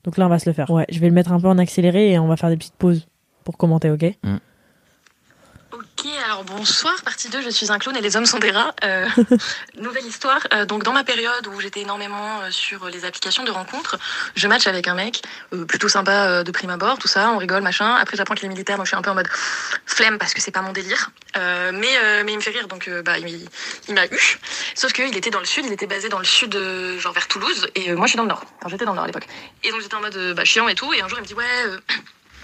Donc 0.03 0.17
là, 0.17 0.27
on 0.27 0.29
va 0.29 0.39
se 0.39 0.47
le 0.47 0.53
faire. 0.53 0.69
Ouais, 0.69 0.85
je 0.89 0.99
vais 0.99 1.07
le 1.07 1.13
mettre 1.13 1.31
un 1.31 1.39
peu 1.39 1.47
en 1.47 1.57
accéléré 1.57 2.11
et 2.11 2.19
on 2.19 2.27
va 2.27 2.37
faire 2.37 2.49
des 2.49 2.57
petites 2.57 2.75
pauses 2.75 3.07
pour 3.43 3.57
commenter, 3.57 3.89
ok? 3.89 4.05
Ok, 5.99 6.11
alors 6.25 6.43
bonsoir, 6.43 7.01
partie 7.01 7.27
2, 7.29 7.41
je 7.41 7.49
suis 7.49 7.71
un 7.71 7.79
clown 7.79 7.95
et 7.95 8.01
les 8.01 8.17
hommes 8.17 8.27
sont 8.27 8.37
des 8.37 8.51
rats. 8.51 8.75
Euh, 8.83 9.07
nouvelle 9.79 10.05
histoire. 10.05 10.45
Euh, 10.53 10.63
donc 10.65 10.83
dans 10.83 10.93
ma 10.93 11.03
période 11.03 11.47
où 11.47 11.59
j'étais 11.59 11.79
énormément 11.79 12.41
euh, 12.41 12.51
sur 12.51 12.85
les 12.85 13.03
applications 13.03 13.43
de 13.43 13.49
rencontres, 13.49 13.97
je 14.35 14.47
match 14.47 14.67
avec 14.67 14.87
un 14.87 14.93
mec 14.93 15.23
euh, 15.53 15.65
plutôt 15.65 15.87
sympa 15.87 16.27
euh, 16.27 16.43
de 16.43 16.51
prime 16.51 16.69
abord, 16.69 16.99
tout 16.99 17.07
ça, 17.07 17.31
on 17.31 17.37
rigole, 17.37 17.63
machin. 17.63 17.95
Après 17.95 18.15
j'apprends 18.15 18.35
qu'il 18.35 18.45
est 18.45 18.49
militaire, 18.49 18.75
moi 18.75 18.85
je 18.85 18.89
suis 18.89 18.95
un 18.95 19.01
peu 19.01 19.09
en 19.09 19.15
mode 19.15 19.27
flemme 19.87 20.19
parce 20.19 20.35
que 20.35 20.41
c'est 20.41 20.51
pas 20.51 20.61
mon 20.61 20.71
délire. 20.71 21.09
Euh, 21.35 21.71
mais, 21.73 21.97
euh, 22.03 22.23
mais 22.23 22.33
il 22.33 22.37
me 22.37 22.41
fait 22.41 22.51
rire, 22.51 22.67
donc 22.67 22.87
bah, 23.03 23.17
il, 23.17 23.49
il 23.87 23.93
m'a 23.95 24.05
eu. 24.05 24.39
Sauf 24.75 24.93
qu'il 24.93 25.17
était 25.17 25.31
dans 25.31 25.39
le 25.39 25.45
sud, 25.45 25.65
il 25.65 25.73
était 25.73 25.87
basé 25.87 26.09
dans 26.09 26.19
le 26.19 26.25
sud, 26.25 26.55
euh, 26.55 26.99
genre 26.99 27.13
vers 27.13 27.27
Toulouse, 27.27 27.69
et 27.73 27.89
euh, 27.89 27.95
moi 27.95 28.05
je 28.05 28.11
suis 28.11 28.17
dans 28.17 28.23
le 28.23 28.29
nord. 28.29 28.43
Enfin 28.59 28.69
j'étais 28.69 28.85
dans 28.85 28.91
le 28.91 28.97
nord 28.97 29.05
à 29.05 29.07
l'époque. 29.07 29.27
Et 29.63 29.71
donc 29.71 29.81
j'étais 29.81 29.95
en 29.95 30.01
mode 30.01 30.33
bah, 30.35 30.45
chiant 30.45 30.67
et 30.67 30.75
tout, 30.75 30.93
et 30.93 31.01
un 31.01 31.07
jour 31.07 31.17
il 31.17 31.23
me 31.23 31.27
dit 31.27 31.33
ouais... 31.33 31.45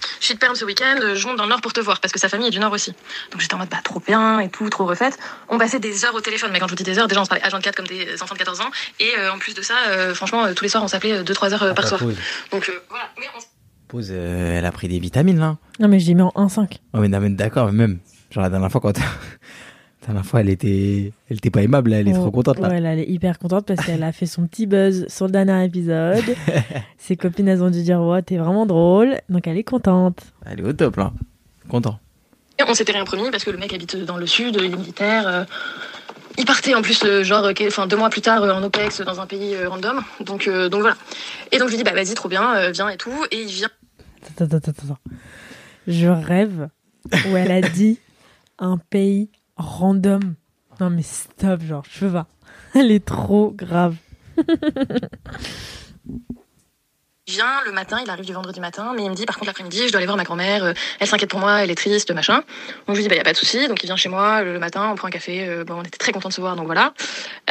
euh, 0.04 0.08
je 0.20 0.26
suis 0.26 0.34
de 0.34 0.39
Perm 0.39 0.56
ce 0.56 0.66
week-end, 0.66 0.98
euh, 1.02 1.16
je 1.16 1.28
monte 1.28 1.38
dans 1.38 1.44
le 1.44 1.50
Nord 1.50 1.62
pour 1.62 1.74
te 1.74 1.80
voir 1.80 2.00
parce 2.00 2.12
que 2.12 2.20
sa 2.20 2.30
famille 2.30 2.48
est 2.48 2.52
du 2.52 2.60
Nord 2.60 2.72
aussi. 2.72 2.92
Donc 3.32 3.42
j'étais 3.42 3.54
en 3.56 3.58
mode 3.58 3.70
bah 3.70 3.78
trop 3.84 4.00
bien 4.00 4.39
et 4.39 4.50
tout, 4.50 4.70
trop 4.70 4.86
refaite. 4.86 5.18
On 5.50 5.58
passait 5.58 5.80
des 5.80 6.06
heures 6.06 6.16
au 6.16 6.22
téléphone, 6.22 6.52
mais 6.52 6.60
quand 6.60 6.68
je 6.68 6.72
vous 6.72 6.76
dis 6.78 6.84
des 6.84 7.00
heures, 7.00 7.08
déjà 7.08 7.22
on 7.22 7.26
se 7.26 7.30
parlait 7.30 7.44
H24 7.44 7.74
comme 7.76 7.88
des 7.88 8.22
enfants 8.22 8.36
de 8.36 8.39
14 8.39 8.62
ans 8.62 8.70
et 9.00 9.12
euh, 9.18 9.32
en 9.34 9.38
plus 9.38 9.54
de 9.54 9.62
ça, 9.62 9.76
euh, 9.89 10.13
franchement 10.13 10.46
euh, 10.46 10.54
tous 10.54 10.63
les 10.63 10.70
soirs 10.70 10.84
on 10.84 10.88
s'appelait 10.88 11.24
2-3 11.24 11.54
heures 11.54 11.63
euh, 11.63 11.74
par 11.74 11.88
soir. 11.88 12.00
pause. 12.00 12.16
Donc 12.52 12.70
euh, 12.70 12.80
voilà, 12.89 13.10
mais 13.20 13.26
on 13.38 13.42
Pause, 13.88 14.10
euh, 14.12 14.58
elle 14.58 14.66
a 14.66 14.72
pris 14.72 14.88
des 14.88 14.98
vitamines 15.00 15.39
là. 15.39 15.58
Non, 15.80 15.88
mais 15.88 16.00
je 16.00 16.08
l'ai 16.08 16.16
mis 16.16 16.24
en 16.24 16.32
1,5. 16.36 16.78
Oh, 16.94 16.98
mais, 17.00 17.08
non, 17.10 17.20
mais 17.20 17.30
d'accord, 17.30 17.68
mais 17.68 17.74
même. 17.74 18.00
Genre 18.32 18.42
la 18.44 18.50
dernière 18.50 18.72
fois, 18.72 18.82
quand. 18.82 18.94
La 20.04 20.13
dernière 20.13 20.26
fois, 20.26 20.42
elle 20.42 20.50
était. 20.50 21.12
Elle 21.30 21.38
était 21.38 21.50
pas 21.50 21.62
aimable 21.62 21.92
là, 21.92 22.00
elle 22.00 22.08
est 22.08 22.13
Oh, 22.18 22.22
trop 22.22 22.32
contente 22.32 22.60
là. 22.60 22.70
Ouais, 22.70 22.80
là, 22.82 22.94
elle 22.94 23.00
est 23.00 23.10
hyper 23.10 23.39
contente 23.39 23.66
parce 23.66 23.86
qu'elle 23.86 24.04
a 24.04 24.12
fait 24.12 24.26
son 24.26 24.46
petit 24.48 24.66
buzz 24.68 25.06
sur 25.08 25.26
le 25.26 25.32
dernier 25.32 25.66
épisode. 25.66 26.24
Ses 26.98 27.16
copines, 27.18 27.48
elles 27.48 27.63
ont 27.63 27.70
dû 27.70 27.82
dire, 27.84 28.02
ouais, 28.02 28.22
t'es 28.22 28.38
vraiment 28.38 28.66
drôle. 28.66 29.18
Donc 29.30 29.48
elle 29.48 29.58
est 29.58 29.63
contente. 29.63 30.20
Elle 30.46 30.60
est 30.60 30.63
au 30.63 30.74
top 30.74 30.98
là. 30.98 31.12
Content. 31.70 32.00
on 32.68 32.74
s'était 32.74 32.92
rien 32.94 33.06
promis 33.06 33.30
parce 33.32 33.44
que 33.44 33.52
le 33.52 33.58
mec 33.58 33.74
habite 33.74 33.96
dans 34.06 34.18
le 34.18 34.26
sud, 34.28 34.56
il 34.60 34.66
est 34.66 34.70
militaire. 34.76 35.28
euh, 35.28 35.44
il 36.38 36.46
partait 36.46 36.74
en 36.74 36.82
plus 36.82 37.04
euh, 37.06 37.24
genre 37.24 37.46
euh, 37.46 37.54
enfin 37.68 37.86
deux 37.88 37.96
mois 37.96 38.10
plus 38.10 38.22
tard 38.22 38.42
euh, 38.44 38.52
en 38.54 38.63
OPEX 38.63 39.02
dans 39.02 39.22
un 39.22 39.28
pays 39.28 39.54
euh, 39.56 39.70
random. 39.70 40.02
Donc 40.20 40.48
euh, 40.48 40.68
donc 40.68 40.82
voilà. 40.82 40.96
Et 41.52 41.60
donc 41.60 41.68
je 41.68 41.74
lui 41.74 41.78
dis 41.78 41.84
bah 41.84 41.94
vas-y 41.94 42.13
trop 42.16 42.28
bien, 42.28 42.56
euh, 42.56 42.72
viens 42.72 42.89
et 42.89 42.98
tout 42.98 43.13
et 43.32 43.42
il 43.44 43.48
vient. 43.48 43.70
Attends, 44.28 44.46
attends, 44.46 44.58
attends, 44.58 44.72
attends. 44.86 44.98
Je 45.88 46.08
rêve 46.08 46.70
où 47.30 47.36
elle 47.38 47.52
a 47.52 47.62
dit 47.62 48.00
un 48.58 48.78
pays 48.78 49.30
random. 49.58 50.36
Non, 50.80 50.89
mais 50.89 51.04
stop, 51.04 51.62
genre, 51.62 51.84
je 51.89 52.00
peux 52.00 52.12
pas. 52.12 52.28
Elle 52.76 52.92
est 52.92 53.06
trop 53.06 53.52
grave. 53.52 53.96
Il 56.08 56.13
vient 57.28 57.62
le 57.66 57.72
matin, 57.72 58.00
il 58.04 58.10
arrive 58.10 58.26
du 58.26 58.34
vendredi 58.34 58.60
matin, 58.60 58.94
mais 58.96 59.04
il 59.04 59.10
me 59.10 59.16
dit 59.16 59.26
par 59.26 59.36
contre 59.36 59.48
l'après-midi, 59.48 59.84
je 59.88 59.92
dois 59.92 59.98
aller 59.98 60.08
voir 60.08 60.18
ma 60.18 60.24
grand-mère, 60.24 60.63
euh, 60.63 60.74
elle 61.00 61.08
s'inquiète 61.08 61.30
pour 61.30 61.39
moi, 61.39 61.63
elle 61.63 61.70
est 61.70 61.76
triste, 61.76 62.12
machin. 62.12 62.44
Donc 62.88 62.89
je 62.89 62.94
lui 62.96 63.04
dis 63.04 63.10
bah 63.10 63.16
y 63.16 63.20
a 63.20 63.24
pas 63.24 63.34
de 63.34 63.38
souci, 63.38 63.68
donc 63.68 63.84
il 63.84 63.86
vient 63.86 63.96
chez 63.96 64.10
moi 64.10 64.42
le 64.42 64.58
matin, 64.58 64.89
on 64.92 64.96
prend 64.96 65.08
un 65.08 65.12
café, 65.12 65.48
euh, 65.48 65.63
bon 65.63 65.76
on 65.76 65.84
était 65.84 65.98
très 65.98 66.12
contents 66.12 66.30
de 66.30 66.34
se 66.34 66.42
voir, 66.42 66.56
donc 66.56 66.66
voilà. 66.66 66.94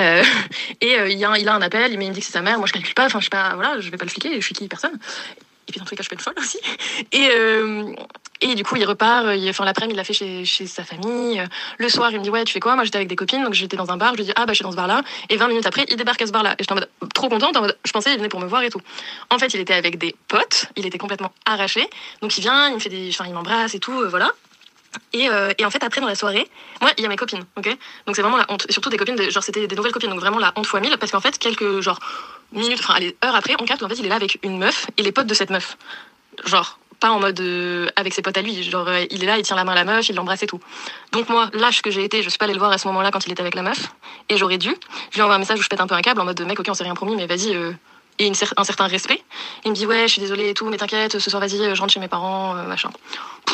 Euh, 0.01 0.23
et 0.81 0.99
euh, 0.99 1.09
il, 1.09 1.25
a, 1.25 1.39
il 1.39 1.49
a 1.49 1.55
un 1.55 1.63
appel, 1.63 1.93
il 1.93 1.99
me 1.99 2.13
dit 2.13 2.21
que 2.21 2.27
c'est 2.27 2.33
sa 2.33 2.43
mère, 2.43 2.59
moi 2.59 2.67
je 2.67 2.73
calcule 2.73 2.95
pas, 2.95 3.07
enfin 3.07 3.21
je 3.21 3.31
pas, 3.31 3.55
voilà, 3.55 3.79
vais 3.79 3.97
pas 3.97 4.05
le 4.05 4.11
fliquer, 4.11 4.41
je 4.41 4.45
suis 4.45 4.55
qui 4.55 4.67
personne. 4.67 4.99
Et 5.69 5.73
puis 5.73 5.79
dans 5.79 5.85
tous 5.85 5.93
les 5.93 5.97
cas 5.97 6.03
je 6.03 6.09
pas 6.09 6.17
une 6.17 6.21
folle 6.21 6.35
aussi. 6.39 6.59
Et 7.13 7.29
euh, 7.31 7.95
et 8.43 8.55
du 8.55 8.65
coup 8.65 8.77
il 8.77 8.85
repart, 8.85 9.27
euh, 9.27 9.37
il, 9.37 9.49
enfin 9.49 9.65
l'après-midi 9.65 9.95
il 9.95 9.97
l'a 9.97 10.05
fait 10.05 10.13
chez, 10.13 10.45
chez 10.45 10.67
sa 10.67 10.85
famille. 10.85 11.41
Euh, 11.41 11.47
Le 11.79 11.89
soir 11.89 12.11
il 12.11 12.19
me 12.19 12.23
dit 12.25 12.31
ouais 12.31 12.45
tu 12.45 12.53
fais 12.53 12.61
quoi? 12.61 12.75
Moi 12.75 12.85
j'étais 12.85 12.97
avec 12.97 13.09
des 13.09 13.17
copines, 13.17 13.43
donc 13.43 13.55
j'étais 13.55 13.77
dans 13.77 13.91
un 13.91 13.97
bar, 13.97 14.13
je 14.13 14.19
lui 14.19 14.25
dis 14.25 14.33
ah 14.37 14.45
bah 14.45 14.53
je 14.53 14.57
suis 14.57 14.63
dans 14.65 14.73
ce 14.73 14.77
bar 14.77 14.87
là. 14.87 15.03
Et 15.31 15.37
20 15.37 15.49
minutes 15.49 15.67
après 15.67 15.87
il 15.89 15.97
débarque 15.97 16.21
à 16.21 16.27
ce 16.27 16.33
bar 16.33 16.43
là. 16.43 16.53
Et 16.53 16.57
j'étais 16.63 16.73
en 16.73 16.77
mode 16.77 16.89
trop 17.15 17.29
contente, 17.29 17.57
en 17.57 17.63
mode 17.63 17.79
je 17.85 17.93
pensais 17.93 18.13
il 18.13 18.17
venait 18.17 18.29
pour 18.29 18.41
me 18.41 18.47
voir 18.47 18.63
et 18.63 18.71
tout. 18.71 18.81
En 19.31 19.39
fait, 19.39 19.55
il 19.55 19.61
était 19.61 19.75
avec 19.75 19.99
des 19.99 20.15
potes, 20.29 20.67
il 20.77 20.85
était 20.87 20.99
complètement 20.99 21.33
arraché. 21.47 21.89
Donc 22.21 22.37
il 22.37 22.41
vient, 22.41 22.69
il 22.69 22.75
me 22.75 22.81
fait 22.81 22.91
des, 22.91 23.09
enfin 23.11 23.25
il 23.27 23.35
m'embrasse 23.35 23.75
et 23.75 23.79
tout, 23.79 24.03
euh, 24.03 24.09
voilà. 24.09 24.31
Et, 25.15 25.29
et 25.57 25.65
en 25.65 25.71
fait, 25.71 25.83
après 25.85 26.03
dans 26.03 26.07
la 26.07 26.15
soirée, 26.15 26.47
moi 26.83 26.91
il 26.99 27.03
y 27.03 27.07
a 27.07 27.09
mes 27.09 27.17
copines, 27.17 27.45
ok? 27.57 27.65
Donc 28.07 28.15
c'est 28.15 28.21
vraiment 28.21 28.37
la 28.37 28.45
honte, 28.51 28.67
surtout 28.71 28.91
des 28.91 28.99
copines, 28.99 29.19
genre 29.31 29.43
c'était 29.43 29.67
des 29.67 29.75
nouvelles 29.75 29.93
copines, 29.93 30.11
donc 30.11 30.21
vraiment 30.21 30.39
la 30.39 30.53
honte 30.55 30.67
fois 30.67 30.81
mille, 30.81 30.99
parce 30.99 31.11
qu'en 31.11 31.21
fait 31.21 31.39
quelques 31.39 31.81
genre 31.81 31.99
minutes, 32.53 32.81
enfin 32.81 32.95
allez 32.95 33.17
heures 33.25 33.35
après, 33.35 33.55
on 33.59 33.65
capte 33.65 33.81
qu'en 33.81 33.89
fait 33.89 33.99
il 33.99 34.05
est 34.05 34.11
là 34.11 34.17
avec 34.17 34.39
une 34.43 34.59
meuf 34.59 34.89
et 34.99 35.03
les 35.03 35.11
potes 35.13 35.27
de 35.27 35.33
cette 35.33 35.49
meuf, 35.49 35.79
genre 36.45 36.79
pas 37.03 37.11
en 37.11 37.19
mode 37.19 37.41
euh, 37.41 37.89
avec 37.97 38.15
ses 38.15 38.23
potes 38.23 38.39
à 38.39 38.43
lui, 38.43 38.63
genre 38.63 38.87
euh, 38.87 39.05
il 39.11 39.25
est 39.25 39.27
là, 39.27 39.37
il 39.37 39.43
tient 39.43 39.57
la 39.57 39.65
main 39.65 39.73
à 39.73 39.75
la 39.75 39.85
meuf, 39.85 40.09
il 40.09 40.15
l'embrasse 40.15 40.45
et 40.45 40.47
tout. 40.47 40.61
Donc 41.11 41.29
moi, 41.29 41.51
lâche 41.53 41.83
que 41.83 41.91
j'ai 41.91 42.05
été, 42.05 42.23
je 42.23 42.29
suis 42.29 42.39
pas 42.39 42.45
allée 42.45 42.55
le 42.55 42.61
voir 42.61 42.71
à 42.71 42.79
ce 42.79 42.87
moment-là 42.89 43.11
quand 43.11 43.27
il 43.27 43.33
était 43.33 43.43
avec 43.43 43.57
la 43.57 43.63
meuf, 43.63 43.93
et 44.29 44.37
j'aurais 44.37 44.59
dû. 44.59 44.73
Je 45.11 45.17
lui 45.17 45.23
envoie 45.23 45.35
un 45.35 45.39
message 45.39 45.59
où 45.59 45.63
je 45.63 45.69
pète 45.69 45.81
un 45.81 45.89
peu 45.89 45.97
un 45.97 46.01
câble 46.01 46.21
en 46.21 46.25
mode 46.25 46.41
mec, 46.43 46.59
ok, 46.61 46.67
on 46.69 46.75
s'est 46.75 46.85
rien 46.85 46.95
promis, 46.95 47.17
mais 47.17 47.27
vas-y. 47.27 47.55
euh, 47.55 47.73
et 48.19 48.27
une 48.27 48.35
un 48.57 48.65
certain 48.65 48.87
respect. 48.87 49.23
Il 49.65 49.71
me 49.71 49.75
dit 49.75 49.87
ouais, 49.87 50.03
je 50.07 50.13
suis 50.13 50.21
désolée 50.21 50.51
et 50.51 50.55
tout, 50.55 50.69
mais 50.69 50.77
t'inquiète, 50.77 51.19
ce 51.19 51.31
soir 51.31 51.41
vas-y, 51.41 51.61
euh, 51.61 51.75
je 51.75 51.81
rentre 51.81 51.93
chez 51.93 51.99
mes 51.99 52.09
parents, 52.09 52.55
machin. 52.55 52.91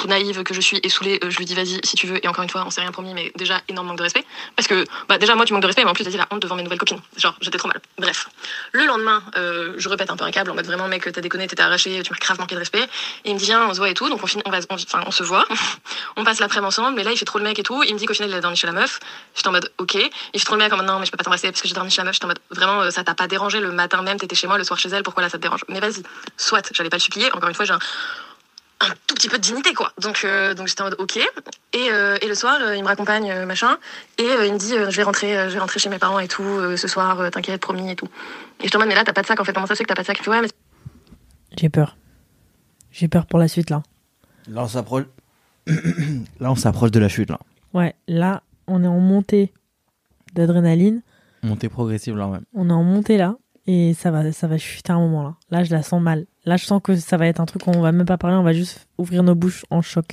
Naïve 0.07 0.43
que 0.45 0.55
je 0.55 0.61
suis 0.61 0.79
et 0.83 0.89
saoulée, 0.89 1.19
euh, 1.25 1.31
je 1.31 1.39
lui 1.39 1.45
dis 1.45 1.55
vas-y 1.55 1.81
si 1.83 1.97
tu 1.97 2.07
veux. 2.07 2.25
Et 2.25 2.29
encore 2.29 2.45
une 2.45 2.51
fois, 2.51 2.65
on 2.67 2.71
s'est 2.71 2.81
rien 2.81 2.93
promis, 2.93 3.15
mais 3.15 3.33
déjà 3.37 3.61
énorme 3.69 3.89
manque 3.89 3.99
de 3.99 4.03
respect. 4.03 4.25
Parce 4.55 4.69
que 4.69 4.85
bah 5.09 5.19
déjà 5.19 5.35
moi 5.35 5.45
tu 5.45 5.53
manques 5.53 5.63
de 5.63 5.67
respect, 5.67 5.85
mais 5.85 5.91
en 5.91 5.95
plus 5.95 6.05
t'as 6.05 6.11
dit 6.11 6.17
la 6.17 6.27
honte 6.31 6.41
devant 6.41 6.55
mes 6.57 6.63
nouvelles 6.63 6.79
copines. 6.79 7.01
Genre 7.17 7.35
j'étais 7.41 7.59
trop 7.59 7.69
mal. 7.69 7.81
Bref, 7.99 8.29
le 8.73 8.87
lendemain, 8.87 9.23
euh, 9.37 9.75
je 9.77 9.89
répète 9.89 10.11
un 10.11 10.17
peu 10.17 10.25
un 10.25 10.31
câble 10.31 10.51
en 10.51 10.55
mode 10.55 10.67
vraiment 10.67 10.89
mec 10.89 11.11
t'as 11.13 11.21
déconné, 11.21 11.47
t'étais 11.47 11.63
arraché, 11.63 12.01
tu 12.05 12.13
m'as 12.13 12.19
grave 12.19 12.39
manqué 12.39 12.55
de 12.55 12.61
respect. 12.61 12.83
Et 13.25 13.31
il 13.31 13.35
me 13.35 13.39
dit 13.39 13.47
viens, 13.47 13.67
on 13.67 13.73
se 13.73 13.79
voit 13.79 13.89
et 13.89 13.95
tout, 13.95 14.09
donc 14.09 14.23
on 14.23 14.27
finit, 14.27 14.43
on 14.47 14.51
va, 14.51 14.59
on 15.07 15.11
se 15.11 15.23
voit, 15.25 15.47
on 16.17 16.25
passe 16.25 16.39
l'après-midi 16.39 16.69
ensemble, 16.69 16.97
mais 16.97 17.03
là 17.03 17.13
il 17.13 17.17
fait 17.17 17.25
trop 17.25 17.39
le 17.39 17.45
mec 17.45 17.59
et 17.59 17.63
tout. 17.63 17.83
Il 17.83 17.95
me 17.95 17.99
dit 17.99 18.07
qu'au 18.07 18.15
final 18.15 18.31
il 18.31 18.37
a 18.37 18.41
dormi 18.41 18.57
chez 18.57 18.67
la 18.67 18.73
meuf. 18.73 19.01
J'étais 19.35 19.49
en 19.49 19.53
mode 19.53 19.71
ok. 19.79 19.95
Il 19.95 20.39
fait 20.39 20.45
trop 20.47 20.55
le 20.55 20.63
mec 20.63 20.73
en 20.73 20.77
mode 20.77 20.87
non 20.87 21.01
mais 21.01 21.07
je 21.07 21.11
peux 21.11 21.17
pas 21.17 21.25
t'embrasser 21.25 21.49
parce 21.49 21.61
que 21.61 21.69
j'ai 21.69 21.75
dormi 21.75 21.91
chez 21.91 21.99
la 21.99 22.05
meuf. 22.05 22.15
J'étais 22.15 22.27
en 22.27 22.29
mode 22.29 22.41
vraiment 22.51 22.83
euh, 22.83 22.91
ça 22.91 23.03
t'a 23.05 23.15
pas 23.15 23.27
dérangé 23.27 23.61
le 23.61 23.73
matin 23.73 24.03
même, 24.03 24.19
t'étais 24.19 24.37
chez 24.37 24.47
moi 24.47 24.59
le 24.59 24.65
soir 24.65 24.79
chez 24.79 24.89
elle, 24.91 25.03
pourquoi 25.03 25.23
là 25.23 25.29
ça 25.29 25.39
te 25.39 25.43
dérange? 25.43 25.65
Mais 25.69 25.81
vas-y, 25.81 26.03
soit. 26.37 26.71
J'allais 26.73 26.91
pas 26.91 26.97
le 26.97 27.03
supplier. 27.03 27.33
Encore 27.33 27.49
une 27.49 27.55
fois 27.55 27.65
j'ai 27.65 27.73
un 27.73 27.81
un 28.81 28.91
tout 29.07 29.15
petit 29.17 29.29
peu 29.29 29.39
de 29.39 29.43
dignité 29.43 29.75
quoi 29.75 29.93
donc 30.01 30.23
euh, 30.25 30.55
donc 30.55 30.69
j'étais 30.69 30.83
en 30.83 30.85
mode 30.85 30.97
ok 31.01 31.17
et, 31.17 31.89
euh, 31.91 32.17
et 32.23 32.29
le 32.29 32.35
soir 32.35 32.59
euh, 32.61 32.77
il 32.77 32.83
me 32.83 32.87
raccompagne 32.87 33.31
euh, 33.31 33.45
machin 33.47 33.77
et 34.19 34.23
euh, 34.23 34.47
il 34.47 34.53
me 34.53 34.59
dit 34.59 34.75
euh, 34.77 34.89
je 34.91 34.97
vais 34.97 35.03
rentrer 35.03 35.37
euh, 35.37 35.49
je 35.49 35.55
vais 35.55 35.59
rentrer 35.59 35.81
chez 35.81 35.89
mes 35.89 35.99
parents 35.99 36.21
et 36.21 36.29
tout 36.29 36.45
euh, 36.45 36.77
ce 36.77 36.87
soir 36.87 37.19
euh, 37.21 37.31
t'inquiète 37.31 37.61
promis 37.61 37.91
et 37.91 37.97
tout 37.97 38.07
et 38.61 38.67
je 38.67 38.69
te 38.71 38.77
demande 38.77 38.89
mais 38.89 38.95
là 38.95 39.03
t'as 39.05 39.13
pas 39.13 39.23
de 39.23 39.27
sac 39.27 39.41
en 39.41 39.45
fait 39.45 39.53
comment 39.53 39.67
ça 39.67 39.75
se 39.75 39.79
fait 39.79 39.85
que 39.85 39.89
t'as 39.89 39.97
pas 39.97 40.03
de 40.03 40.07
sac? 40.07 40.25
Ouais 40.29 40.41
mais 40.41 40.49
J'ai 41.57 41.69
peur. 41.69 41.97
J'ai 42.93 43.09
peur 43.09 43.27
pour 43.27 43.39
la 43.39 43.49
suite, 43.49 43.69
là. 43.71 43.83
Là, 44.49 44.63
on 44.63 44.69
s'approche. 44.69 45.05
là, 45.67 46.51
on 46.51 46.55
s'approche 46.57 46.91
de 46.91 46.99
la 46.99 47.09
chute 47.09 47.31
là. 47.31 47.39
Ouais, 47.75 47.95
là, 48.09 48.43
on 48.67 48.83
est 48.83 48.87
en 48.89 48.99
montée 48.99 49.53
d'adrénaline. 50.35 51.03
Montée 51.43 51.69
progressive 51.69 52.17
là, 52.17 52.27
ouais. 52.29 52.39
On 52.55 52.71
est 52.71 52.73
en 52.73 52.83
montée 52.83 53.17
là. 53.19 53.35
Et 53.71 53.93
ça 53.93 54.11
va, 54.11 54.33
ça 54.33 54.47
va 54.47 54.57
chuter 54.57 54.93
à 54.93 54.97
un 54.97 54.99
moment 55.01 55.23
là. 55.23 55.35
Là, 55.51 55.63
je 55.63 55.71
la 55.71 55.83
sens 55.83 56.01
mal. 56.01 56.25
Là, 56.47 56.57
je 56.57 56.65
sens 56.65 56.81
que 56.83 56.97
ça 56.97 57.19
va 57.19 57.27
être 57.27 57.39
un 57.39 57.45
truc 57.45 57.67
où 57.67 57.71
on 57.71 57.83
va 57.83 57.93
même 57.93 58.07
pas 58.07 58.17
parler, 58.17 58.37
on 58.37 58.43
va 58.43 58.55
juste 58.55 58.89
ouvrir 58.97 59.23
nos 59.23 59.35
bouches 59.35 59.65
en 59.69 59.83
choc. 59.83 60.07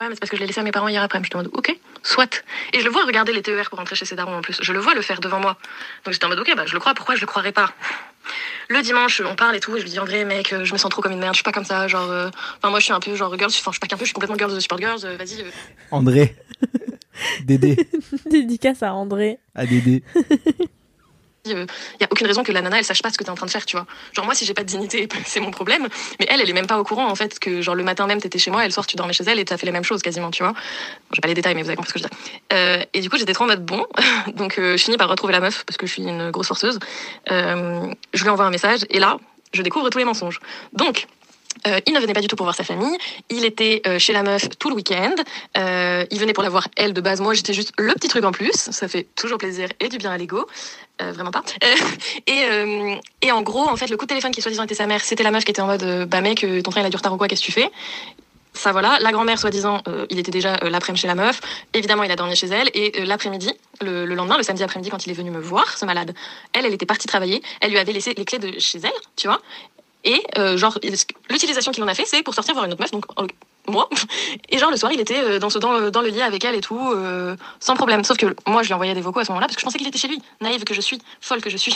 Ouais, 0.00 0.08
mais 0.08 0.14
c'est 0.14 0.20
parce 0.20 0.30
que 0.30 0.36
je 0.36 0.40
l'ai 0.42 0.46
laissé 0.48 0.58
à 0.60 0.64
mes 0.64 0.72
parents 0.72 0.88
hier 0.88 1.02
après. 1.02 1.20
Je 1.22 1.30
te 1.30 1.36
mode, 1.36 1.50
ok, 1.52 1.78
soit. 2.02 2.42
Et 2.72 2.80
je 2.80 2.84
le 2.84 2.90
vois 2.90 3.04
regarder 3.04 3.32
les 3.32 3.42
TER 3.42 3.68
pour 3.70 3.78
rentrer 3.78 3.94
chez 3.96 4.04
ses 4.06 4.16
darons 4.16 4.36
en 4.36 4.42
plus. 4.42 4.58
Je 4.60 4.72
le 4.72 4.80
vois 4.80 4.94
le 4.94 5.02
faire 5.02 5.20
devant 5.20 5.38
moi. 5.40 5.56
Donc 6.04 6.14
j'étais 6.14 6.24
en 6.24 6.28
mode, 6.30 6.40
ok, 6.40 6.52
bah 6.56 6.64
je 6.66 6.72
le 6.74 6.80
crois, 6.80 6.94
pourquoi 6.94 7.14
je 7.14 7.20
le 7.20 7.26
croirais 7.28 7.52
pas? 7.52 7.72
Le 8.68 8.82
dimanche, 8.82 9.22
on 9.24 9.34
parle 9.36 9.54
et 9.56 9.60
tout, 9.60 9.74
et 9.76 9.78
je 9.78 9.84
lui 9.84 9.90
dis, 9.90 9.98
en 10.00 10.04
vrai, 10.04 10.24
mec, 10.24 10.52
euh, 10.52 10.64
je 10.64 10.72
me 10.72 10.78
sens 10.78 10.90
trop 10.90 11.00
comme 11.00 11.12
une 11.12 11.18
merde, 11.20 11.34
je 11.34 11.38
suis 11.38 11.44
pas 11.44 11.52
comme 11.52 11.64
ça, 11.64 11.86
genre. 11.88 12.10
euh, 12.10 12.28
Enfin, 12.58 12.70
moi, 12.70 12.78
je 12.80 12.84
suis 12.84 12.92
un 12.92 13.00
peu 13.00 13.14
genre 13.14 13.30
girls, 13.38 13.50
enfin, 13.50 13.70
je 13.70 13.74
suis 13.76 13.80
pas 13.80 13.86
qu'un 13.86 13.96
peu, 13.96 14.04
je 14.04 14.08
suis 14.08 14.14
complètement 14.14 14.36
girls 14.36 14.54
de 14.54 14.60
Support 14.60 14.78
Girls, 14.78 15.00
euh, 15.04 15.16
vas-y. 15.16 15.42
euh. 15.42 15.50
André. 15.92 16.36
Dédé. 17.44 17.76
Dédicace 18.30 18.82
à 18.82 18.92
André. 18.94 19.38
À 19.54 19.64
Dédé. 19.66 20.02
Il 21.50 21.66
n'y 22.00 22.06
a 22.06 22.08
aucune 22.10 22.26
raison 22.26 22.42
que 22.42 22.52
la 22.52 22.62
nana 22.62 22.78
elle 22.78 22.84
sache 22.84 23.02
pas 23.02 23.10
ce 23.10 23.18
que 23.18 23.24
t'es 23.24 23.30
en 23.30 23.34
train 23.34 23.46
de 23.46 23.50
faire, 23.50 23.66
tu 23.66 23.76
vois. 23.76 23.86
Genre 24.12 24.24
moi 24.24 24.34
si 24.34 24.44
j'ai 24.44 24.54
pas 24.54 24.62
de 24.62 24.68
dignité, 24.68 25.08
c'est 25.26 25.40
mon 25.40 25.50
problème, 25.50 25.88
mais 26.20 26.26
elle 26.28 26.40
elle 26.40 26.48
est 26.48 26.54
même 26.54 26.66
pas 26.66 26.78
au 26.78 26.84
courant 26.84 27.08
en 27.08 27.14
fait 27.14 27.38
que 27.38 27.62
genre 27.62 27.74
le 27.74 27.84
matin 27.84 28.06
même 28.06 28.20
t'étais 28.20 28.38
chez 28.38 28.50
moi 28.50 28.64
et 28.64 28.68
le 28.68 28.72
soir 28.72 28.86
tu 28.86 28.96
dormais 28.96 29.12
chez 29.12 29.24
elle 29.24 29.38
et 29.38 29.44
t'as 29.44 29.56
fait 29.56 29.66
les 29.66 29.72
mêmes 29.72 29.84
choses 29.84 30.02
quasiment, 30.02 30.30
tu 30.30 30.42
vois. 30.42 30.52
Bon, 30.52 30.58
j'ai 31.12 31.20
pas 31.20 31.28
les 31.28 31.34
détails 31.34 31.54
mais 31.54 31.62
vous 31.62 31.68
avez 31.68 31.76
compris 31.76 31.90
ce 31.90 31.94
que 31.94 32.00
je 32.00 32.04
dire. 32.04 32.18
Euh, 32.52 32.84
et 32.94 33.00
du 33.00 33.10
coup 33.10 33.16
j'étais 33.16 33.32
trop 33.32 33.44
en 33.44 33.48
mode 33.48 33.64
bon, 33.64 33.86
donc 34.34 34.58
euh, 34.58 34.76
je 34.76 34.82
finis 34.84 34.96
par 34.96 35.08
retrouver 35.08 35.32
la 35.32 35.40
meuf 35.40 35.64
parce 35.64 35.76
que 35.76 35.86
je 35.86 35.92
suis 35.92 36.02
une 36.02 36.30
grosse 36.30 36.48
forceuse. 36.48 36.78
Euh, 37.30 37.92
je 38.14 38.22
lui 38.22 38.30
envoie 38.30 38.44
un 38.44 38.50
message 38.50 38.80
et 38.90 38.98
là 38.98 39.18
je 39.52 39.62
découvre 39.62 39.88
tous 39.90 39.98
les 39.98 40.04
mensonges. 40.04 40.40
Donc 40.72 41.06
euh, 41.66 41.80
il 41.86 41.92
ne 41.92 42.00
venait 42.00 42.12
pas 42.12 42.20
du 42.20 42.28
tout 42.28 42.36
pour 42.36 42.44
voir 42.44 42.54
sa 42.54 42.64
famille. 42.64 42.96
Il 43.30 43.44
était 43.44 43.82
euh, 43.86 43.98
chez 43.98 44.12
la 44.12 44.22
meuf 44.22 44.48
tout 44.58 44.70
le 44.70 44.76
week-end. 44.76 45.14
Euh, 45.56 46.04
il 46.10 46.18
venait 46.18 46.32
pour 46.32 46.42
la 46.42 46.50
voir 46.50 46.68
elle 46.76 46.92
de 46.92 47.00
base. 47.00 47.20
Moi, 47.20 47.34
j'étais 47.34 47.52
juste 47.52 47.72
le 47.78 47.92
petit 47.94 48.08
truc 48.08 48.24
en 48.24 48.32
plus. 48.32 48.52
Ça 48.52 48.88
fait 48.88 49.06
toujours 49.16 49.38
plaisir 49.38 49.68
et 49.80 49.88
du 49.88 49.98
bien 49.98 50.10
à 50.10 50.18
l'ego. 50.18 50.46
Vraiment 51.00 51.30
pas. 51.30 51.44
Et, 52.26 53.30
en 53.30 53.42
gros, 53.42 53.68
en 53.68 53.76
fait, 53.76 53.88
le 53.88 53.96
coup 53.96 54.04
de 54.04 54.08
téléphone 54.08 54.32
qui 54.32 54.42
soi-disant 54.42 54.64
était 54.64 54.74
sa 54.74 54.88
mère, 54.88 55.04
c'était 55.04 55.22
la 55.22 55.30
meuf 55.30 55.44
qui 55.44 55.52
était 55.52 55.62
en 55.62 55.68
mode 55.68 56.08
Bah 56.08 56.20
mec, 56.20 56.44
ton 56.64 56.70
train 56.72 56.80
il 56.80 56.86
a 56.86 56.90
du 56.90 56.96
retard 56.96 57.12
ou 57.12 57.16
quoi, 57.16 57.28
qu'est-ce 57.28 57.40
que 57.40 57.46
tu 57.46 57.52
fais? 57.52 57.70
Ça 58.52 58.72
voilà, 58.72 58.98
la 59.00 59.12
grand-mère 59.12 59.38
soi-disant, 59.38 59.80
il 60.10 60.18
était 60.18 60.32
déjà 60.32 60.56
l'après-midi 60.56 61.02
chez 61.02 61.06
la 61.06 61.14
meuf. 61.14 61.40
Évidemment, 61.72 62.02
il 62.02 62.10
a 62.10 62.16
dormi 62.16 62.34
chez 62.34 62.48
elle. 62.48 62.68
Et 62.74 63.04
l'après-midi, 63.04 63.52
le, 63.80 64.06
le 64.06 64.14
lendemain, 64.16 64.36
le 64.36 64.42
samedi 64.42 64.64
après-midi, 64.64 64.90
quand 64.90 65.06
il 65.06 65.10
est 65.10 65.14
venu 65.14 65.30
me 65.30 65.40
voir, 65.40 65.78
ce 65.78 65.84
malade, 65.84 66.12
elle, 66.52 66.66
elle 66.66 66.74
était 66.74 66.86
partie 66.86 67.06
travailler. 67.06 67.42
Elle 67.60 67.70
lui 67.70 67.78
avait 67.78 67.92
laissé 67.92 68.12
les 68.16 68.24
clés 68.24 68.40
de 68.40 68.58
chez 68.58 68.78
elle, 68.78 68.90
tu 69.14 69.28
vois. 69.28 69.40
Et 70.04 70.22
euh, 70.38 70.56
genre, 70.56 70.78
l'utilisation 71.30 71.72
qu'il 71.72 71.82
en 71.82 71.88
a 71.88 71.94
fait, 71.94 72.04
c'est 72.06 72.22
pour 72.22 72.34
sortir 72.34 72.54
voir 72.54 72.66
une 72.66 72.72
autre 72.72 72.80
meuf. 72.80 72.90
Donc, 72.90 73.06
moi. 73.68 73.88
Et 74.48 74.58
genre 74.58 74.70
le 74.70 74.76
soir, 74.76 74.92
il 74.92 75.00
était 75.00 75.18
euh, 75.18 75.38
dans, 75.38 75.50
ce, 75.50 75.58
dans, 75.58 76.00
le, 76.00 76.08
lit 76.08 76.22
avec 76.22 76.44
elle 76.44 76.54
et 76.54 76.60
tout, 76.60 76.80
euh, 76.94 77.36
sans 77.60 77.74
problème. 77.74 78.04
Sauf 78.04 78.16
que 78.16 78.26
moi, 78.46 78.62
je 78.62 78.68
lui 78.68 78.74
envoyais 78.74 78.94
des 78.94 79.00
vocaux 79.00 79.20
à 79.20 79.24
ce 79.24 79.30
moment-là 79.32 79.46
parce 79.46 79.56
que 79.56 79.60
je 79.60 79.66
pensais 79.66 79.78
qu'il 79.78 79.86
était 79.86 79.98
chez 79.98 80.08
lui, 80.08 80.20
naïve 80.40 80.64
que 80.64 80.74
je 80.74 80.80
suis, 80.80 81.00
folle 81.20 81.40
que 81.40 81.50
je 81.50 81.56
suis. 81.56 81.74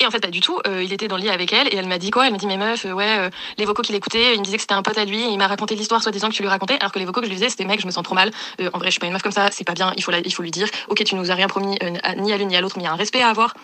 Et 0.00 0.06
en 0.06 0.10
fait, 0.10 0.20
pas 0.20 0.28
du 0.28 0.40
tout. 0.40 0.58
Euh, 0.66 0.82
il 0.82 0.92
était 0.92 1.08
dans 1.08 1.16
le 1.16 1.22
lit 1.22 1.30
avec 1.30 1.52
elle 1.52 1.68
et 1.68 1.76
elle 1.76 1.86
m'a 1.86 1.98
dit 1.98 2.10
quoi? 2.10 2.26
Elle 2.26 2.32
m'a 2.32 2.38
dit, 2.38 2.46
mais 2.46 2.56
meuf, 2.56 2.84
euh, 2.84 2.92
ouais, 2.92 3.18
euh, 3.18 3.30
les 3.58 3.64
vocaux 3.64 3.82
qu'il 3.82 3.94
écoutait, 3.94 4.34
il 4.34 4.40
me 4.40 4.44
disait 4.44 4.56
que 4.56 4.62
c'était 4.62 4.74
un 4.74 4.82
pote 4.82 4.98
à 4.98 5.04
lui. 5.04 5.26
Il 5.30 5.38
m'a 5.38 5.46
raconté 5.46 5.74
l'histoire, 5.74 6.02
soi-disant 6.02 6.28
que 6.28 6.34
tu 6.34 6.42
lui 6.42 6.48
racontais, 6.48 6.76
alors 6.80 6.92
que 6.92 6.98
les 6.98 7.06
vocaux 7.06 7.20
que 7.20 7.26
je 7.26 7.30
lui 7.30 7.36
faisais, 7.36 7.48
c'était 7.48 7.64
mec, 7.64 7.80
je 7.80 7.86
me 7.86 7.92
sens 7.92 8.04
trop 8.04 8.14
mal. 8.14 8.30
Euh, 8.60 8.70
en 8.72 8.78
vrai, 8.78 8.88
je 8.88 8.92
suis 8.92 9.00
pas 9.00 9.06
une 9.06 9.12
meuf 9.12 9.22
comme 9.22 9.32
ça, 9.32 9.50
c'est 9.50 9.64
pas 9.64 9.74
bien. 9.74 9.92
Il 9.96 10.02
faut, 10.02 10.12
il 10.12 10.34
faut 10.34 10.42
lui 10.42 10.50
dire, 10.50 10.68
ok, 10.88 11.02
tu 11.04 11.14
nous 11.14 11.30
as 11.30 11.34
rien 11.34 11.48
promis, 11.48 11.78
euh, 11.82 11.90
ni 12.18 12.32
à 12.32 12.36
l'une 12.36 12.48
ni 12.48 12.56
à 12.56 12.60
l'autre, 12.60 12.76
mais 12.76 12.82
il 12.82 12.86
y 12.86 12.88
a 12.88 12.92
un 12.92 12.96
respect 12.96 13.22
à 13.22 13.28
avoir. 13.28 13.54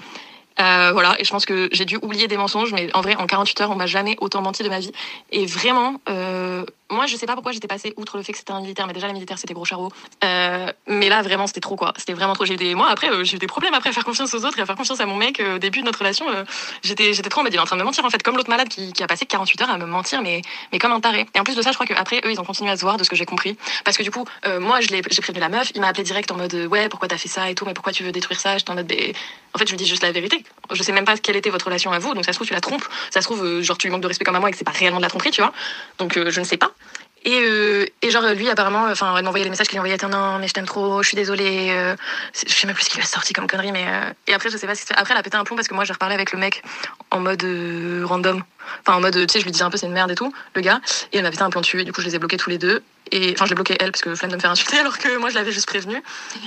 Euh, 0.61 0.90
voilà, 0.92 1.16
et 1.18 1.24
je 1.24 1.30
pense 1.30 1.46
que 1.46 1.68
j'ai 1.72 1.84
dû 1.84 1.96
oublier 1.96 2.28
des 2.28 2.36
mensonges, 2.36 2.72
mais 2.72 2.88
en 2.94 3.00
vrai, 3.00 3.16
en 3.16 3.26
48 3.26 3.61
heures, 3.62 3.70
on 3.70 3.76
m'a 3.76 3.86
jamais 3.86 4.16
autant 4.20 4.42
menti 4.42 4.62
de 4.62 4.68
ma 4.68 4.80
vie. 4.80 4.92
Et 5.30 5.46
vraiment, 5.46 6.00
euh, 6.09 6.64
moi, 6.93 7.07
je 7.07 7.16
sais 7.16 7.26
pas 7.26 7.34
pourquoi 7.34 7.53
j'étais 7.53 7.66
passée 7.66 7.95
outre 7.97 8.16
le 8.16 8.22
fait 8.22 8.32
que 8.32 8.38
c'était 8.38 8.53
un 8.53 8.61
militaire, 8.61 8.86
mais 8.86 8.93
déjà, 8.93 9.07
les 9.07 9.12
militaires, 9.12 9.38
c'était 9.38 9.55
gros 9.55 9.64
charreau. 9.64 9.90
Euh, 10.24 10.70
mais 10.86 11.09
là, 11.09 11.22
vraiment, 11.22 11.47
c'était 11.47 11.61
trop, 11.61 11.76
quoi. 11.76 11.93
C'était 11.97 12.12
vraiment 12.12 12.34
trop. 12.34 12.45
J'ai 12.45 12.57
des, 12.57 12.74
moi, 12.74 12.88
après, 12.90 13.11
euh, 13.11 13.24
j'ai 13.24 13.36
eu 13.36 13.38
des 13.38 13.47
problèmes 13.47 13.74
après 13.74 13.90
à 13.90 13.93
faire 13.93 14.05
confiance 14.05 14.32
aux 14.34 14.45
autres 14.45 14.59
et 14.59 14.62
à 14.62 14.66
faire 14.66 14.76
confiance 14.76 15.01
à 15.01 15.07
mon 15.07 15.16
mec. 15.16 15.40
euh, 15.40 15.57
au 15.57 15.59
début 15.59 15.80
de 15.80 15.86
notre 15.86 15.99
relation, 15.99 16.26
j'étais, 16.82 17.14
j'étais 17.14 17.28
trop 17.28 17.40
en 17.40 17.45
mode, 17.45 17.53
il 17.53 17.57
est 17.57 17.61
en 17.61 17.64
train 17.64 17.76
de 17.76 17.80
me 17.80 17.86
mentir, 17.86 18.05
en 18.05 18.11
fait, 18.11 18.22
comme 18.22 18.36
l'autre 18.36 18.51
malade 18.51 18.68
qui, 18.68 18.93
a 19.03 19.07
passé 19.07 19.26
48 19.26 19.62
heures 19.62 19.70
à 19.70 19.78
me 19.78 19.86
mentir, 19.86 20.22
mais, 20.22 20.43
mais 20.70 20.78
comme 20.78 20.93
un 20.93 21.01
taré. 21.01 21.26
Et 21.34 21.40
en 21.40 21.45
plus 21.45 21.57
de 21.57 21.62
ça, 21.62 21.70
je 21.70 21.76
crois 21.76 21.86
qu'après, 21.86 22.18
eux, 22.24 22.30
ils 22.30 22.40
ont 22.40 22.45
continué 22.45 22.70
à 22.70 22.76
se 22.76 22.82
voir, 22.82 22.97
de 22.97 23.05
ce 23.05 23.11
que 23.11 23.16
j'ai 23.16 23.24
compris. 23.24 23.57
Parce 23.84 23.97
que 23.97 24.03
du 24.03 24.11
coup, 24.11 24.24
moi, 24.61 24.80
j'ai 24.80 25.03
prévenu 25.03 25.40
la 25.40 25.49
meuf, 25.49 25.72
il 25.74 25.80
m'a 25.80 25.88
appelé 25.88 26.05
direct 26.05 26.30
en 26.30 26.36
mode, 26.36 26.55
ouais, 26.70 26.88
pourquoi 26.88 27.09
t'as 27.09 27.18
fait 27.18 27.28
ça 27.28 27.51
et 27.51 27.55
tout, 27.55 27.64
mais 27.64 27.74
pourquoi 27.74 27.93
tu 27.93 28.05
veux 28.05 28.12
détruire 28.12 28.40
ça? 28.40 28.59
J'étais 28.59 28.70
en 28.70 28.74
mode, 28.74 28.86
ben, 28.86 29.12
en 29.55 29.59
fait, 29.59 29.66
je 29.66 29.72
lui 29.72 29.78
dis 29.78 29.86
juste 29.86 30.03
la 30.03 30.12
vérité. 30.12 30.45
Je 30.72 30.82
sais 30.82 30.93
même 30.93 31.05
pas 31.05 31.16
quelle 31.16 31.36
était 31.36 31.51
votre 31.51 31.66
relation 31.66 31.93
à 31.93 31.99
vous, 31.99 32.14
donc 32.14 32.24
ça 32.24 32.32
se 32.32 32.36
trouve, 32.38 32.47
tu 32.47 32.55
la 32.55 32.61
trompes. 32.61 32.84
Ça 33.11 33.20
se 33.20 33.26
trouve, 33.26 33.61
genre, 33.62 33.78
tu 33.78 33.86
lui 33.86 33.93
manques 33.93 34.03
de 34.03 34.09
respect 34.09 34.24
comme 34.24 34.36
à 34.36 34.40
moi 34.40 34.49
et 34.49 34.53
que 34.53 34.59
c'est 34.59 34.64
pas 34.64 34.72
réellement 34.72 34.99
de 34.99 35.03
la 35.03 35.09
tromperie, 35.09 35.30
tu 35.30 35.40
vois. 35.40 35.53
Donc, 35.99 36.18
je 36.28 36.40
ne 36.40 36.45
sais 36.45 36.57
pas. 36.57 36.72
Et, 37.24 37.40
euh, 37.40 37.86
et 38.02 38.10
genre, 38.10 38.24
lui, 38.34 38.48
apparemment, 38.48 38.86
enfin, 38.90 39.16
elle 39.16 39.24
m'envoyait 39.24 39.44
des 39.44 39.50
messages 39.50 39.68
qu'il 39.68 39.78
envoyait, 39.78 39.96
non, 40.08 40.38
mais 40.38 40.48
je 40.48 40.54
t'aime 40.54 40.66
trop, 40.66 41.02
je 41.02 41.08
suis 41.08 41.16
désolée, 41.16 41.68
euh, 41.70 41.94
je 42.34 42.52
sais 42.52 42.66
même 42.66 42.74
plus 42.74 42.84
ce 42.84 42.90
qu'il 42.90 43.00
a 43.00 43.04
sorti 43.04 43.32
comme 43.32 43.46
connerie, 43.46 43.70
mais, 43.70 43.84
euh, 43.86 44.12
et 44.26 44.34
après, 44.34 44.50
je 44.50 44.56
sais 44.56 44.66
pas. 44.66 44.72
Après, 44.96 45.14
elle 45.14 45.20
a 45.20 45.22
pété 45.22 45.36
un 45.36 45.44
plomb 45.44 45.54
parce 45.54 45.68
que 45.68 45.74
moi, 45.74 45.84
j'ai 45.84 45.92
reparlé 45.92 46.14
avec 46.14 46.32
le 46.32 46.38
mec 46.38 46.62
en 47.10 47.20
mode 47.20 47.44
euh, 47.44 48.02
random. 48.04 48.42
Enfin, 48.80 48.98
en 48.98 49.00
mode, 49.00 49.14
tu 49.14 49.32
sais, 49.32 49.38
je 49.38 49.44
lui 49.44 49.52
disais 49.52 49.64
un 49.64 49.70
peu, 49.70 49.76
c'est 49.76 49.86
une 49.86 49.92
merde 49.92 50.10
et 50.10 50.14
tout, 50.16 50.32
le 50.54 50.60
gars. 50.62 50.80
Et 51.12 51.18
elle 51.18 51.22
m'a 51.22 51.30
pété 51.30 51.42
un 51.42 51.50
plomb 51.50 51.60
dessus, 51.60 51.84
du 51.84 51.92
coup, 51.92 52.00
je 52.00 52.06
les 52.06 52.16
ai 52.16 52.18
bloqués 52.18 52.36
tous 52.36 52.50
les 52.50 52.58
deux. 52.58 52.82
Et, 53.12 53.32
enfin, 53.32 53.44
je 53.44 53.50
l'ai 53.50 53.54
bloqué 53.54 53.76
elle, 53.78 53.92
parce 53.92 54.02
que 54.02 54.14
flemme 54.14 54.30
de 54.30 54.36
me 54.36 54.40
faire 54.40 54.50
insulter, 54.50 54.78
alors 54.80 54.98
que 54.98 55.16
moi, 55.18 55.30
je 55.30 55.36
l'avais 55.36 55.52
juste 55.52 55.66
prévenu. 55.66 56.02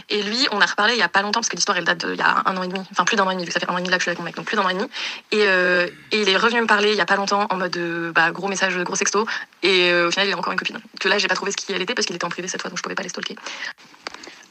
Et 0.09 0.21
lui, 0.23 0.47
on 0.51 0.59
a 0.59 0.65
reparlé 0.65 0.93
il 0.93 0.99
y 0.99 1.03
a 1.03 1.09
pas 1.09 1.21
longtemps, 1.21 1.39
parce 1.39 1.49
que 1.49 1.55
l'histoire, 1.55 1.77
elle 1.77 1.85
date 1.85 2.05
d'il 2.05 2.17
y 2.17 2.21
a 2.21 2.43
un 2.45 2.57
an 2.57 2.63
et 2.63 2.67
demi. 2.67 2.81
Enfin, 2.91 3.05
plus 3.05 3.15
d'un 3.15 3.25
an 3.25 3.31
et 3.31 3.35
demi, 3.35 3.45
vu 3.45 3.49
que 3.49 3.53
ça 3.53 3.59
fait 3.59 3.69
un 3.69 3.73
an 3.73 3.77
et 3.77 3.81
demi 3.81 3.91
là 3.91 3.97
que 3.97 4.01
je 4.01 4.05
suis 4.05 4.09
avec 4.09 4.19
mon 4.19 4.25
mec, 4.25 4.35
donc 4.35 4.45
plus 4.45 4.57
d'un 4.57 4.63
an 4.63 4.69
et 4.69 4.73
demi. 4.73 4.87
Et, 5.31 5.43
euh, 5.43 5.87
et 6.11 6.21
il 6.21 6.29
est 6.29 6.37
revenu 6.37 6.61
me 6.61 6.67
parler 6.67 6.91
il 6.91 6.97
y 6.97 7.01
a 7.01 7.05
pas 7.05 7.15
longtemps, 7.15 7.47
en 7.49 7.55
mode, 7.57 7.77
euh, 7.77 8.11
bah, 8.11 8.31
gros 8.31 8.47
message, 8.47 8.77
gros 8.79 8.95
sexto. 8.95 9.25
Et 9.63 9.91
euh, 9.91 10.07
au 10.07 10.11
final, 10.11 10.27
il 10.27 10.33
a 10.33 10.37
encore 10.37 10.53
une 10.53 10.59
copine. 10.59 10.79
Que 10.99 11.07
là, 11.07 11.17
j'ai 11.17 11.27
pas 11.27 11.35
trouvé 11.35 11.51
ce 11.51 11.57
qui 11.57 11.71
elle 11.71 11.81
était, 11.81 11.93
parce 11.93 12.05
qu'il 12.05 12.15
était 12.15 12.25
en 12.25 12.29
privé 12.29 12.47
cette 12.47 12.61
fois, 12.61 12.69
donc 12.69 12.77
je 12.77 12.83
pouvais 12.83 12.95
pas 12.95 13.03
les 13.03 13.09
stalker. 13.09 13.35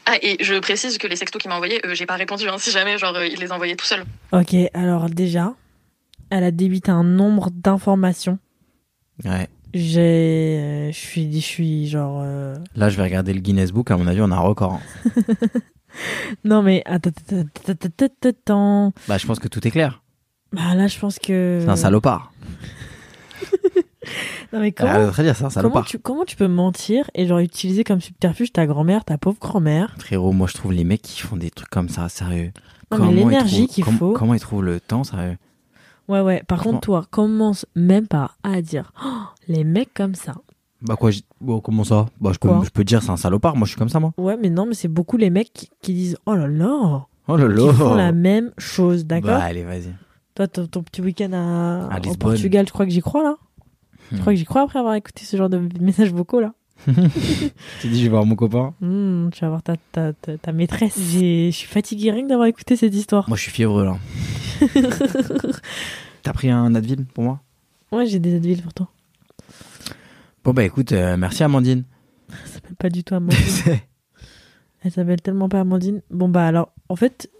Ah, 0.05 0.17
et 0.21 0.37
je 0.39 0.53
précise 0.59 0.97
que 0.99 1.07
les 1.07 1.15
sextos 1.15 1.41
qu'il 1.41 1.49
m'a 1.49 1.55
envoyés, 1.55 1.83
euh, 1.85 1.95
j'ai 1.95 2.05
pas 2.05 2.15
répondu, 2.15 2.47
hein, 2.47 2.57
si 2.59 2.69
jamais, 2.71 2.97
genre, 2.97 3.15
euh, 3.15 3.25
il 3.25 3.39
les 3.39 3.51
envoyait 3.51 3.75
tout 3.75 3.85
seul. 3.85 4.03
Ok, 4.31 4.55
alors 4.75 5.09
déjà, 5.09 5.53
elle 6.29 6.43
a 6.43 6.51
débité 6.51 6.91
un 6.91 7.03
nombre 7.03 7.49
d'informations. 7.51 8.37
Ouais. 9.23 9.47
J'ai, 9.75 10.57
euh, 10.59 10.91
je 10.91 10.97
suis, 10.97 11.33
je 11.33 11.39
suis 11.45 11.87
genre. 11.87 12.21
euh, 12.23 12.55
Là, 12.77 12.87
je 12.89 12.95
vais 12.97 13.03
regarder 13.03 13.33
le 13.33 13.41
Guinness 13.41 13.71
Book. 13.73 13.91
À 13.91 13.97
mon 13.97 14.07
avis, 14.07 14.21
on 14.21 14.31
a 14.31 14.35
un 14.35 14.39
record. 14.39 14.73
hein. 14.73 15.11
Non 16.43 16.61
mais 16.61 16.81
attends. 16.85 17.11
Bah, 19.07 19.17
je 19.17 19.25
pense 19.27 19.39
que 19.39 19.47
tout 19.47 19.65
est 19.67 19.71
clair. 19.71 20.01
Bah 20.51 20.75
là, 20.75 20.87
je 20.87 20.97
pense 20.99 21.19
que. 21.19 21.59
C'est 21.63 21.69
un 21.69 21.75
salopard. 21.75 22.31
Non 24.53 24.59
mais 24.61 24.73
Ah, 24.77 24.83
comment, 24.93 25.11
très 25.11 25.23
bien, 25.23 25.33
un 25.33 25.49
comment 25.61 25.81
tu, 25.81 25.97
comment 25.99 26.25
tu 26.25 26.35
peux 26.35 26.47
mentir 26.47 27.09
et 27.15 27.25
genre 27.25 27.39
utiliser 27.39 27.83
comme 27.83 27.99
subterfuge 27.99 28.53
ta 28.53 28.67
grand-mère, 28.67 29.03
ta 29.03 29.17
pauvre 29.17 29.37
grand-mère? 29.41 29.95
Frérot, 29.97 30.31
moi, 30.31 30.47
je 30.47 30.53
trouve 30.53 30.71
les 30.73 30.83
mecs 30.83 31.01
qui 31.01 31.19
font 31.21 31.35
des 31.35 31.49
trucs 31.49 31.69
comme 31.69 31.89
ça, 31.89 32.07
sérieux. 32.07 32.51
Non, 32.91 32.97
Comment 32.97 33.11
l'énergie 33.11 33.67
qu'il 33.67 33.83
faut. 33.83 34.13
Comment 34.13 34.35
ils 34.35 34.39
trouvent 34.39 34.63
le 34.63 34.79
temps, 34.79 35.03
sérieux? 35.03 35.37
Ouais 36.07 36.21
ouais. 36.21 36.43
Par 36.47 36.61
contre, 36.61 36.81
toi, 36.81 37.05
commence 37.09 37.65
même 37.75 38.07
pas 38.07 38.31
à 38.43 38.61
dire 38.61 38.91
Oh, 39.03 39.09
les 39.47 39.63
mecs 39.63 39.93
comme 39.93 40.15
ça. 40.15 40.35
Bah, 40.81 40.95
quoi, 40.95 41.09
comment 41.63 41.83
ça? 41.83 42.05
Bah, 42.21 42.31
je 42.33 42.37
peux, 42.37 42.47
Quoi? 42.49 42.61
je 42.63 42.69
peux 42.69 42.83
te 42.83 42.87
dire, 42.89 43.01
c'est 43.01 43.09
un 43.09 43.17
salopard. 43.17 43.55
Moi, 43.55 43.65
je 43.65 43.71
suis 43.71 43.79
comme 43.79 43.89
ça, 43.89 43.99
moi. 43.99 44.13
Ouais, 44.17 44.37
mais 44.39 44.49
non, 44.49 44.65
mais 44.67 44.75
c'est 44.75 44.87
beaucoup 44.87 45.17
les 45.17 45.29
mecs 45.31 45.51
qui, 45.51 45.69
qui 45.81 45.93
disent 45.93 46.17
oh 46.27 46.35
là 46.35 46.47
là, 46.47 47.05
Oh 47.27 47.37
là 47.37 47.47
qui 47.47 47.65
là 47.65 47.73
font 47.73 47.95
la 47.95 48.11
même 48.11 48.51
chose, 48.59 49.05
d'accord? 49.05 49.31
Bah, 49.31 49.43
allez, 49.45 49.63
vas-y. 49.63 49.93
Toi, 50.35 50.47
ton, 50.47 50.67
ton 50.67 50.83
petit 50.83 51.01
week-end 51.01 51.31
à, 51.33 51.87
À 51.87 51.97
au 51.97 52.01
Lisbonne. 52.01 52.17
Portugal, 52.17 52.65
tu 52.65 52.71
crois 52.73 52.85
que 52.85 52.91
j'y 52.91 53.01
crois 53.01 53.23
là? 53.23 53.35
Tu 54.09 54.15
Hmm. 54.15 54.19
crois 54.19 54.33
que 54.33 54.37
j'y 54.37 54.45
crois 54.45 54.61
après 54.61 54.77
avoir 54.77 54.93
écouté 54.93 55.25
ce 55.25 55.35
genre 55.35 55.49
de 55.49 55.57
messages 55.79 56.13
vocaux 56.13 56.39
là? 56.39 56.53
Tu 56.85 57.87
dis, 57.87 57.99
je 57.99 58.03
vais 58.03 58.09
voir 58.09 58.25
mon 58.25 58.35
copain. 58.35 58.73
Hmm, 58.81 59.29
Tu 59.31 59.41
vas 59.41 59.49
voir 59.49 59.63
ta, 59.63 59.75
ta, 59.91 60.13
ta, 60.13 60.37
ta 60.37 60.51
maîtresse. 60.51 60.97
Je 60.97 61.49
suis 61.51 61.67
fatiguée 61.67 62.11
rien 62.11 62.23
que 62.23 62.29
d'avoir 62.29 62.47
écouté 62.47 62.75
cette 62.75 62.93
histoire. 62.93 63.27
Moi, 63.27 63.37
je 63.37 63.43
suis 63.43 63.51
fiévreux, 63.51 63.85
là. 63.85 63.97
T'as 66.23 66.33
pris 66.33 66.49
un 66.49 66.73
Advil 66.75 67.05
pour 67.05 67.23
moi? 67.23 67.41
Ouais, 67.91 68.05
j'ai 68.05 68.19
des 68.19 68.35
Advil 68.35 68.61
pour 68.61 68.73
toi. 68.73 68.89
Bon, 70.43 70.53
bah, 70.53 70.63
écoute, 70.63 70.91
euh, 70.91 71.17
merci, 71.17 71.43
Amandine. 71.43 71.83
Elle 72.29 72.47
s'appelle 72.49 72.75
pas 72.75 72.89
du 72.89 73.03
tout 73.03 73.15
Amandine. 73.15 73.39
Elle 74.83 74.91
s'appelle 74.91 75.21
tellement 75.21 75.49
pas 75.49 75.61
Amandine. 75.61 76.01
Bon, 76.11 76.29
bah 76.29 76.45
alors, 76.45 76.71
en 76.89 76.95
fait, 76.95 77.31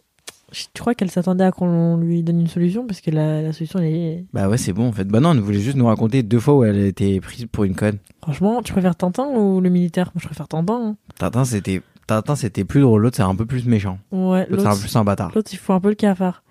tu 0.73 0.81
crois 0.81 0.95
qu'elle 0.95 1.11
s'attendait 1.11 1.43
à 1.43 1.51
qu'on 1.51 1.97
lui 1.97 2.23
donne 2.23 2.39
une 2.41 2.47
solution 2.47 2.85
parce 2.87 3.01
que 3.01 3.11
la, 3.11 3.41
la 3.41 3.53
solution, 3.53 3.79
elle 3.79 3.85
est. 3.93 4.25
bah, 4.33 4.47
ouais, 4.49 4.57
c'est 4.57 4.73
bon, 4.73 4.87
en 4.87 4.91
fait. 4.91 5.05
Bah, 5.07 5.19
non, 5.19 5.33
elle 5.33 5.39
voulait 5.39 5.59
juste 5.59 5.77
nous 5.77 5.85
raconter 5.87 6.23
deux 6.23 6.39
fois 6.39 6.55
où 6.55 6.63
elle 6.63 6.79
a 6.79 6.85
été 6.85 7.19
prise 7.21 7.45
pour 7.51 7.63
une 7.65 7.75
conne. 7.75 7.97
Franchement, 8.21 8.61
tu 8.63 8.71
préfères 8.73 8.95
Tintin 8.95 9.25
ou 9.27 9.59
le 9.61 9.69
militaire? 9.69 10.11
Moi, 10.15 10.21
je 10.21 10.27
préfère 10.27 10.47
Tintin. 10.47 10.73
hein. 10.73 10.95
Tintin, 11.17 11.45
c'était. 11.45 11.81
Tintin, 12.07 12.35
c'était 12.35 12.63
plus 12.65 12.81
drôle. 12.81 13.01
L'autre, 13.01 13.17
c'est 13.17 13.23
un 13.23 13.35
peu 13.35 13.45
plus 13.45 13.65
méchant. 13.65 13.97
Ouais, 14.11 14.45
L'autre, 14.49 14.61
c'est 14.63 14.69
un 14.69 14.73
peu 14.75 14.79
plus 14.81 14.95
un 14.95 15.03
bâtard. 15.03 15.31
l'autre, 15.33 15.49
il 15.51 15.57
faut 15.57 15.73
un 15.73 15.79
peu 15.79 15.89
le 15.89 15.95
cafard. 15.95 16.43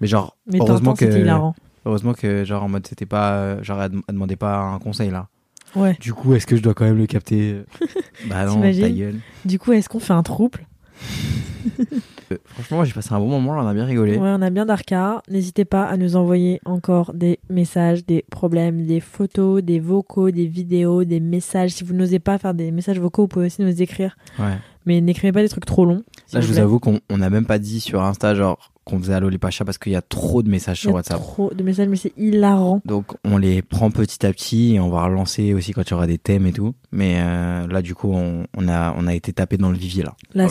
Mais 0.00 0.06
genre, 0.06 0.36
Mais 0.46 0.58
heureusement 0.58 0.92
Tintin, 0.94 1.06
que. 1.06 1.12
c'était 1.12 1.22
hilarant. 1.22 1.54
Heureusement 1.84 2.14
que, 2.14 2.44
genre, 2.44 2.62
en 2.64 2.68
mode, 2.68 2.86
c'était 2.86 3.06
pas. 3.06 3.62
Genre, 3.62 3.82
elle, 3.82 3.90
dem- 3.90 4.02
elle 4.08 4.14
demandait 4.14 4.36
pas 4.36 4.58
un 4.58 4.78
conseil, 4.78 5.10
là. 5.10 5.28
Ouais. 5.76 5.96
Du 6.00 6.12
coup, 6.14 6.34
est-ce 6.34 6.46
que 6.46 6.56
je 6.56 6.62
dois 6.62 6.74
quand 6.74 6.84
même 6.84 6.96
le 6.98 7.06
capter? 7.06 7.62
Bah 8.28 8.44
non, 8.46 8.54
T'imagines? 8.54 8.82
ta 8.82 8.90
gueule. 8.90 9.20
Du 9.44 9.58
coup, 9.58 9.72
est-ce 9.72 9.88
qu'on 9.88 9.98
fait 10.00 10.12
un 10.12 10.22
trouble? 10.22 10.66
Franchement, 12.44 12.84
j'ai 12.84 12.92
passé 12.92 13.12
un 13.12 13.18
bon 13.18 13.28
moment, 13.28 13.54
là, 13.54 13.62
on 13.62 13.66
a 13.66 13.74
bien 13.74 13.84
rigolé. 13.84 14.16
Ouais, 14.16 14.32
on 14.32 14.42
a 14.42 14.50
bien 14.50 14.66
d'arca. 14.66 15.22
N'hésitez 15.28 15.64
pas 15.64 15.84
à 15.84 15.96
nous 15.96 16.16
envoyer 16.16 16.60
encore 16.64 17.12
des 17.14 17.38
messages, 17.50 18.04
des 18.04 18.24
problèmes, 18.30 18.86
des 18.86 19.00
photos, 19.00 19.62
des 19.62 19.80
vocaux, 19.80 20.30
des 20.30 20.46
vidéos, 20.46 21.04
des 21.04 21.20
messages. 21.20 21.70
Si 21.70 21.84
vous 21.84 21.94
n'osez 21.94 22.18
pas 22.18 22.38
faire 22.38 22.54
des 22.54 22.70
messages 22.70 22.98
vocaux, 22.98 23.22
vous 23.22 23.28
pouvez 23.28 23.46
aussi 23.46 23.62
nous 23.62 23.82
écrire. 23.82 24.16
Ouais. 24.38 24.56
Mais 24.86 25.00
n'écrivez 25.00 25.32
pas 25.32 25.42
des 25.42 25.48
trucs 25.48 25.66
trop 25.66 25.84
longs. 25.84 26.02
Là, 26.32 26.40
je 26.40 26.46
vous 26.46 26.58
avoue 26.58 26.80
qu'on 26.80 27.00
on 27.08 27.18
n'a 27.18 27.30
même 27.30 27.46
pas 27.46 27.58
dit 27.58 27.80
sur 27.80 28.02
Insta, 28.02 28.34
genre, 28.34 28.71
qu'on 28.84 28.98
faisait 28.98 29.14
Allo 29.14 29.28
les 29.28 29.38
Pachas 29.38 29.64
parce 29.64 29.78
qu'il 29.78 29.92
y 29.92 29.96
a 29.96 30.02
trop 30.02 30.42
de 30.42 30.50
messages 30.50 30.78
Il 30.78 30.80
y 30.80 30.82
sur 30.82 30.90
a 30.90 30.94
WhatsApp. 30.94 31.18
trop 31.20 31.52
de 31.54 31.62
messages, 31.62 31.88
mais 31.88 31.96
c'est 31.96 32.12
hilarant. 32.16 32.80
Donc, 32.84 33.12
on 33.24 33.36
les 33.38 33.62
prend 33.62 33.90
petit 33.90 34.24
à 34.26 34.32
petit 34.32 34.74
et 34.74 34.80
on 34.80 34.88
va 34.90 35.04
relancer 35.04 35.54
aussi 35.54 35.72
quand 35.72 35.82
il 35.82 35.90
y 35.90 35.94
aura 35.94 36.06
des 36.06 36.18
thèmes 36.18 36.46
et 36.46 36.52
tout. 36.52 36.74
Mais 36.90 37.16
euh, 37.18 37.66
là, 37.68 37.82
du 37.82 37.94
coup, 37.94 38.12
on, 38.12 38.44
on, 38.56 38.68
a, 38.68 38.94
on 38.96 39.06
a 39.06 39.14
été 39.14 39.32
tapé 39.32 39.56
dans 39.56 39.70
le 39.70 39.76
vivier, 39.78 40.02
là. 40.02 40.14
Là, 40.34 40.48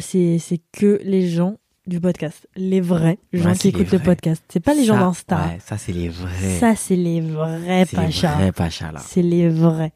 c'est 0.00 0.60
que 0.72 1.00
les 1.04 1.28
gens 1.28 1.56
du 1.86 2.00
podcast, 2.00 2.48
les 2.56 2.80
vrais 2.80 3.18
gens 3.32 3.50
Ouais, 3.50 3.56
qui 3.56 3.68
écoutent 3.68 3.92
le 3.92 4.00
podcast. 4.00 4.42
C'est 4.48 4.58
pas 4.58 4.74
les 4.74 4.84
gens 4.84 4.98
d'Insta. 4.98 5.36
Ouais, 5.36 5.58
ça, 5.64 5.78
c'est 5.78 5.92
les 5.92 6.08
vrais. 6.08 6.58
Ça, 6.58 6.74
c'est 6.74 6.96
les 6.96 7.20
vrais 7.20 7.84
c'est 7.86 7.96
les 7.96 8.10
vrais 8.10 8.52
Pachas, 8.52 8.90
là. 8.92 9.00
C'est 9.04 9.22
les 9.22 9.48
vrais. 9.48 9.92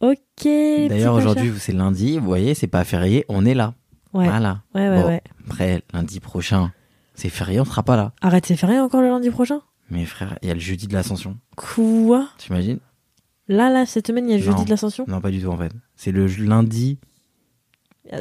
Ok. 0.00 0.16
D'ailleurs, 0.44 1.14
pacha. 1.16 1.30
aujourd'hui, 1.30 1.52
c'est 1.58 1.72
lundi. 1.72 2.18
Vous 2.18 2.24
voyez, 2.26 2.54
c'est 2.54 2.66
pas 2.66 2.84
férié. 2.84 3.24
On 3.28 3.44
est 3.44 3.54
là. 3.54 3.74
Ouais. 4.14 4.26
Voilà. 4.28 4.62
Ouais, 4.74 4.88
ouais, 4.88 5.02
Bon. 5.02 5.08
ouais. 5.08 5.22
Après, 5.46 5.82
lundi 5.92 6.20
prochain, 6.20 6.72
c'est 7.16 7.28
férié, 7.28 7.58
on 7.60 7.64
sera 7.64 7.82
pas 7.82 7.96
là. 7.96 8.12
Arrête, 8.20 8.46
c'est 8.46 8.56
férié 8.56 8.78
encore 8.78 9.00
le 9.00 9.08
lundi 9.08 9.30
prochain? 9.30 9.60
Mais 9.90 10.04
frère, 10.04 10.38
il 10.42 10.48
y 10.48 10.50
a 10.50 10.54
le 10.54 10.60
jeudi 10.60 10.86
de 10.86 10.92
l'ascension. 10.94 11.36
Quoi? 11.56 12.28
T'imagines? 12.38 12.78
Là, 13.48 13.70
là, 13.70 13.86
cette 13.86 14.06
semaine, 14.08 14.26
il 14.28 14.30
y 14.30 14.34
a 14.34 14.38
le 14.38 14.42
jeudi 14.42 14.58
Non. 14.58 14.64
de 14.64 14.70
l'ascension? 14.70 15.04
Non, 15.08 15.20
pas 15.20 15.30
du 15.30 15.40
tout 15.40 15.48
en 15.48 15.56
fait. 15.56 15.72
C'est 15.94 16.10
le 16.12 16.26
lundi. 16.26 16.98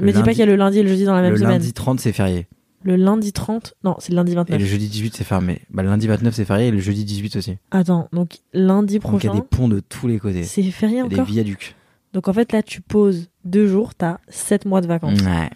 Me 0.01 0.11
dis 0.11 0.21
pas 0.23 0.29
qu'il 0.31 0.39
y 0.39 0.43
a 0.43 0.45
le 0.47 0.55
lundi 0.55 0.79
et 0.79 0.83
le 0.83 0.89
jeudi 0.89 1.03
dans 1.05 1.13
la 1.15 1.21
même 1.21 1.31
Le 1.31 1.37
semaine. 1.37 1.51
lundi 1.53 1.73
30, 1.73 1.99
c'est 1.99 2.11
férié. 2.13 2.47
Le 2.83 2.95
lundi 2.95 3.33
30 3.33 3.73
Non, 3.83 3.95
c'est 3.99 4.11
le 4.11 4.15
lundi 4.17 4.33
Et 4.33 4.35
29. 4.35 4.59
le 4.59 4.65
jeudi 4.65 4.87
18, 4.89 5.15
c'est 5.15 5.23
fermé. 5.23 5.61
Bah, 5.71 5.81
le 5.81 5.89
lundi 5.89 6.07
29, 6.07 6.33
c'est 6.35 6.45
férié 6.45 6.67
et 6.67 6.71
le 6.71 6.79
jeudi 6.79 7.03
18 7.03 7.35
aussi. 7.37 7.57
Attends, 7.71 8.07
donc 8.13 8.37
lundi 8.53 8.99
Donc, 8.99 9.11
il 9.23 9.25
y 9.25 9.27
a 9.27 9.31
prochain, 9.31 9.35
des 9.35 9.41
ponts 9.41 9.67
de 9.67 9.79
tous 9.79 10.07
les 10.07 10.19
côtés. 10.19 10.43
c'est 10.43 10.61
férié 10.69 11.01
a 11.01 11.07
des 11.07 11.15
encore? 11.15 11.25
viaducs. 11.25 11.75
Donc 12.13 12.27
en 12.27 12.33
fait, 12.33 12.51
là, 12.51 12.61
tu 12.61 12.81
poses 12.81 13.29
deux 13.43 13.67
jours, 13.67 13.95
t'as 13.95 14.19
sept 14.29 14.65
mois 14.65 14.81
de 14.81 14.87
vacances. 14.87 15.19
Ouais. 15.21 15.49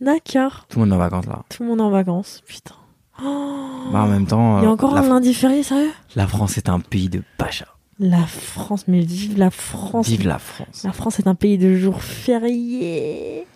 D'accord. 0.00 0.66
Tout 0.68 0.78
le 0.78 0.84
monde 0.86 0.92
est 0.92 0.96
en 0.96 0.98
vacances 0.98 1.26
là. 1.26 1.42
Tout 1.48 1.62
le 1.62 1.68
monde 1.68 1.78
est 1.80 1.82
en 1.82 1.90
vacances. 1.90 2.42
Putain. 2.46 2.74
Oh. 3.22 3.90
Bah, 3.92 4.02
en 4.02 4.08
même 4.08 4.26
temps, 4.26 4.60
Il 4.60 4.64
y 4.64 4.66
a 4.66 4.70
encore 4.70 4.96
un 4.96 5.02
lundi 5.08 5.34
férié, 5.34 5.62
sérieux? 5.62 5.90
La 6.16 6.26
France 6.26 6.56
est 6.56 6.68
un 6.68 6.80
pays 6.80 7.08
de 7.10 7.22
pacha. 7.36 7.66
La 7.98 8.24
France, 8.24 8.84
mais 8.88 9.00
vive 9.00 9.36
la 9.38 9.50
France. 9.50 10.08
Vive 10.08 10.26
la 10.26 10.38
France. 10.38 10.84
La 10.84 10.92
France 10.92 11.18
est 11.18 11.26
un 11.26 11.34
pays 11.34 11.58
de 11.58 11.74
jours 11.74 12.02
fériés. 12.02 13.46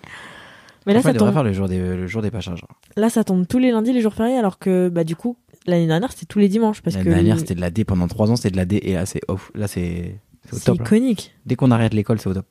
Mais 0.87 0.93
là, 0.93 1.01
ça 1.01 1.15
tombe, 1.15 1.33
faire 1.33 1.45
le 1.45 1.55
jour 1.55 1.67
des, 1.67 1.79
le 1.79 2.07
jour 2.07 2.21
des 2.21 2.31
pachas. 2.31 2.57
Genre. 2.57 2.69
là, 2.97 3.09
ça 3.09 3.25
tombe 3.25 3.47
tous 3.47 3.59
les 3.59 3.71
lundis, 3.71 3.95
les 3.95 4.03
jours 4.03 4.13
fériés, 4.13 4.37
alors 4.37 4.59
que, 4.59 4.91
bah, 4.91 5.03
du 5.03 5.17
coup, 5.17 5.39
l'année 5.67 5.87
dernière, 5.87 6.13
c'était 6.13 6.27
tous 6.27 6.41
les 6.41 6.49
dimanches. 6.51 6.83
Parce 6.83 6.97
L'année 6.97 7.09
que 7.09 7.15
dernière, 7.15 7.39
c'était 7.39 7.55
de 7.55 7.61
la 7.63 7.71
D 7.71 7.85
pendant 7.87 8.07
3 8.07 8.31
ans, 8.33 8.37
c'était 8.37 8.51
de 8.51 8.59
la 8.59 8.67
D 8.67 8.81
et 8.83 8.93
là, 8.93 9.07
c'est 9.07 9.23
off. 9.29 9.51
Là, 9.55 9.67
c'est 9.67 10.21
C'est 10.45 10.53
au 10.55 10.59
C'est 10.59 10.65
top. 10.67 10.79
là. 10.81 10.85
iconique. 10.85 11.35
Dès 11.47 11.57
qu'on 11.57 11.71
arrête 11.71 11.95
l'école, 11.95 12.21
c'est 12.21 12.29
au 12.29 12.35
top. 12.35 12.45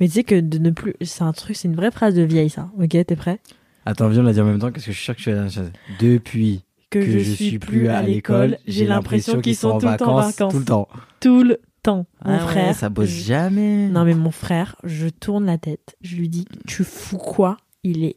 Mais 0.00 0.06
tu 0.06 0.14
sais 0.14 0.24
que 0.24 0.38
de 0.38 0.58
ne 0.58 0.70
plus. 0.70 0.94
C'est 1.02 1.22
un 1.22 1.32
truc, 1.32 1.56
c'est 1.56 1.68
une 1.68 1.76
vraie 1.76 1.90
phrase 1.90 2.14
de 2.14 2.22
vieille, 2.22 2.50
ça. 2.50 2.70
Ok, 2.78 2.90
t'es 2.90 3.16
prêt? 3.16 3.40
Attends, 3.86 4.08
viens, 4.08 4.20
on 4.20 4.24
l'a 4.24 4.32
dit 4.32 4.40
en 4.40 4.44
même 4.44 4.58
temps, 4.58 4.70
parce 4.70 4.84
que 4.84 4.92
je 4.92 4.96
suis 4.96 5.04
sûr 5.04 5.16
que 5.16 5.22
tu 5.22 5.32
vas 5.32 5.44
dire 5.46 5.62
Depuis 5.98 6.64
que, 6.90 6.98
que, 6.98 7.18
je, 7.18 7.30
suis 7.32 7.58
plus 7.58 7.88
à 7.88 8.02
l'école, 8.02 8.58
j'ai 8.66 8.86
l'impression 8.86 9.40
qu'ils 9.40 9.56
sont 9.56 9.70
en 9.70 9.78
vacances, 9.78 10.36
tout 10.36 10.58
le 10.58 10.64
temps. 10.64 10.88
Tout 11.20 11.42
le 11.42 11.58
temps. 11.82 12.06
Mon 12.24 12.32
Ah 12.32 12.44
ouais, 12.44 12.50
frère. 12.52 12.74
ça 12.74 12.88
bosse 12.90 13.08
je- 13.08 13.24
jamais. 13.24 13.88
Non, 13.88 14.04
mais 14.04 14.14
mon 14.14 14.30
frère, 14.30 14.76
je 14.84 15.08
tourne 15.08 15.46
la 15.46 15.58
tête. 15.58 15.96
Je 16.02 16.16
lui 16.16 16.28
dis 16.28 16.44
Tu 16.66 16.84
fous 16.84 17.16
quoi? 17.18 17.56
Il 17.82 18.04
est 18.04 18.16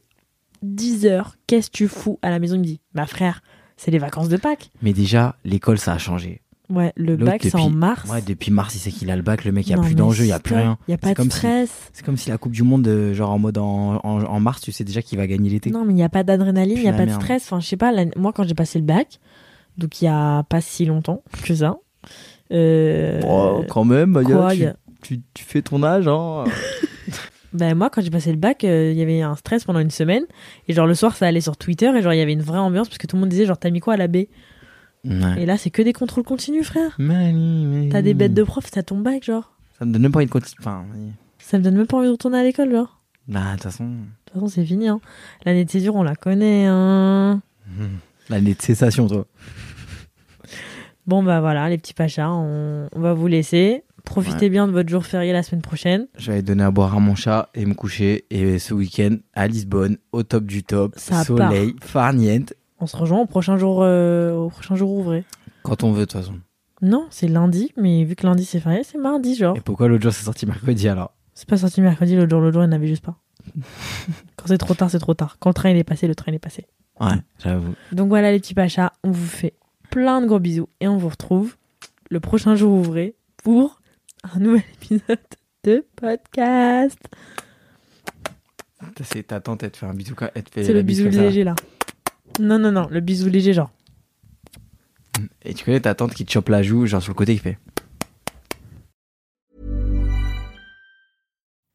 10 0.62 1.06
heures. 1.06 1.36
Qu'est-ce 1.46 1.70
que 1.70 1.76
tu 1.76 1.88
fous 1.88 2.18
à 2.22 2.30
la 2.30 2.38
maison? 2.38 2.56
Il 2.56 2.60
me 2.60 2.64
dit 2.64 2.80
Ma 2.94 3.06
frère, 3.06 3.42
c'est 3.76 3.90
les 3.90 3.98
vacances 3.98 4.28
de 4.28 4.36
Pâques. 4.36 4.70
Mais 4.82 4.92
déjà, 4.92 5.36
l'école, 5.44 5.78
ça 5.78 5.94
a 5.94 5.98
changé. 5.98 6.41
Ouais, 6.72 6.92
le 6.96 7.16
bac, 7.16 7.40
c'est 7.42 7.54
en 7.56 7.70
mars. 7.70 8.08
Ouais, 8.10 8.22
depuis 8.22 8.50
mars, 8.50 8.74
il 8.74 8.78
sait 8.78 8.90
qu'il 8.90 9.10
a 9.10 9.16
le 9.16 9.22
bac, 9.22 9.44
le 9.44 9.52
mec, 9.52 9.66
il 9.68 9.74
n'y 9.74 9.78
a 9.80 9.82
plus 9.82 9.94
d'enjeu, 9.94 10.24
il 10.24 10.28
n'y 10.28 10.32
a 10.32 10.38
plus 10.40 10.54
rien. 10.54 10.78
Il 10.88 10.90
n'y 10.90 10.94
a 10.94 10.98
pas 10.98 11.12
de 11.14 11.22
si- 11.22 11.28
stress. 11.30 11.70
C'est 11.92 12.04
comme 12.04 12.16
si 12.16 12.30
la 12.30 12.38
Coupe 12.38 12.52
du 12.52 12.62
Monde, 12.62 12.86
euh, 12.88 13.12
genre 13.14 13.30
en 13.30 13.38
mode 13.38 13.58
en, 13.58 13.96
en, 14.02 14.24
en 14.24 14.40
mars, 14.40 14.60
tu 14.60 14.72
sais 14.72 14.84
déjà 14.84 15.02
qu'il 15.02 15.18
va 15.18 15.26
gagner 15.26 15.50
l'été. 15.50 15.70
Non, 15.70 15.84
mais 15.84 15.92
il 15.92 15.96
n'y 15.96 16.02
a 16.02 16.08
pas 16.08 16.22
d'adrénaline, 16.24 16.76
il 16.78 16.82
n'y 16.82 16.88
a 16.88 16.92
pas 16.94 17.06
de 17.06 17.10
stress. 17.12 17.44
Enfin, 17.44 17.60
je 17.60 17.66
sais 17.66 17.76
pas, 17.76 17.92
moi, 18.16 18.32
quand 18.32 18.44
j'ai 18.46 18.54
passé 18.54 18.78
le 18.78 18.84
bac, 18.84 19.20
donc 19.78 20.00
il 20.00 20.06
y 20.06 20.08
a 20.08 20.42
pas 20.44 20.60
si 20.60 20.84
longtemps 20.86 21.22
que 21.44 21.54
ça. 21.54 21.76
euh, 22.52 23.20
Oh, 23.26 23.62
quand 23.68 23.84
même, 23.84 24.20
quoi, 24.24 24.54
y 24.54 24.64
a- 24.66 24.76
tu, 25.02 25.20
tu 25.34 25.44
fais 25.44 25.62
ton 25.62 25.82
âge, 25.82 26.08
hein. 26.08 26.44
Ben, 27.52 27.74
moi, 27.74 27.90
quand 27.90 28.00
j'ai 28.00 28.08
passé 28.08 28.30
le 28.30 28.38
bac, 28.38 28.64
euh, 28.64 28.92
il 28.92 28.98
y 28.98 29.02
avait 29.02 29.20
un 29.20 29.36
stress 29.36 29.64
pendant 29.64 29.80
une 29.80 29.90
semaine. 29.90 30.24
Et 30.68 30.72
genre, 30.72 30.86
le 30.86 30.94
soir, 30.94 31.14
ça 31.14 31.26
allait 31.26 31.42
sur 31.42 31.58
Twitter. 31.58 31.90
Et 31.94 32.00
genre, 32.00 32.14
il 32.14 32.18
y 32.18 32.22
avait 32.22 32.32
une 32.32 32.40
vraie 32.40 32.56
ambiance 32.58 32.88
parce 32.88 32.96
que 32.96 33.06
tout 33.06 33.16
le 33.16 33.20
monde 33.20 33.28
disait, 33.28 33.44
genre, 33.44 33.58
t'as 33.58 33.68
mis 33.68 33.80
quoi 33.80 33.92
à 33.92 33.96
la 33.98 34.06
baie 34.08 34.30
Ouais. 35.04 35.42
Et 35.42 35.46
là, 35.46 35.56
c'est 35.58 35.70
que 35.70 35.82
des 35.82 35.92
contrôles 35.92 36.24
continus, 36.24 36.66
frère. 36.66 36.94
T'as 37.90 38.02
des 38.02 38.14
bêtes 38.14 38.34
de 38.34 38.42
profs, 38.44 38.70
t'as 38.70 38.82
ton 38.82 38.98
bac, 38.98 39.24
genre. 39.24 39.52
Ça 39.78 39.84
me 39.84 39.92
donne 39.92 40.02
même 40.02 40.12
pas 40.12 40.18
envie 40.20 40.26
de 40.26 40.30
continuer. 40.32 40.56
Enfin, 40.60 40.84
oui. 40.94 41.10
Ça 41.38 41.58
me 41.58 41.62
donne 41.64 41.76
même 41.76 41.86
pas 41.86 41.96
envie 41.96 42.06
de 42.06 42.12
retourner 42.12 42.38
à 42.38 42.44
l'école, 42.44 42.70
genre. 42.70 43.00
bah, 43.26 43.40
de 43.40 43.52
toute 43.54 43.62
façon, 43.64 43.84
De 43.84 43.90
toute 44.26 44.34
façon, 44.34 44.46
c'est 44.48 44.64
fini, 44.64 44.88
hein. 44.88 45.00
L'année 45.44 45.64
de 45.64 45.70
césure, 45.70 45.96
on 45.96 46.02
la 46.04 46.14
connaît, 46.14 46.66
hein. 46.68 47.40
l'année 48.28 48.54
de 48.54 48.62
cessation, 48.62 49.08
toi. 49.08 49.26
Bon, 51.06 51.22
bah 51.24 51.40
voilà, 51.40 51.68
les 51.68 51.78
petits 51.78 51.94
pachas, 51.94 52.30
on, 52.30 52.88
on 52.94 53.00
va 53.00 53.12
vous 53.12 53.26
laisser. 53.26 53.82
Profitez 54.04 54.50
bien 54.50 54.66
de 54.66 54.72
votre 54.72 54.88
jour 54.88 55.04
férié 55.04 55.32
la 55.32 55.42
semaine 55.42 55.62
prochaine. 55.62 56.06
Je 56.16 56.32
vais 56.32 56.42
donner 56.42 56.64
à 56.64 56.70
boire 56.70 56.94
à 56.96 57.00
mon 57.00 57.14
chat 57.14 57.48
et 57.54 57.66
me 57.66 57.74
coucher. 57.74 58.24
Et 58.30 58.58
ce 58.58 58.74
week-end, 58.74 59.16
à 59.32 59.46
Lisbonne, 59.48 59.96
au 60.12 60.22
top 60.22 60.44
du 60.44 60.62
top, 60.64 60.94
Ça 60.96 61.24
soleil, 61.24 61.74
farniente, 61.80 62.52
On 62.82 62.86
se 62.86 62.96
rejoint 62.96 63.20
au 63.20 63.26
prochain 63.26 63.56
jour, 63.56 63.78
euh, 63.82 64.32
au 64.34 64.48
prochain 64.48 64.74
jour 64.74 64.90
ouvré. 64.90 65.22
quand 65.62 65.84
on 65.84 65.92
veut, 65.92 66.00
de 66.00 66.04
toute 66.06 66.20
façon. 66.20 66.34
Non, 66.80 67.06
c'est 67.10 67.28
lundi, 67.28 67.72
mais 67.76 68.02
vu 68.02 68.16
que 68.16 68.26
lundi 68.26 68.44
c'est 68.44 68.58
férié, 68.58 68.82
c'est 68.82 68.98
mardi, 68.98 69.36
genre. 69.36 69.56
Et 69.56 69.60
pourquoi 69.60 69.86
l'autre 69.86 70.02
jour 70.02 70.12
c'est 70.12 70.24
sorti 70.24 70.46
mercredi 70.46 70.88
alors 70.88 71.14
C'est 71.32 71.48
pas 71.48 71.56
sorti 71.58 71.80
mercredi, 71.80 72.16
l'autre 72.16 72.30
jour, 72.30 72.40
l'autre 72.40 72.54
jour, 72.54 72.64
il 72.64 72.66
n'y 72.68 72.74
en 72.74 72.76
avait 72.76 72.88
juste 72.88 73.04
pas. 73.04 73.14
Quand 74.36 74.46
c'est 74.48 74.58
trop 74.58 74.74
tard, 74.74 74.90
c'est 74.90 74.98
trop 74.98 75.14
tard. 75.14 75.36
Quand 75.38 75.50
le 75.50 75.54
train 75.54 75.70
il 75.70 75.76
est 75.76 75.84
passé, 75.84 76.08
le 76.08 76.16
train 76.16 76.32
il 76.32 76.34
est 76.34 76.38
passé. 76.40 76.66
Ouais, 77.00 77.14
j'avoue. 77.38 77.74
Donc 77.92 78.08
voilà 78.08 78.32
les 78.32 78.40
petits 78.40 78.54
pachas, 78.54 78.90
on 79.04 79.12
vous 79.12 79.26
fait 79.26 79.54
plein 79.90 80.20
de 80.20 80.26
gros 80.26 80.40
bisous 80.40 80.68
et 80.80 80.88
on 80.88 80.96
vous 80.96 81.08
retrouve 81.08 81.54
le 82.10 82.18
prochain 82.18 82.56
jour 82.56 82.72
ouvré 82.72 83.14
pour 83.44 83.80
un 84.34 84.40
nouvel 84.40 84.62
épisode 84.82 85.18
de 85.62 85.86
podcast. 85.94 86.98
C'est 89.04 89.28
ta 89.28 89.40
tante, 89.40 89.62
elle 89.62 89.70
te 89.70 89.76
fait 89.76 89.86
un 89.86 89.94
bisou. 89.94 90.14
quand- 90.16 90.30
Elle 90.34 90.42
te 90.42 90.50
fait 90.50 90.64
C'est 90.64 90.72
le 90.72 90.82
bisou 90.82 91.08
léger 91.08 91.44
là. 91.44 91.54
Non, 92.38 92.58
non, 92.58 92.72
non, 92.72 92.88
le 92.90 93.00
bisou 93.00 93.28
léger 93.28 93.52
genre. 93.52 93.70
Et 95.42 95.54
tu 95.54 95.64
connais 95.64 95.80
ta 95.80 95.94
tante 95.94 96.14
qui 96.14 96.24
te 96.24 96.32
chope 96.32 96.48
la 96.48 96.62
joue, 96.62 96.86
genre 96.86 97.02
sur 97.02 97.12
le 97.12 97.16
côté, 97.16 97.34
qui 97.34 97.40
fait. 97.40 97.58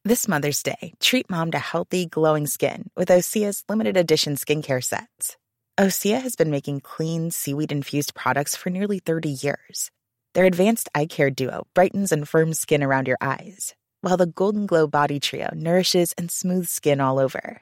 This 0.04 0.28
Mother's 0.28 0.64
Day, 0.64 0.94
treat 1.02 1.30
mom 1.30 1.52
to 1.52 1.60
healthy, 1.60 2.06
glowing 2.06 2.48
skin 2.48 2.90
with 2.96 3.10
Osea's 3.10 3.64
limited 3.68 3.98
edition 3.98 4.36
skincare 4.36 4.82
sets. 4.82 5.36
Osea 5.78 6.22
has 6.22 6.36
been 6.36 6.50
making 6.50 6.80
clean, 6.80 7.30
seaweed 7.30 7.72
infused 7.72 8.16
products 8.16 8.56
for 8.56 8.70
nearly 8.70 9.00
30 9.00 9.30
years. 9.30 9.92
Their 10.34 10.46
advanced 10.46 10.90
eye 10.96 11.08
care 11.08 11.30
duo 11.30 11.68
brightens 11.74 12.12
and 12.12 12.28
firms 12.28 12.58
skin 12.58 12.84
around 12.84 13.08
your 13.08 13.18
eyes, 13.22 13.76
while 14.02 14.18
the 14.18 14.26
Golden 14.26 14.66
Glow 14.66 14.88
Body 14.88 15.20
Trio 15.20 15.50
nourishes 15.54 16.14
and 16.18 16.32
smooths 16.32 16.72
skin 16.72 17.02
all 17.02 17.20
over. 17.20 17.62